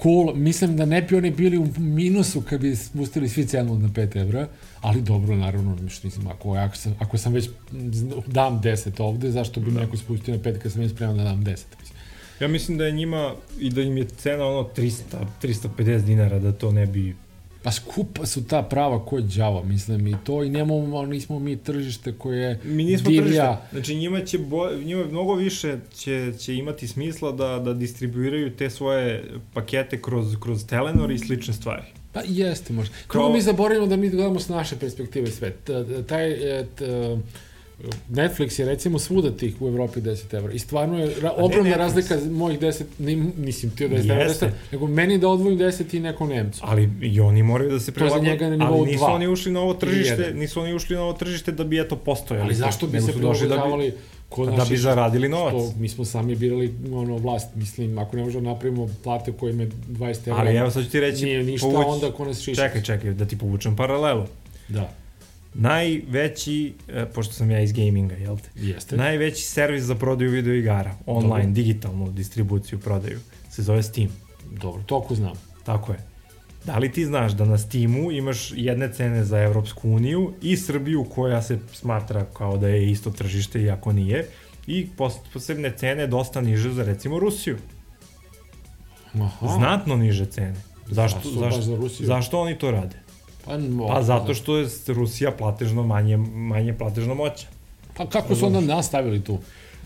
cool. 0.02 0.34
Mislim 0.34 0.76
da 0.76 0.84
ne 0.84 1.02
bi 1.02 1.16
oni 1.16 1.30
bili 1.30 1.58
u 1.58 1.66
minusu 1.78 2.40
kad 2.40 2.60
bi 2.60 2.76
spustili 2.76 3.28
svi 3.28 3.46
cenu 3.46 3.78
na 3.78 3.88
5 3.88 4.20
evra, 4.20 4.48
ali 4.80 5.02
dobro, 5.02 5.36
naravno, 5.36 5.76
mislim, 6.04 6.26
ako, 6.26 6.54
ako, 6.54 6.76
sam, 6.76 6.96
ako 6.98 7.18
sam 7.18 7.32
već 7.32 7.50
dam 8.26 8.60
10 8.62 9.02
ovde, 9.02 9.30
zašto 9.30 9.60
bi 9.60 9.70
da. 9.70 9.80
neko 9.80 9.96
spustio 9.96 10.34
na 10.34 10.40
5 10.40 10.58
kad 10.58 10.72
sam 10.72 10.80
već 10.80 10.92
spreman 10.92 11.16
da 11.16 11.24
dam 11.24 11.44
10? 11.44 11.46
Mislim. 11.48 12.00
Ja 12.40 12.48
mislim 12.48 12.78
da 12.78 12.84
je 12.84 12.92
njima 12.92 13.34
i 13.58 13.70
da 13.70 13.82
im 13.82 13.96
je 13.96 14.04
cena 14.04 14.46
ono 14.46 14.68
300, 14.76 15.00
350 15.42 16.04
dinara 16.04 16.38
da 16.38 16.52
to 16.52 16.72
ne 16.72 16.86
bi 16.86 17.14
Pa 17.62 17.70
skupa 17.70 18.26
su 18.26 18.44
ta 18.44 18.62
prava 18.62 19.04
ko 19.06 19.20
đava, 19.20 19.62
mislim, 19.64 20.06
i 20.06 20.16
to, 20.24 20.44
i 20.44 20.50
nemamo, 20.50 21.02
nismo 21.02 21.38
mi 21.38 21.56
tržište 21.56 22.12
koje 22.12 22.60
Mi 22.64 22.84
nismo 22.84 23.10
divlja. 23.10 23.24
tržište. 23.52 23.56
Znači 23.72 23.94
njima 23.94 24.20
će 24.20 24.38
bo, 24.38 24.70
njima 24.74 25.04
mnogo 25.04 25.34
više 25.34 25.78
će, 25.94 26.32
će 26.38 26.54
imati 26.54 26.88
smisla 26.88 27.32
da, 27.32 27.58
da 27.58 27.74
distribuiraju 27.74 28.50
te 28.50 28.70
svoje 28.70 29.24
pakete 29.54 30.02
kroz, 30.02 30.36
kroz 30.36 30.66
Telenor 30.66 31.10
i 31.10 31.18
slične 31.18 31.54
stvari. 31.54 31.82
Pa 32.12 32.20
jeste 32.22 32.72
možda. 32.72 32.94
Kao- 33.06 33.20
Kako 33.20 33.32
mi 33.32 33.40
zaboravimo 33.40 33.86
da 33.86 33.96
mi 33.96 34.08
gledamo 34.08 34.40
s 34.40 34.48
naše 34.48 34.76
perspektive 34.76 35.26
sve. 35.28 35.50
T, 35.50 35.56
t- 35.84 36.02
taj, 36.02 36.30
e, 36.60 36.66
t, 36.68 36.84
Netflix 38.10 38.60
je 38.60 38.66
recimo 38.66 38.98
svuda 38.98 39.30
tih 39.30 39.62
u 39.62 39.68
Evropi 39.68 40.00
10 40.00 40.34
evra. 40.34 40.52
I 40.52 40.58
stvarno 40.58 40.98
je 40.98 41.14
ra, 41.20 41.32
ogromna 41.36 41.76
razlika 41.76 42.18
mojih 42.30 42.60
10, 42.60 42.82
ni, 42.98 43.16
nisam 43.38 43.70
ti 43.70 43.84
10 43.84 44.00
evra, 44.00 44.14
Jeste. 44.14 44.46
10, 44.46 44.50
nego 44.72 44.86
meni 44.86 45.18
da 45.18 45.28
odvojim 45.28 45.58
10 45.58 45.96
i 45.96 46.00
nekom 46.00 46.28
Nemcu. 46.28 46.60
Ali 46.64 46.90
i 47.02 47.20
oni 47.20 47.42
moraju 47.42 47.70
da 47.70 47.80
se 47.80 47.92
prilagode, 47.92 48.30
njega 48.30 48.48
na 48.48 48.56
nivou 48.56 48.74
ali 48.74 48.86
nisu 48.86 48.98
dva. 48.98 49.14
oni 49.14 49.28
ušli 49.28 49.52
na 49.52 49.60
ovo 49.60 49.74
tržište, 49.74 50.32
nisu 50.34 50.60
oni 50.60 50.74
ušli 50.74 50.96
na 50.96 51.02
ovo 51.02 51.12
tržište 51.12 51.52
da 51.52 51.64
bi 51.64 51.80
eto 51.80 51.96
postojali. 51.96 52.44
Ali 52.44 52.54
zašto 52.54 52.86
bi 52.86 53.00
se 53.00 53.12
došli 53.12 53.48
da 53.48 53.56
bi, 53.56 53.92
da 54.56 54.64
bi 54.64 54.76
zaradili 54.76 55.28
novac. 55.28 55.52
To, 55.52 55.72
mi 55.78 55.88
smo 55.88 56.04
sami 56.04 56.36
birali 56.36 56.74
ono, 56.92 57.16
vlast, 57.16 57.48
mislim, 57.54 57.98
ako 57.98 58.16
ne 58.16 58.24
možemo 58.24 58.44
da 58.44 58.50
napravimo 58.50 58.88
plate 59.04 59.32
koje 59.32 59.50
ime 59.50 59.66
20 59.88 60.28
evra, 60.28 60.40
Ali 60.40 60.56
evo 60.56 60.70
sad 60.70 60.84
ću 60.84 60.90
ti 60.90 61.00
reći, 61.00 61.24
nije 61.24 61.42
ništa, 61.42 61.66
povući- 61.66 61.88
onda 61.88 62.12
ko 62.12 62.24
nas 62.24 62.40
šiša. 62.40 62.62
čekaj, 62.62 62.82
čekaj, 62.82 63.12
da 63.12 63.24
ti 63.24 63.38
povučem 63.38 63.76
paralelu. 63.76 64.24
Da, 64.68 64.92
Najveći, 65.54 66.74
e, 66.88 67.06
pošto 67.06 67.32
sam 67.34 67.50
ja 67.50 67.60
iz 67.60 67.72
gaminga, 67.72 68.14
jel 68.14 68.38
te? 68.38 68.48
jeste. 68.56 68.96
Najveći 68.96 69.42
servis 69.44 69.82
za 69.82 69.94
prodaju 69.94 70.30
video 70.30 70.54
igara, 70.54 70.94
online, 71.06 71.28
Dobro. 71.36 71.52
digitalnu 71.52 72.10
distribuciju 72.10 72.78
prodaju, 72.78 73.18
se 73.50 73.62
zove 73.62 73.82
Steam. 73.82 74.08
Dobro, 74.52 74.82
toliko 74.82 75.14
znam. 75.14 75.32
Tako 75.64 75.92
je. 75.92 75.98
Da 76.64 76.78
li 76.78 76.92
ti 76.92 77.06
znaš 77.06 77.32
da 77.32 77.44
na 77.44 77.58
Steamu 77.58 78.12
imaš 78.12 78.52
jedne 78.52 78.92
cene 78.92 79.24
za 79.24 79.38
Evropsku 79.38 79.90
uniju 79.90 80.32
i 80.42 80.56
Srbiju 80.56 81.04
koja 81.04 81.42
se 81.42 81.58
smatra 81.72 82.24
kao 82.26 82.56
da 82.56 82.68
je 82.68 82.90
isto 82.90 83.10
tržište, 83.10 83.62
iako 83.62 83.92
nije, 83.92 84.26
i 84.66 84.86
pos- 84.98 85.18
posebne 85.32 85.72
cene 85.76 86.06
dosta 86.06 86.40
niže 86.40 86.72
za 86.72 86.84
recimo 86.84 87.18
Rusiju. 87.18 87.56
Aha. 89.14 89.48
Znatno 89.48 89.96
niže 89.96 90.26
cene. 90.26 90.54
Zašto, 90.86 91.18
Zašto 91.18 91.40
zašto, 91.40 91.62
za 91.62 91.76
Rusiju? 91.76 92.06
zašto 92.06 92.40
oni 92.40 92.58
to 92.58 92.70
rade? 92.70 92.96
Pa, 93.44 93.56
no, 93.56 93.86
Pa 93.86 94.02
zato 94.02 94.34
što 94.34 94.56
je 94.56 94.66
Rusija 94.86 95.30
platežno 95.30 95.82
manje, 95.82 96.16
manje 96.16 96.72
platežno 96.72 97.14
moća. 97.14 97.46
Pa 97.96 98.06
kako 98.06 98.34
su 98.34 98.46
onda 98.46 98.60
nas 98.60 98.86
stavili 98.86 99.24
tu? 99.24 99.38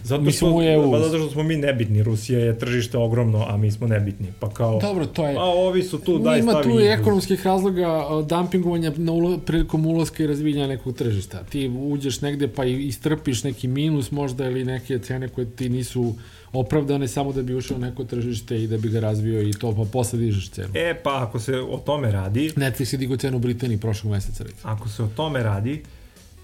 Zato 0.05 0.31
što, 0.31 0.55
u 0.55 0.63
EU. 0.63 0.91
pa 0.93 0.99
zato 0.99 1.19
što 1.19 1.31
smo 1.31 1.43
mi 1.43 1.57
nebitni, 1.57 2.03
Rusija 2.03 2.39
je 2.39 2.59
tržište 2.59 2.99
ogromno, 2.99 3.47
a 3.49 3.57
mi 3.57 3.71
smo 3.71 3.87
nebitni. 3.87 4.27
Pa 4.41 4.51
kao, 4.51 4.79
Dobro, 4.81 5.07
to 5.07 5.27
je... 5.27 5.37
a 5.37 5.43
ovi 5.45 5.83
su 5.83 5.99
tu, 5.99 6.19
daj 6.19 6.39
Ima 6.39 6.53
stavi 6.53 6.65
tu 6.65 6.81
i 6.81 6.85
ih. 6.85 6.91
ekonomskih 6.91 7.47
razloga 7.47 8.09
dumpingovanja 8.29 8.93
na 8.97 9.13
ulo, 9.13 9.39
prilikom 9.39 9.87
ulaska 9.87 10.23
i 10.23 10.27
razvijenja 10.27 10.67
nekog 10.67 10.97
tržišta. 10.97 11.45
Ti 11.51 11.69
uđeš 11.69 12.21
negde 12.21 12.49
pa 12.49 12.65
istrpiš 12.65 13.45
neki 13.45 13.69
minus 13.69 14.11
možda 14.11 14.47
ili 14.47 14.65
neke 14.65 14.99
cene 14.99 15.29
koje 15.29 15.51
ti 15.51 15.69
nisu 15.69 16.15
opravdane 16.55 17.09
samo 17.09 17.33
da 17.33 17.43
bi 17.43 17.55
ušao 17.55 17.77
u 17.77 17.81
neko 17.81 18.05
tržište 18.05 18.63
i 18.63 18.67
da 18.67 18.79
bi 18.79 18.89
ga 18.89 19.01
razvio 19.01 19.43
i 19.43 19.53
to 19.53 19.75
pa 19.77 19.85
posle 19.93 20.19
dižeš 20.19 20.51
cenu. 20.51 20.69
E, 20.75 20.95
pa 21.03 21.23
ako 21.23 21.41
se 21.41 21.59
o 21.61 21.79
tome 21.79 22.13
radi, 22.13 22.53
Netflix 22.57 22.93
je 22.93 22.99
digao 22.99 23.17
cenu 23.17 23.37
u 23.37 23.41
Britaniji 23.41 23.79
prošlog 23.79 24.13
meseca. 24.13 24.45
recimo. 24.45 24.73
ako 24.73 24.89
se 24.89 25.03
o 25.03 25.09
tome 25.17 25.43
radi, 25.43 25.83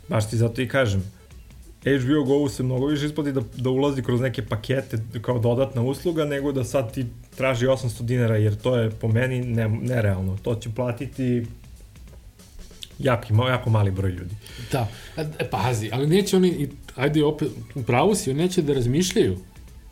baš 0.08 0.30
ti 0.30 0.36
zato 0.36 0.62
i 0.62 0.68
kažem, 0.68 1.12
HBO 1.84 2.24
Go 2.24 2.48
se 2.48 2.62
mnogo 2.62 2.86
više 2.86 3.06
isplati 3.06 3.32
da, 3.32 3.40
da 3.56 3.70
ulazi 3.70 4.02
kroz 4.02 4.20
neke 4.20 4.46
pakete 4.46 4.98
kao 5.22 5.38
dodatna 5.38 5.82
usluga, 5.82 6.24
nego 6.24 6.52
da 6.52 6.64
sad 6.64 6.94
ti 6.94 7.06
traži 7.36 7.66
800 7.66 8.02
dinara, 8.02 8.36
jer 8.36 8.56
to 8.56 8.76
je 8.76 8.90
po 8.90 9.08
meni 9.08 9.40
ne, 9.40 9.68
nerealno. 9.68 10.38
To 10.42 10.54
će 10.54 10.70
platiti 10.70 11.46
jako, 12.98 13.48
jako 13.48 13.70
mali 13.70 13.90
broj 13.90 14.10
ljudi. 14.10 14.34
Da, 14.72 14.88
e, 15.16 15.50
pazi, 15.50 15.90
ali 15.92 16.06
neće 16.06 16.36
oni, 16.36 16.68
ajde 16.96 17.24
opet, 17.24 17.48
u 17.74 17.82
pravu 17.82 18.14
si, 18.14 18.30
oni 18.30 18.42
neće 18.42 18.62
da 18.62 18.72
razmišljaju 18.72 19.36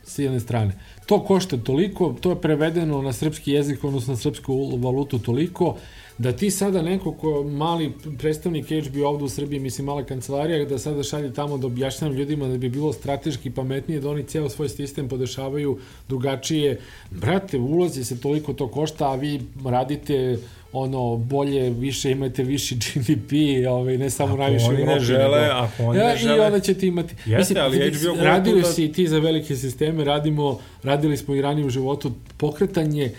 s 0.09 0.19
jedne 0.19 0.41
strane. 0.41 0.79
To 1.07 1.25
košta 1.25 1.57
toliko, 1.57 2.15
to 2.21 2.31
je 2.31 2.41
prevedeno 2.41 3.03
na 3.03 3.13
srpski 3.13 3.53
jezik, 3.53 3.85
odnosno 3.85 4.13
na 4.13 4.17
srpsku 4.17 4.77
valutu 4.77 5.19
toliko, 5.19 5.77
da 6.19 6.33
ti 6.33 6.51
sada 6.51 6.83
neko 6.83 7.13
ko 7.13 7.43
mali 7.45 7.93
predstavnik 8.19 8.67
HBO 8.67 9.07
ovde 9.09 9.25
u 9.25 9.29
Srbiji, 9.29 9.61
mislim 9.61 9.87
mala 9.87 10.05
kancelarija, 10.05 10.65
da 10.65 10.79
sada 10.79 11.03
šalje 11.03 11.33
tamo 11.35 11.59
da 11.59 11.67
objašnjam 11.67 12.13
ljudima 12.13 12.49
da 12.49 12.59
bi 12.59 12.69
bilo 12.69 12.93
strateški 12.93 13.51
pametnije 13.51 14.01
da 14.01 14.11
oni 14.11 14.23
ceo 14.23 14.49
svoj 14.49 14.69
sistem 14.69 15.09
podešavaju 15.09 15.79
drugačije. 16.09 16.81
Brate, 17.11 17.59
ulazi 17.59 18.05
se 18.05 18.21
toliko 18.21 18.53
to 18.53 18.69
košta, 18.69 19.11
a 19.11 19.15
vi 19.15 19.41
radite 19.65 20.39
ono 20.73 21.16
bolje, 21.16 21.71
više 21.71 22.11
imate 22.11 22.43
viši 22.43 22.75
GDP, 22.87 23.33
ovaj 23.69 23.99
ne 23.99 24.11
samo 24.11 24.29
Ako 24.29 24.37
najviše 24.39 24.66
oni 24.66 24.85
ne 24.85 25.01
žele, 25.01 25.41
nego- 25.41 25.53
ako 25.55 25.83
oni 25.83 25.99
ja, 25.99 26.07
ne 26.07 26.14
I 26.14 26.19
žele- 26.19 26.47
onda 26.47 26.61
ćete 26.61 26.87
imati. 26.87 27.14
Jeste, 27.27 27.61
ali 27.61 27.79
vidi, 27.79 27.97
HBO 27.99 28.14
tu 28.53 28.57
da- 28.59 28.64
si 28.64 28.85
i 28.85 28.93
ti 28.93 29.09
za 29.09 29.19
velike 29.19 29.57
sisteme, 29.57 30.05
radimo, 30.05 30.59
radili 30.83 31.16
smo 31.16 31.35
i 31.35 31.43
ranije 31.43 31.66
u 31.66 31.71
životu 31.71 32.12
pokretanje 32.37 33.12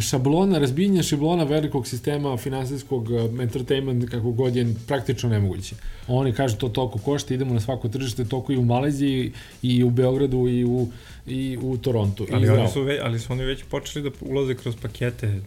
šablona, 0.00 0.58
razbijenje 0.58 1.02
šablona 1.02 1.44
velikog 1.44 1.86
sistema 1.86 2.36
finansijskog 2.36 3.10
eh, 3.10 3.42
entertainment 3.42 4.10
kako 4.10 4.30
god 4.30 4.56
je 4.56 4.74
praktično 4.86 5.28
nemoguće. 5.28 5.74
Oni 6.08 6.32
kažu 6.32 6.56
to 6.56 6.68
toliko 6.68 6.98
košta, 6.98 7.34
idemo 7.34 7.54
na 7.54 7.60
svako 7.60 7.88
tržište, 7.88 8.24
toliko 8.24 8.52
i 8.52 8.56
u 8.56 8.64
Maleziji 8.64 9.32
i 9.62 9.84
u 9.84 9.90
Beogradu 9.90 10.48
i 10.48 10.64
u 10.64 10.88
i 11.26 11.58
u 11.62 11.76
Torontu. 11.76 12.24
I 12.24 12.28
Ali, 12.32 12.48
oni 12.48 12.68
su, 12.68 12.82
ve, 12.82 12.98
ali 13.02 13.18
su 13.18 13.32
oni 13.32 13.44
već 13.44 13.62
počeli 13.64 14.10
da 14.10 14.16
ulaze 14.22 14.54
kroz 14.54 14.76
pakete. 14.76 15.40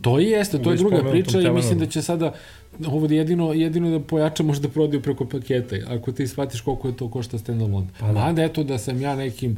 To 0.00 0.20
i 0.20 0.24
jeste, 0.24 0.58
to 0.62 0.70
je 0.70 0.76
druga 0.76 1.10
priča 1.10 1.40
i 1.40 1.50
mislim 1.50 1.78
da 1.78 1.86
će 1.86 2.02
sada 2.02 2.34
ovo 2.86 3.06
jedino, 3.10 3.52
jedino 3.52 3.90
da 3.90 4.00
pojača 4.00 4.42
možda 4.42 4.68
prodaju 4.68 5.02
preko 5.02 5.24
paketa, 5.24 5.76
ako 5.88 6.12
ti 6.12 6.26
shvatiš 6.26 6.60
koliko 6.60 6.88
je 6.88 6.96
to 6.96 7.10
košta 7.10 7.38
standalone. 7.38 7.86
Pa 8.00 8.06
Pa 8.06 8.12
da. 8.12 8.12
da. 8.12 8.26
Onda 8.26 8.42
eto 8.42 8.64
da 8.64 8.78
sam 8.78 9.00
ja 9.00 9.16
nekim 9.16 9.56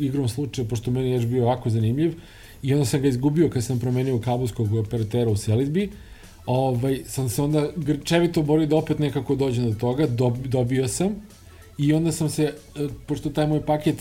igrom 0.00 0.28
slučaja, 0.28 0.68
pošto 0.68 0.90
meni 0.90 1.10
je 1.10 1.20
bio 1.20 1.44
ovako 1.44 1.70
zanimljiv, 1.70 2.14
i 2.62 2.72
onda 2.74 2.84
sam 2.84 3.00
ga 3.00 3.08
izgubio 3.08 3.50
kad 3.50 3.64
sam 3.64 3.78
promenio 3.78 4.18
kabelskog 4.18 4.74
operatera 4.74 5.30
u 5.30 5.36
Selitbi, 5.36 5.90
ovaj, 6.46 7.00
sam 7.06 7.28
se 7.28 7.42
onda 7.42 7.68
grčevito 7.76 8.42
borio 8.42 8.66
da 8.66 8.76
opet 8.76 8.98
nekako 8.98 9.34
dođem 9.34 9.70
do 9.70 9.78
toga, 9.78 10.06
dob, 10.06 10.36
dobio 10.46 10.88
sam, 10.88 11.14
i 11.78 11.92
onda 11.92 12.12
sam 12.12 12.30
se, 12.30 12.42
e, 12.76 12.88
pošto 13.06 13.30
taj 13.30 13.46
moj 13.46 13.66
paket 13.66 13.96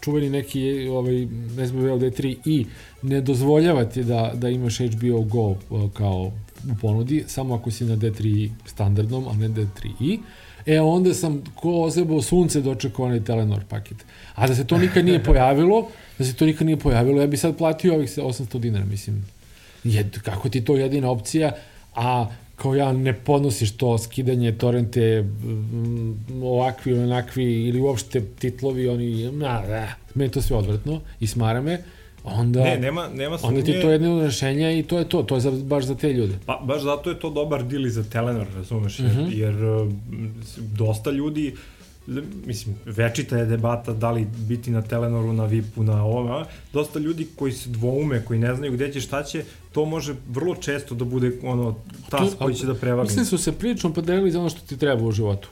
čuveni 0.00 0.30
neki 0.30 0.88
ovaj, 0.88 1.26
SBB 1.66 1.78
LD3 1.78 2.36
i 2.44 2.66
ne 3.02 3.20
dozvoljava 3.20 3.84
ti 3.84 4.04
da, 4.04 4.32
da 4.34 4.48
imaš 4.48 4.78
HBO 4.78 5.22
Go 5.22 5.50
e, 5.50 5.88
kao 5.94 6.32
u 6.70 6.74
ponudi, 6.80 7.24
samo 7.26 7.54
ako 7.54 7.70
si 7.70 7.84
na 7.84 7.96
D3 7.96 8.50
standardnom, 8.66 9.28
a 9.28 9.32
ne 9.32 9.48
D3i, 9.48 10.18
e 10.66 10.80
onda 10.80 11.14
sam 11.14 11.42
ko 11.54 11.82
ozebao 11.82 12.22
sunce 12.22 12.60
dočekao 12.60 13.04
onaj 13.04 13.24
Telenor 13.24 13.64
paket. 13.68 13.96
A 14.34 14.46
da 14.46 14.54
se 14.54 14.66
to 14.66 14.78
nikad 14.78 15.04
nije 15.04 15.22
pojavilo, 15.30 15.88
da 16.18 16.24
se 16.24 16.34
to 16.34 16.46
nikad 16.46 16.66
nije 16.66 16.76
pojavilo, 16.76 17.20
ja 17.20 17.26
bi 17.26 17.36
sad 17.36 17.56
platio 17.56 17.94
ovih 17.94 18.10
800 18.10 18.58
dinara, 18.58 18.84
mislim. 18.84 19.24
Jed, 19.84 20.18
kako 20.18 20.48
ti 20.48 20.64
to 20.64 20.76
jedina 20.76 21.10
opcija, 21.10 21.52
a 21.94 22.26
kao 22.58 22.74
ja 22.74 22.92
ne 22.94 23.12
podnosiš 23.14 23.70
to 23.72 23.98
skidanje 23.98 24.52
torrente 24.54 25.22
mm, 25.22 26.14
ovakvi 26.42 26.92
ili 26.92 27.00
onakvi 27.00 27.44
ili 27.62 27.80
uopšte 27.80 28.22
titlovi 28.30 28.88
oni 28.88 29.32
na, 29.32 29.62
da, 29.62 29.86
meni 30.14 30.26
je 30.26 30.32
to 30.32 30.42
sve 30.42 30.56
odvratno 30.56 31.00
i 31.20 31.26
smara 31.26 31.60
me 31.62 31.82
onda, 32.24 32.60
Ne, 32.60 32.78
nema, 32.78 33.08
nema 33.08 33.38
onda 33.38 33.60
ti 33.60 33.62
sumnje. 33.62 33.72
je 33.72 33.82
to 33.82 33.90
jedno 33.90 34.22
rešenje 34.22 34.78
i 34.78 34.82
to 34.82 34.98
je 34.98 35.04
to, 35.06 35.22
to 35.22 35.34
je 35.34 35.40
za, 35.40 35.50
baš 35.52 35.84
za 35.84 35.94
te 35.94 36.12
ljude. 36.12 36.34
Pa, 36.46 36.62
baš 36.62 36.82
zato 36.82 37.10
je 37.10 37.18
to 37.18 37.30
dobar 37.30 37.64
dil 37.64 37.86
i 37.86 37.90
za 37.90 38.04
Telenor, 38.04 38.46
razumeš, 38.54 38.98
jer, 38.98 39.08
Mhm. 39.08 39.26
jer 39.30 39.64
uh, 39.64 39.92
s- 40.42 40.58
dosta 40.58 41.10
ljudi, 41.10 41.54
mislim, 42.46 42.76
večita 42.84 43.36
je 43.38 43.46
debata 43.46 43.92
da 43.92 44.10
li 44.10 44.26
biti 44.38 44.70
na 44.70 44.82
Telenoru, 44.82 45.32
na 45.32 45.44
VIP-u, 45.44 45.82
na 45.82 46.04
ovome, 46.04 46.44
dosta 46.72 46.98
ljudi 46.98 47.26
koji 47.36 47.52
se 47.52 47.70
dvoume, 47.70 48.24
koji 48.24 48.38
ne 48.38 48.54
znaju 48.54 48.72
gde 48.72 48.92
će, 48.92 49.00
šta 49.00 49.22
će, 49.22 49.44
to 49.72 49.84
može 49.84 50.14
vrlo 50.28 50.54
često 50.54 50.94
da 50.94 51.04
bude 51.04 51.32
ono, 51.42 51.74
tas 52.10 52.30
To- 52.30 52.36
koji 52.44 52.54
će 52.54 52.66
da 52.66 52.74
prevagne. 52.74 53.02
Mislim 53.02 53.24
da 53.24 53.28
su 53.28 53.38
se 53.38 53.52
prilično 53.52 53.92
podelili 53.92 54.30
za 54.30 54.40
ono 54.40 54.50
što 54.50 54.60
ti 54.60 54.76
treba 54.76 55.04
u 55.04 55.12
životu. 55.12 55.48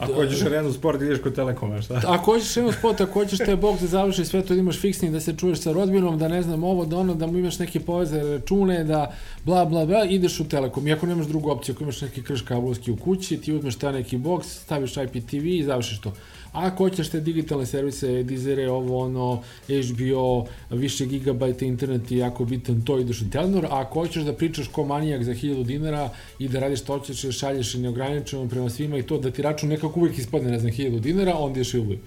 Ako 0.00 0.12
hoćeš 0.12 0.42
arenu 0.42 0.72
sport, 0.72 1.02
ideš 1.02 1.18
kod 1.22 1.34
Telekoma, 1.34 1.82
šta? 1.82 2.02
Ako 2.06 2.24
hoćeš 2.24 2.56
jedno 2.56 2.72
spot, 2.72 3.00
ako 3.00 3.12
hoćeš 3.12 3.38
taj 3.38 3.56
bok 3.56 3.80
da 3.80 3.86
završi 3.86 4.24
sve 4.24 4.42
to, 4.42 4.54
da 4.54 4.60
imaš 4.60 4.80
fiksni, 4.80 5.10
da 5.10 5.20
se 5.20 5.36
čuješ 5.36 5.60
sa 5.60 5.72
rodbinom, 5.72 6.18
da 6.18 6.28
ne 6.28 6.42
znam 6.42 6.64
ovo, 6.64 6.84
da 6.84 6.96
ono, 6.96 7.14
da 7.14 7.26
mu 7.26 7.38
imaš 7.38 7.58
neke 7.58 7.80
povezane 7.80 8.22
račune, 8.22 8.84
da 8.84 9.14
bla 9.44 9.64
bla 9.64 9.86
bla, 9.86 10.04
ideš 10.04 10.40
u 10.40 10.48
Telekom. 10.48 10.88
I 10.88 10.92
ako 10.92 11.06
nemaš 11.06 11.26
drugu 11.26 11.50
opciju, 11.50 11.74
ako 11.74 11.84
imaš 11.84 12.00
neki 12.00 12.22
krš 12.22 12.42
kablovski 12.42 12.90
u 12.90 12.96
kući, 12.96 13.36
ti 13.36 13.52
uzmeš 13.52 13.76
taj 13.76 13.92
neki 13.92 14.16
boks, 14.16 14.46
staviš 14.46 14.96
IPTV 14.96 15.46
i 15.46 15.64
završiš 15.64 16.00
to. 16.00 16.12
A 16.52 16.66
ako 16.66 16.84
hoćeš 16.84 17.08
te 17.08 17.20
digitalne 17.20 17.66
servise, 17.66 18.22
Dizere, 18.22 18.70
ovo 18.70 18.98
ono, 18.98 19.42
HBO, 19.68 20.46
više 20.70 21.06
gigabajta 21.06 21.64
internet 21.64 22.10
je 22.10 22.18
jako 22.18 22.44
bitan, 22.44 22.82
to 22.82 22.98
ideš 22.98 23.22
u 23.22 23.30
Telenor, 23.30 23.64
a 23.64 23.80
ako 23.80 24.00
hoćeš 24.00 24.22
da 24.22 24.32
pričaš 24.32 24.68
ko 24.68 24.84
manijak 24.84 25.24
za 25.24 25.32
1000 25.34 25.64
dinara 25.64 26.10
i 26.38 26.48
da 26.48 26.60
radiš 26.60 26.80
što 26.80 26.98
hoćeš, 26.98 27.38
šalješ 27.38 27.74
neograničeno 27.74 28.48
prema 28.48 28.70
svima 28.70 28.98
i 28.98 29.02
to, 29.02 29.18
da 29.18 29.30
ti 29.30 29.42
račun 29.42 29.68
nekako 29.68 30.00
uvijek 30.00 30.18
ispadne, 30.18 30.50
ne 30.50 30.58
znam, 30.58 30.72
1000 30.72 31.00
dinara, 31.00 31.34
onda 31.36 31.58
ješ 31.58 31.74
i 31.74 31.78
u 31.78 31.82
VIP. 31.82 32.04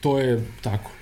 To 0.00 0.18
je 0.18 0.44
tako. 0.62 0.97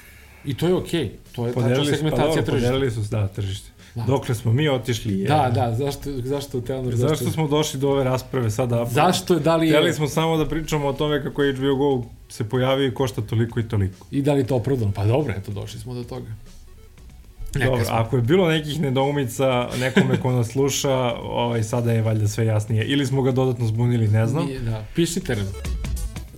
I 0.46 0.54
to 0.54 0.66
je 0.66 0.74
okej. 0.74 1.04
Okay. 1.04 1.34
To 1.34 1.46
je 1.46 1.52
tačna 1.52 1.62
Podelili 1.62 1.86
su, 1.86 1.90
pa 1.90 1.96
segmentacija 1.96 2.26
dobro, 2.28 2.42
tržišta. 2.42 2.68
podelili 2.68 2.90
su, 2.90 3.00
da, 3.10 3.28
tržište. 3.28 3.70
Da. 3.94 4.02
Dokle 4.02 4.34
smo 4.34 4.52
mi 4.52 4.68
otišli? 4.68 5.18
Je. 5.18 5.28
Da, 5.28 5.50
da, 5.54 5.74
zašto, 5.74 6.10
zašto 6.24 6.60
Telenor? 6.60 6.96
Zašto 6.96 7.30
smo 7.30 7.48
došli 7.48 7.80
do 7.80 7.90
ove 7.90 8.04
rasprave 8.04 8.50
sada? 8.50 8.84
Zašto 8.90 9.34
je, 9.34 9.40
da 9.40 9.56
li 9.56 9.68
Hteli 9.68 9.92
smo 9.92 10.08
samo 10.08 10.36
da 10.36 10.48
pričamo 10.48 10.88
o 10.88 10.92
tome 10.92 11.22
kako 11.22 11.42
je 11.42 11.54
HBO 11.54 11.76
Go 11.76 12.04
se 12.28 12.48
pojavio 12.48 12.86
i 12.86 12.94
košta 12.94 13.22
toliko 13.22 13.60
i 13.60 13.68
toliko. 13.68 14.06
i 14.10 14.22
da 14.22 14.32
li 14.32 14.46
to 14.46 14.56
opravdano? 14.56 14.92
Pa 14.92 15.04
dobro, 15.04 15.34
eto, 15.38 15.52
došli 15.52 15.80
smo 15.80 15.94
do 15.94 16.04
toga. 16.04 16.26
Neka 17.54 17.70
Dobro, 17.70 17.84
smo. 17.84 17.94
ako 17.94 18.16
je 18.16 18.22
bilo 18.22 18.48
nekih 18.48 18.80
nedoumica 18.80 19.68
nekome 19.80 20.20
ko 20.20 20.32
nas 20.32 20.48
sluša, 20.48 21.14
ovaj, 21.14 21.62
sada 21.62 21.92
je 21.92 22.02
valjda 22.02 22.28
sve 22.28 22.46
jasnije. 22.46 22.84
Ili 22.84 23.06
smo 23.06 23.22
ga 23.22 23.32
dodatno 23.32 23.66
zbunili, 23.66 24.08
ne 24.08 24.26
znam. 24.26 24.46
Nije, 24.46 24.60
da, 24.60 24.84
pišite 24.94 25.36
nam. 25.36 25.46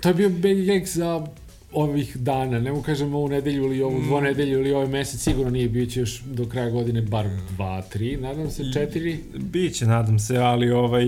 To 0.01 0.09
je 0.09 0.15
bio 0.15 0.29
Big 0.29 0.67
Gag 0.67 0.85
za 0.85 1.27
ovih 1.73 2.17
dana, 2.17 2.59
ne 2.61 2.73
mu 2.73 2.83
kažem 2.83 3.15
ovu 3.15 3.29
nedelju 3.29 3.65
ili 3.65 3.83
ovu 3.83 3.99
Mm. 3.99 4.03
dvo 4.03 4.21
nedelju 4.21 4.59
ili 4.59 4.73
ovaj 4.73 4.87
mesec, 4.89 5.21
sigurno 5.21 5.51
nije 5.51 5.69
bio 5.69 5.87
će 5.87 6.01
još 6.01 6.21
do 6.23 6.47
kraja 6.47 6.71
godine 6.71 7.03
bar 7.03 7.27
dva, 7.49 7.83
tri, 7.83 8.17
nadam 8.17 8.51
se 8.51 8.73
četiri. 8.73 9.19
Biće, 9.35 9.87
nadam 9.87 10.19
se, 10.19 10.37
ali 10.37 10.71
ovaj, 10.71 11.05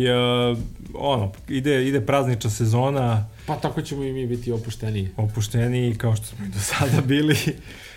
uh, 0.50 0.58
ono, 0.94 1.32
ide, 1.48 1.88
ide 1.88 2.00
praznična 2.00 2.50
sezona, 2.50 3.26
Pa 3.46 3.56
tako 3.56 3.82
ćemo 3.82 4.04
i 4.04 4.12
mi 4.12 4.26
biti 4.26 4.52
opušteniji. 4.52 5.08
opušteniji 5.16 5.94
kao 5.94 6.16
što 6.16 6.26
smo 6.26 6.44
i 6.44 6.48
do 6.48 6.58
sada 6.60 7.00
bili. 7.06 7.36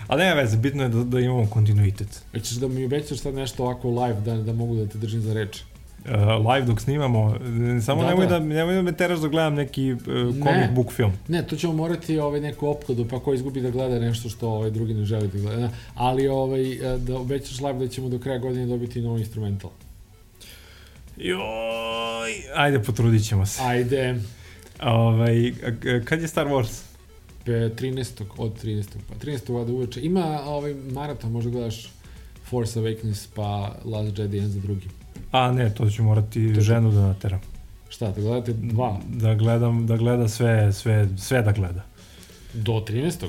Ali 0.08 0.24
nema 0.24 0.36
veze, 0.36 0.58
bitno 0.58 0.84
je 0.84 0.90
da, 0.90 1.04
da 1.04 1.20
imamo 1.20 1.46
kontinuitet. 1.48 2.22
Hoćeš 2.32 2.52
da 2.52 2.68
mi 2.68 2.86
obećaš 2.86 3.20
sad 3.20 3.34
nešto 3.34 3.64
ovako 3.64 3.90
live 3.92 4.22
da, 4.22 4.36
da 4.36 4.54
mogu 4.54 4.76
da 4.76 4.88
te 4.88 4.98
držim 4.98 5.22
za 5.22 5.34
reč? 5.34 5.58
Uh, 6.06 6.12
live 6.46 6.66
dok 6.66 6.82
snimamo, 6.82 7.36
samo 7.82 8.02
Da, 8.02 8.08
nemoj, 8.08 8.26
da. 8.26 8.40
da. 8.40 8.46
nemoj 8.46 8.76
da 8.76 8.82
me 8.82 8.92
teraš 8.94 9.20
da 9.20 9.28
gledam 9.28 9.56
neki 9.56 9.92
uh, 9.92 10.00
Ne. 10.00 10.44
comic 10.44 10.72
book 10.72 10.92
film. 10.92 11.12
Ne, 11.28 11.44
to 11.44 11.56
ćemo 11.56 11.74
morati 11.74 12.20
ovaj, 12.20 12.42
neku 12.42 12.68
opkladu, 12.68 13.08
pa 13.08 13.20
ko 13.20 13.34
izgubi 13.34 13.62
da 13.62 13.70
gleda 13.70 14.00
nešto 14.00 14.30
što 14.30 14.50
ovaj, 14.50 14.72
drugi 14.72 14.94
ne 14.94 15.06
želi 15.06 15.28
da 15.28 15.40
gleda. 15.40 15.70
Ali 15.96 16.28
ovaj, 16.28 16.72
e, 16.72 16.98
da 16.98 17.18
obećaš 17.18 17.60
live 17.60 17.74
da 17.76 17.88
ćemo 17.88 18.10
do 18.10 18.20
kraja 18.20 18.38
godine 18.40 18.66
dobiti 18.66 19.02
novi 19.02 19.20
instrumental. 19.20 19.70
Joj, 21.18 21.40
ajde 22.56 22.80
potrudit 22.80 23.28
ćemo 23.28 23.46
se. 23.46 23.62
Ajde, 23.64 24.16
Ovaj, 24.82 25.54
kad 26.06 26.22
je 26.22 26.28
Star 26.28 26.48
Wars? 26.48 26.82
pe- 27.46 27.70
13. 27.72 28.24
od 28.38 28.64
13. 28.64 28.84
pa 29.10 29.16
13. 29.18 29.54
vada 29.54 29.72
uveče. 29.72 30.02
Ima 30.02 30.42
ovaj 30.46 30.74
maraton, 30.74 31.32
možda 31.32 31.52
gledaš 31.52 31.92
Force 32.44 32.80
Awakens 32.80 33.28
pa 33.36 33.46
Last 33.86 34.20
Jedi 34.20 34.38
jedan 34.38 34.52
za 34.52 34.60
drugi. 34.60 34.88
A 35.34 35.52
ne, 35.52 35.70
to 35.70 35.90
ću 35.90 36.04
morati 36.04 36.62
ženu 36.62 36.92
da 36.92 37.02
nateram. 37.02 37.42
Šta, 37.90 38.08
da 38.08 38.22
gledate 38.22 38.54
dva 38.54 38.98
Da 39.08 39.36
gledam, 39.36 39.88
da 39.88 39.98
gleda 39.98 40.28
sve, 40.28 40.74
sve, 40.74 41.08
sve 41.18 41.42
da 41.42 41.52
gleda. 41.52 41.84
do 42.54 42.72
13. 42.74 43.26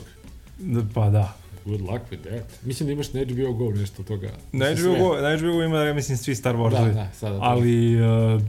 Da, 0.59 0.81
Pa 0.95 1.11
da. 1.11 1.33
Good 1.65 1.81
luck 1.81 2.01
with 2.11 2.31
that. 2.31 2.45
Mislim 2.63 2.87
da 2.87 2.93
imaš 2.93 3.13
na 3.13 3.21
HBO 3.23 3.53
Go 3.55 3.71
nešto 3.71 4.03
od 4.03 4.09
toga. 4.09 4.31
Na 4.53 4.67
Sa 4.67 4.73
HBO, 4.73 4.81
sve. 4.85 4.99
Go, 4.99 5.17
na 5.19 5.37
HBO 5.37 5.53
Go 5.53 5.63
ima, 5.63 5.79
ja 5.79 5.95
mislim, 5.95 6.17
svi 6.19 6.35
Star 6.35 6.53
Da, 6.53 6.59
Warsovi. 6.59 6.95
da, 6.95 7.09
sada. 7.13 7.39
to. 7.39 7.45
Ali 7.45 7.97
uh, 7.97 8.41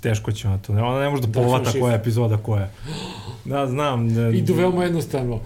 teško 0.00 0.32
će 0.32 0.48
na 0.48 0.58
to. 0.58 0.72
Ona 0.72 1.00
ne 1.00 1.10
može 1.10 1.22
da 1.22 1.28
Da, 1.28 1.32
povata 1.34 1.72
koja 1.72 1.92
je 1.92 1.98
epizoda 1.98 2.36
koja. 2.36 2.70
Da, 3.44 3.66
znam. 3.66 4.06
Ne, 4.06 4.38
Idu 4.38 4.54
veoma 4.54 4.84
jednostavno. 4.84 5.40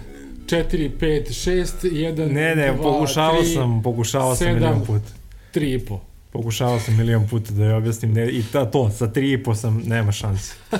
4, 0.46 0.90
5, 1.00 1.28
6, 1.30 1.64
1, 1.84 2.32
Ne, 2.32 2.54
ne, 2.56 2.72
2, 2.72 2.82
pokušavao 2.82 3.42
3, 3.42 3.54
sam, 3.54 3.82
pokušavao 3.82 4.34
sam 4.34 4.46
sedam. 4.46 4.54
milion 4.54 4.80
puta. 4.80 5.12
3 5.54 5.74
i 5.74 5.78
po. 5.78 6.00
Pokušavao 6.32 6.80
sam 6.80 6.96
milion 6.96 7.28
puta 7.28 7.52
da 7.52 7.64
je 7.64 7.74
objasnim, 7.74 8.12
ne, 8.12 8.28
i 8.30 8.42
ta, 8.52 8.70
to, 8.70 8.90
sa 8.90 9.12
tri 9.12 9.32
i 9.32 9.42
po 9.42 9.54
sam, 9.54 9.82
nema 9.86 10.12
šanse. 10.12 10.54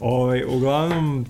ovaj, 0.00 0.44
uglavnom, 0.44 1.26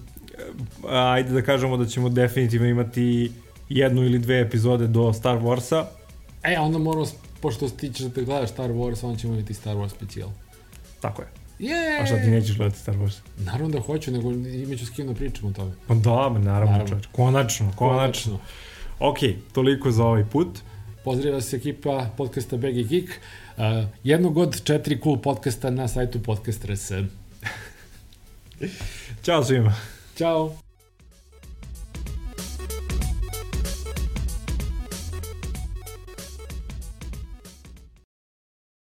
ajde 0.89 1.31
da 1.31 1.43
kažemo 1.43 1.77
da 1.77 1.87
ćemo 1.87 2.09
definitivno 2.09 2.67
imati 2.69 3.33
jednu 3.69 4.03
ili 4.05 4.19
dve 4.19 4.41
epizode 4.41 4.87
do 4.87 5.13
Star 5.13 5.39
Warsa. 5.39 5.85
E, 6.43 6.59
onda 6.59 6.79
moramo, 6.79 7.07
pošto 7.41 7.69
ti 7.69 7.93
ćeš 7.93 8.07
da 8.07 8.11
te 8.15 8.23
gledaš 8.23 8.51
Star 8.51 8.71
Wars, 8.71 9.05
onda 9.07 9.19
ćemo 9.19 9.35
imati 9.35 9.55
Star 9.55 9.77
Wars 9.77 9.91
specijal. 9.91 10.29
Tako 11.01 11.23
je. 11.23 11.29
Je! 11.59 11.99
A 12.03 12.07
šta 12.07 12.17
ti 12.17 12.31
nećeš 12.31 12.57
gledati 12.57 12.79
Star 12.81 12.95
Wars? 12.97 13.19
Naravno 13.39 13.69
da 13.69 13.81
hoću, 13.81 14.11
nego 14.11 14.31
imaću 14.33 14.87
s 14.87 14.91
kim 14.91 15.07
da 15.07 15.15
pričam 15.15 15.49
o 15.49 15.53
tome. 15.53 15.73
Pa 15.87 15.95
dobro, 15.95 16.43
naravno, 16.43 16.73
Naravno. 16.73 16.89
čovječ. 16.89 17.07
Konačno, 17.13 17.73
konačno. 17.77 18.39
Ok, 18.99 19.19
toliko 19.53 19.91
za 19.91 20.05
ovaj 20.05 20.25
put. 20.25 20.49
Pozdravlja 21.05 21.41
se 21.41 21.57
ekipa 21.57 22.07
podcasta 22.17 22.57
BG 22.57 22.89
Geek. 22.89 23.21
Uh, 23.57 23.89
jednog 24.05 24.39
od 24.39 24.65
četiri 24.65 25.01
cool 25.03 25.17
podcasta 25.17 25.71
na 25.71 25.89
sajtu 25.89 26.23
podcast.rs. 26.23 26.93
Ćao 29.25 29.45
svima. 29.45 29.75
Ćao! 30.17 30.62